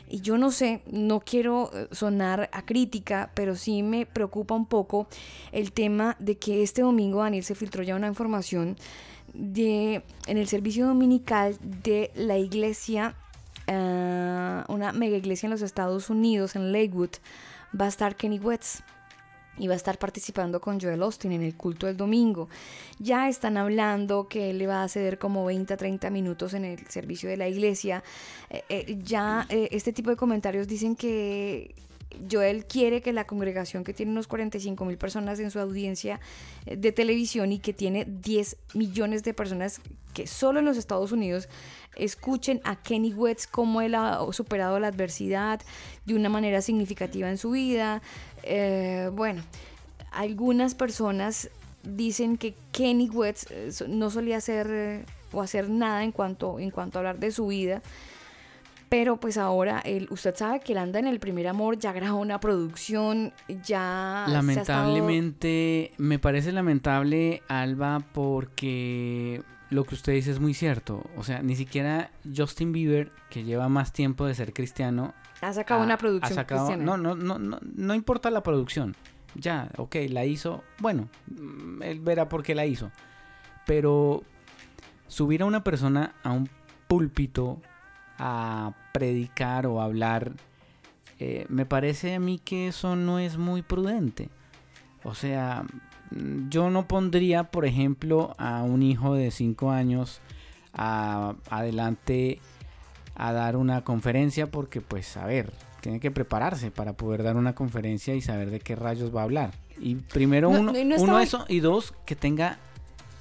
[0.09, 4.65] Y yo no sé, no quiero eh, sonar a crítica, pero sí me preocupa un
[4.67, 5.09] poco
[5.53, 8.77] el tema de que este domingo, Daniel, se filtró ya una información
[9.35, 13.15] de, en el servicio dominical de la iglesia
[13.67, 17.11] eh, una mega iglesia en los Estados Unidos, en Lakewood,
[17.79, 18.81] va a estar Kenny West
[19.59, 22.49] y va a estar participando con Joel Austin en el culto del domingo.
[22.99, 26.65] Ya están hablando que él le va a ceder como 20 a 30 minutos en
[26.65, 28.03] el servicio de la iglesia.
[28.49, 31.75] Eh, eh, ya este tipo de comentarios dicen que
[32.31, 36.21] Joel quiere que la congregación que tiene unos 45 mil personas en su audiencia
[36.67, 39.81] eh, de televisión y que tiene 10 millones de personas
[40.15, 41.49] que solo en los Estados Unidos
[41.97, 45.61] escuchen a Kenny West cómo él ha superado la adversidad
[46.05, 48.03] de una manera significativa en su vida.
[48.43, 49.43] Eh, bueno,
[50.11, 51.51] algunas personas
[51.83, 56.99] dicen que Kenny West eh, no solía hacer o hacer nada en cuanto, en cuanto
[56.99, 57.83] a hablar de su vida.
[58.93, 62.19] Pero pues ahora, él, usted sabe que él anda en el primer amor, ya grabó
[62.19, 63.33] una producción,
[63.65, 64.25] ya...
[64.27, 71.03] ha estado- Lamentablemente, me parece lamentable, Alba, porque lo que usted dice es muy cierto.
[71.17, 75.81] O sea, ni siquiera Justin Bieber, que lleva más tiempo de ser cristiano, ha sacado
[75.81, 76.85] ha- una ha producción sacado- cristiana.
[76.85, 78.95] no, no, no, no, no importa la producción.
[79.35, 80.63] Ya, ok, la hizo.
[80.81, 82.91] Bueno, mm, él verá por qué la hizo.
[83.65, 84.23] Pero
[85.09, 86.51] subir a una persona a un
[86.89, 87.63] púlpito
[88.25, 90.31] a predicar o hablar,
[91.19, 94.29] eh, me parece a mí que eso no es muy prudente.
[95.03, 95.65] O sea,
[96.49, 100.21] yo no pondría, por ejemplo, a un hijo de 5 años
[100.73, 102.39] a- adelante
[103.17, 107.55] a dar una conferencia porque, pues, a ver, tiene que prepararse para poder dar una
[107.57, 109.51] conferencia y saber de qué rayos va a hablar.
[109.81, 112.59] Y primero No, uno, no, y no uno eso y dos que tenga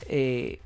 [0.08, 0.60] eh,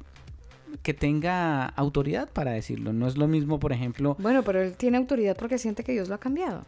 [0.83, 2.93] que tenga autoridad para decirlo.
[2.93, 6.09] No es lo mismo, por ejemplo, Bueno, pero él tiene autoridad porque siente que Dios
[6.09, 6.65] lo ha cambiado.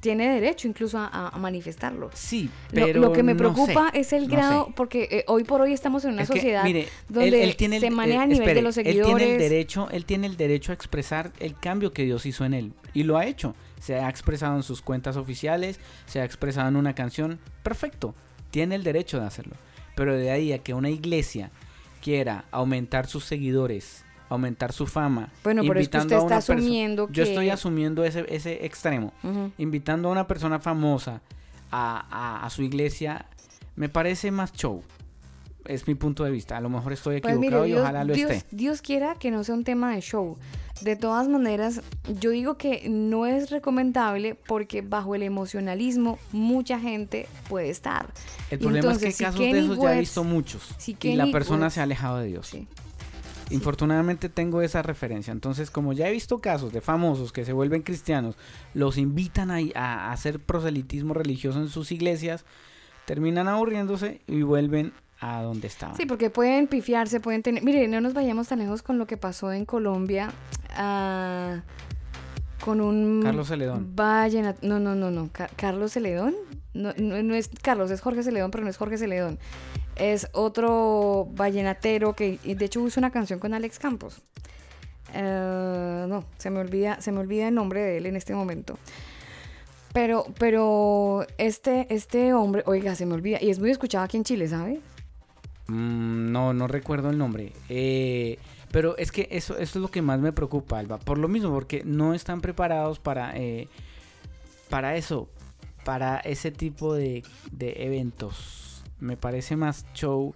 [0.00, 2.10] Tiene derecho incluso a, manifestarlo.
[2.14, 4.72] sí, Lo- pero lo, que me no preocupa sé, es el no grado, sé.
[4.76, 7.56] porque eh, hoy por hoy estamos en una Es que, sociedad mire, donde él- él
[7.56, 9.38] tiene el- se maneja eh, a nivel espere, de los Él tiene el seguidores.
[9.50, 13.02] derecho, él tiene el derecho a expresar el cambio que Dios hizo en él y
[13.02, 13.56] lo ha hecho.
[13.80, 18.14] Se ha expresado en sus cuentas oficiales, se ha expresado en una canción, perfecto.
[18.52, 19.56] Tiene el derecho de hacerlo.
[19.96, 21.50] Pero de ahí a que una iglesia
[22.02, 27.08] quiera aumentar sus seguidores, aumentar su fama, Bueno, pero es que invitando usted está asumiendo
[27.10, 29.12] Yo estoy que- asumiendo ese, ese extremo
[29.58, 31.20] invitando a una persona famosa
[31.70, 33.26] a, a- a su iglesia,
[33.76, 34.82] me parece más show.
[35.68, 36.56] Es mi punto de vista.
[36.56, 38.56] A lo mejor estoy Pues equivocado mire, y Dios, ojalá lo Dios- esté.
[38.56, 40.36] Dios quiera que no sea un tema de show.
[40.80, 41.82] De todas maneras,
[42.20, 48.12] yo digo que no es recomendable porque bajo el emocionalismo mucha gente puede estar.
[48.50, 50.74] El problema entonces, es si que casos de esos ya he visto muchos.
[50.78, 52.46] si y la persona West- se ha alejado de Dios.
[52.46, 52.66] Sí.
[53.50, 55.32] Infortunadamente tengo esa referencia.
[55.32, 58.36] Entonces, como ya he visto casos de famosos que se vuelven cristianos,
[58.74, 62.44] los invitan a, a hacer proselitismo religioso en sus iglesias,
[63.06, 65.96] terminan aburriéndose y vuelven a donde estaban.
[65.96, 67.62] Sí, porque pueden pifiarse, pueden tener...
[67.64, 70.30] Mire, no nos vayamos tan lejos con lo que pasó en Colombia.
[70.76, 71.62] ah,
[72.64, 73.20] con un...
[73.22, 73.94] Carlos Celedón.
[73.96, 75.30] Vallenat- No, no, no, no.
[75.32, 76.34] Ca- ¿Carlos Celedón?
[76.74, 79.38] No, no, no es Carlos, es Jorge Celedón, pero no es Jorge Celedón.
[79.96, 84.22] Es otro vallenatero que de hecho hizo una canción con Alex Campos.
[85.14, 88.78] Eh, no, se me olvida, se me olvida el nombre de él en este momento.
[89.92, 94.24] Pero, pero este, este hombre, oiga, se me olvida, y es muy escuchado aquí en
[94.24, 94.80] Chile, ¿sabe?
[95.68, 97.52] Mm, no, no recuerdo el nombre.
[97.68, 98.38] Eh,
[98.70, 100.98] pero es que eso, eso es lo que más me preocupa, Alba.
[100.98, 103.68] Por lo mismo, porque no están preparados para, eh,
[104.68, 105.28] para eso,
[105.84, 107.22] para ese tipo de,
[107.60, 108.82] eventos.
[109.00, 110.34] Me parece más show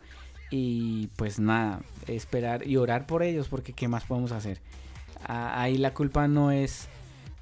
[0.50, 4.60] y pues nada, esperar y orar por ellos, porque ¿qué más podemos hacer?
[5.24, 6.88] Ah, ahí la culpa no es,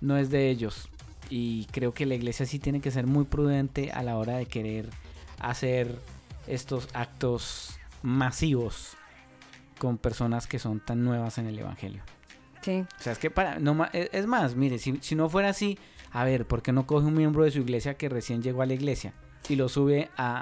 [0.00, 0.88] no es de ellos.
[1.28, 4.46] Y creo que la iglesia sí tiene que ser muy prudente a la hora de
[4.46, 4.90] querer
[5.38, 5.98] hacer
[6.46, 8.96] estos actos masivos
[9.78, 12.02] con personas que son tan nuevas en el evangelio.
[12.62, 12.84] Sí.
[12.98, 15.78] O sea, es que para no ma- es más, mire, si, si no fuera así,
[16.12, 18.66] a ver, ¿por qué no coge un miembro de su iglesia que recién llegó a
[18.66, 19.14] la iglesia
[19.48, 20.36] y lo sube a,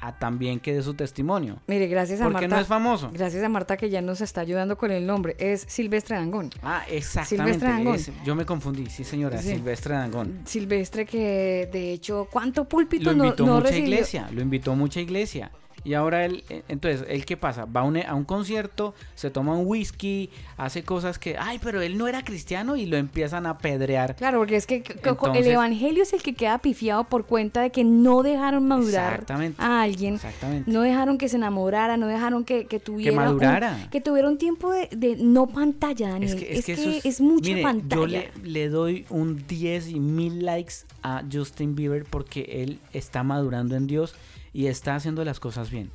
[0.00, 1.60] a- a también que dé su testimonio?
[1.68, 2.56] Mire, gracias a Porque Marta.
[2.56, 3.10] no es famoso.
[3.12, 5.36] Gracias a Marta que ya nos está ayudando con el nombre.
[5.38, 6.50] Es Silvestre Dangón.
[6.64, 7.64] Ah, Silvestre exactamente.
[7.64, 7.94] Dangond.
[7.94, 9.50] ese- yo me confundí, sí señora, Sí.
[9.52, 10.40] Silvestre Dangón.
[10.44, 13.88] Silvestre que de hecho, ¿cuánto púlpito Lo no, invitó no mucha recibió?
[13.92, 15.52] iglesia, lo invitó mucha iglesia.
[15.84, 17.64] Y ahora él, eh, entonces, ¿él qué pasa?
[17.64, 21.80] Va a un, a un concierto, se toma un whisky, hace cosas que, ay, pero
[21.82, 24.14] él no era cristiano y lo empiezan a pedrear.
[24.16, 27.70] Claro, porque es que Entonces- el evangelio es el que queda pifiado por cuenta de
[27.70, 29.24] que no dejaron madurar
[29.58, 30.70] a alguien, Exactamente.
[30.70, 33.88] no dejaron que se enamorara, no dejaron que, que tuviera un- madurara.
[33.90, 36.32] que tuviera un tiempo de, de no pantalla, Daniel.
[36.32, 36.64] Es que, es
[37.02, 37.96] que es, mucha mire, pantalla.
[37.96, 43.22] Yo le, le doy un 10 y mil likes a Justin Bieber porque él está
[43.22, 44.14] madurando en Dios
[44.52, 45.90] y está haciendo las cosas bien.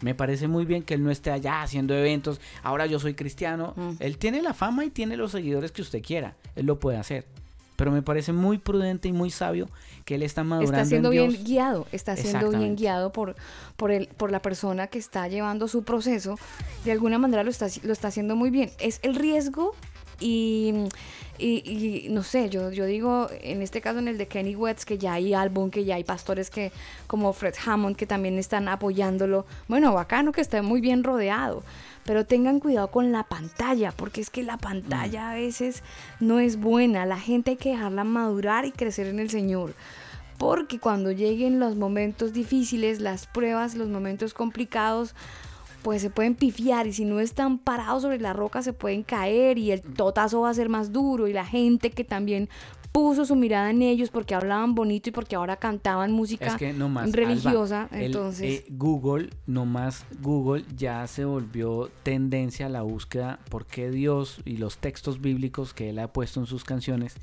[0.00, 2.40] Me parece muy bien que él no esté allá haciendo eventos.
[2.62, 3.72] Ahora yo soy cristiano.
[3.76, 3.90] Mm.
[4.00, 6.36] Él tiene la fama y tiene los seguidores que usted quiera.
[6.54, 7.24] Él lo puede hacer.
[7.76, 9.68] Pero me parece muy prudente y muy sabio
[10.04, 11.44] que él está madurando Está siendo en bien Dios.
[11.44, 13.36] guiado, está siendo bien guiado por,
[13.76, 16.38] por, el, por la persona que está llevando su proceso.
[16.84, 18.70] De alguna manera lo está, lo está haciendo muy bien.
[18.78, 19.74] Es el riesgo
[20.18, 20.88] y,
[22.10, 25.14] no sé, yo, yo digo, en este caso en el de Kenny West, que ya
[25.14, 26.72] hay álbum, que ya hay pastores que
[27.06, 29.46] como Fred Hammond que también están apoyándolo.
[29.68, 31.62] Bueno, bacano que esté muy bien rodeado.
[32.04, 35.82] Pero tengan cuidado con la pantalla, porque es que la pantalla a veces
[36.20, 37.04] no es buena.
[37.04, 39.74] La gente hay que dejarla madurar y crecer en el Señor.
[40.38, 45.16] Porque cuando lleguen los momentos difíciles, las pruebas, los momentos complicados,
[45.86, 49.56] pues se pueden pifiar y si no están parados sobre la roca se pueden caer
[49.56, 52.48] y el totazo va a ser más duro y la gente que también
[52.90, 56.72] puso su mirada en ellos porque hablaban bonito y porque ahora cantaban música Es que
[56.72, 62.66] no más religiosa, Alba, el, entonces eh, Google, no más Google ya se volvió tendencia
[62.66, 66.64] a la búsqueda porque Dios y los textos bíblicos que él ha puesto en sus
[66.64, 67.14] canciones,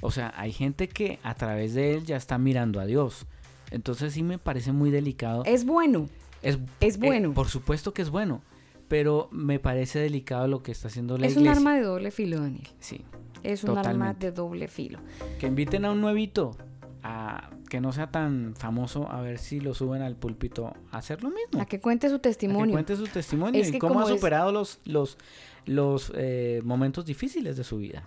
[0.00, 3.26] o sea, hay gente que a través de él ya está mirando a Dios.
[3.72, 5.42] Entonces sí me parece muy delicado.
[5.44, 6.08] es bueno.
[6.42, 7.32] Es, es eh, bueno.
[7.34, 8.42] por supuesto que es bueno,
[8.88, 11.58] pero me parece delicado lo que está haciendo la Es un iglesia.
[11.60, 12.68] arma de doble filo, Daniel.
[12.80, 13.04] Sí,
[13.42, 14.98] Es un arma de doble filo.
[15.38, 16.56] que inviten a un nuevito
[17.04, 21.22] a que no sea tan famoso a ver si lo suben al púlpito a hacer
[21.22, 21.60] lo mismo.
[21.60, 22.72] A que cuente su A que testimonio.
[22.74, 25.16] cuente su testimonio Es y cómo ha es- superado los, los,
[25.64, 28.06] los eh, momentos difíciles de su vida.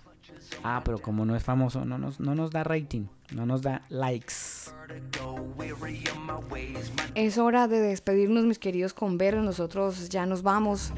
[0.64, 3.82] Ah, pero como no es famoso, no nos, no nos da rating, no nos da
[3.90, 4.34] likes.
[7.16, 9.44] Es hora de despedirnos, mis queridos converos.
[9.44, 10.92] Nosotros ya nos vamos.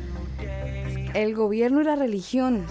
[1.14, 2.66] El gobierno y la religión.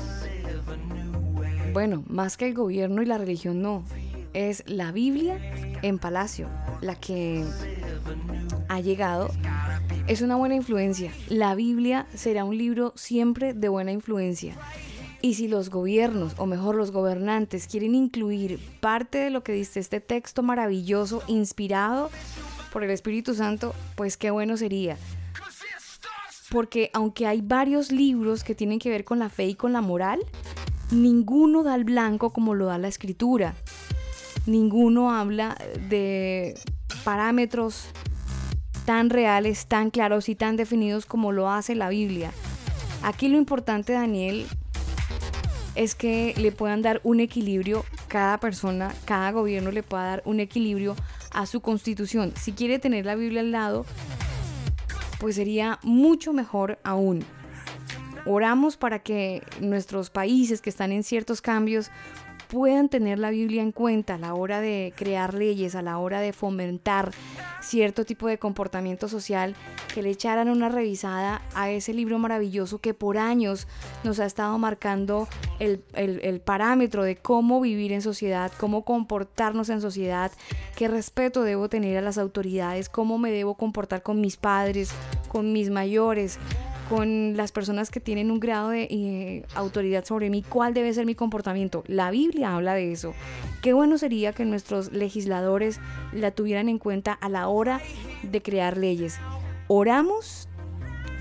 [1.72, 3.84] Bueno, más que el gobierno y la religión, no.
[4.32, 5.38] Es la Biblia
[5.82, 6.48] en Palacio
[6.80, 7.44] la que
[8.68, 9.30] ha llegado.
[10.06, 11.12] Es una buena influencia.
[11.28, 14.54] La Biblia será un libro siempre de buena influencia.
[15.26, 19.80] Y si los gobiernos, o mejor los gobernantes, quieren incluir parte de lo que dice
[19.80, 22.12] este texto maravilloso, inspirado
[22.72, 24.96] por el Espíritu Santo, pues qué bueno sería.
[26.48, 29.80] Porque aunque hay varios libros que tienen que ver con la fe y con la
[29.80, 30.20] moral,
[30.92, 33.56] ninguno da el blanco como lo da la escritura.
[34.46, 35.58] Ninguno habla
[35.88, 36.54] de
[37.02, 37.86] parámetros
[38.84, 42.30] tan reales, tan claros y tan definidos como lo hace la Biblia.
[43.02, 44.46] Aquí lo importante, Daniel,
[45.76, 50.40] es que le puedan dar un equilibrio, cada persona, cada gobierno le pueda dar un
[50.40, 50.96] equilibrio
[51.30, 52.32] a su constitución.
[52.36, 53.84] Si quiere tener la Biblia al lado,
[55.20, 57.24] pues sería mucho mejor aún.
[58.24, 61.90] Oramos para que nuestros países que están en ciertos cambios
[62.48, 66.20] puedan tener la Biblia en cuenta a la hora de crear leyes, a la hora
[66.20, 67.10] de fomentar
[67.60, 69.54] cierto tipo de comportamiento social,
[69.92, 73.66] que le echaran una revisada a ese libro maravilloso que por años
[74.04, 75.26] nos ha estado marcando
[75.58, 80.30] el, el- el parámetro de cómo vivir en sociedad, cómo comportarnos en sociedad,
[80.76, 84.90] qué respeto debo tener a las autoridades, cómo me debo comportar con mis padres,
[85.28, 86.38] con mis mayores,
[86.88, 91.06] con las personas que tienen un grado de eh, autoridad sobre mí, cuál debe ser
[91.06, 91.82] mi comportamiento.
[91.86, 93.14] La Biblia habla de eso.
[93.62, 95.80] Qué bueno sería que nuestros legisladores
[96.12, 97.80] la tuvieran en cuenta a la hora
[98.22, 99.18] de crear leyes.
[99.68, 100.48] Oramos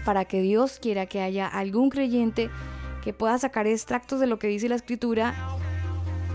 [0.06, 2.50] para que Dios quiera que haya algún creyente
[3.04, 5.34] que pueda sacar extractos de lo que dice la escritura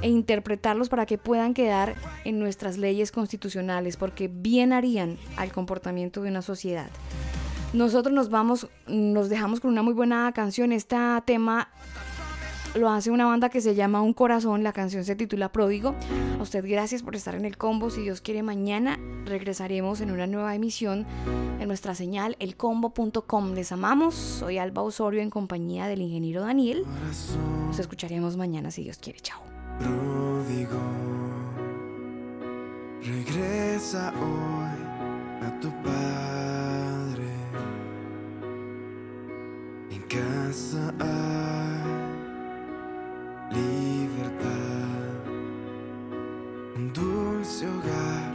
[0.03, 1.95] e interpretarlos para que puedan quedar
[2.25, 6.91] en nuestras leyes constitucionales, porque bien harían al comportamiento de una sociedad.
[7.73, 10.73] Nosotros nos vamos, nos dejamos con una muy buena canción.
[10.73, 11.69] Este tema
[12.75, 14.63] lo hace una banda que se llama Un Corazón.
[14.63, 15.95] La canción se titula Pródigo.
[16.39, 17.91] A usted gracias por estar en el combo.
[17.91, 21.07] Si Dios quiere, mañana regresaremos en una nueva emisión
[21.59, 23.55] de nuestra señal, elcombo.com.
[23.55, 24.15] Les amamos.
[24.15, 26.85] Soy Alba Osorio en compañía del ingeniero Daniel.
[27.69, 29.21] Nos escucharemos mañana si Dios quiere.
[29.21, 29.41] Chao.
[29.79, 30.79] pródigo.
[33.03, 36.70] Regresa hoy a tu padre.
[40.13, 41.83] En casa hay
[43.53, 44.49] libertad,
[46.75, 48.33] un dulce hogar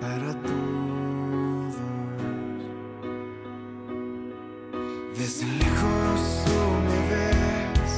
[0.00, 1.76] para todos.
[5.16, 7.92] Desde lejos tú me ves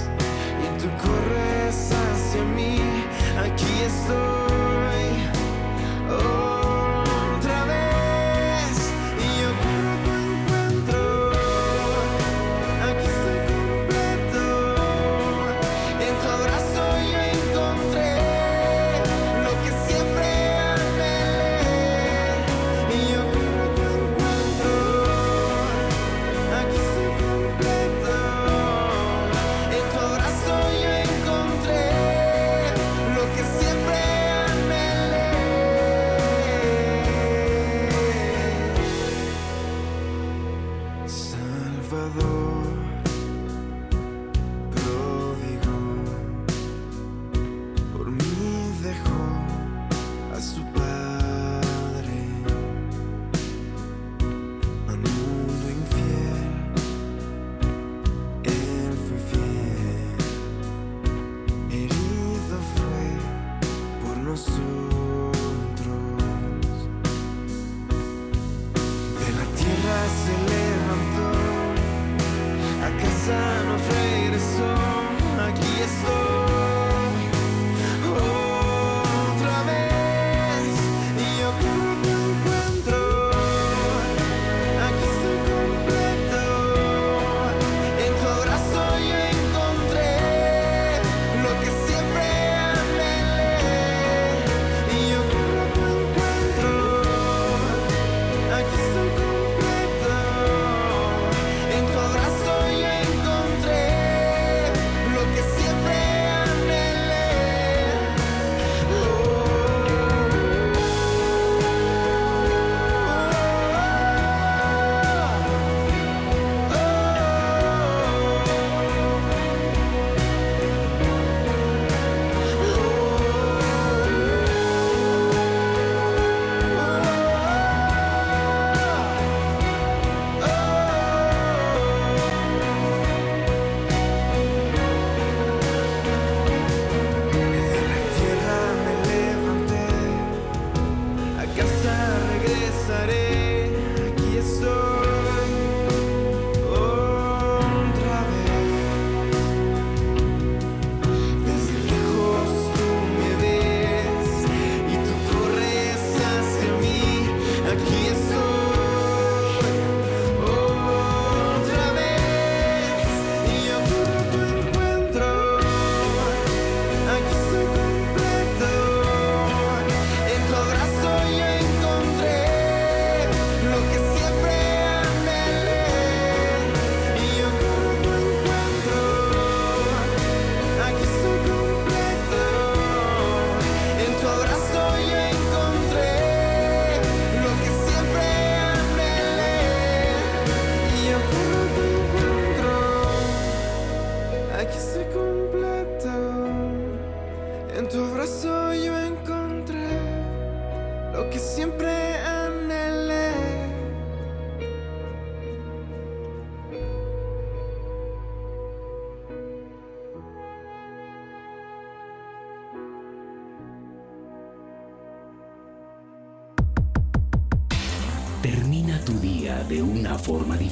[0.63, 2.79] y tú corres hacia mí.
[3.45, 4.32] Aquí estoy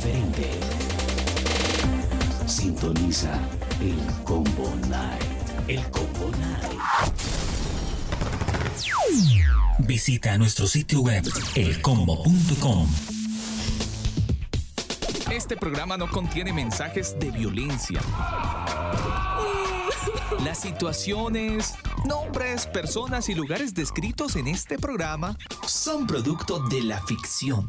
[0.00, 0.48] diferente.
[2.46, 3.38] Sintoniza
[3.80, 5.22] el Combo Night.
[5.68, 6.80] El Combo Night.
[9.80, 11.22] Visita nuestro sitio web
[11.54, 12.88] elcombo.com.
[15.30, 18.00] Este programa no contiene mensajes de violencia.
[20.44, 21.74] Las situaciones,
[22.06, 25.36] nombres, personas y lugares descritos en este programa
[25.66, 27.68] son producto de la ficción.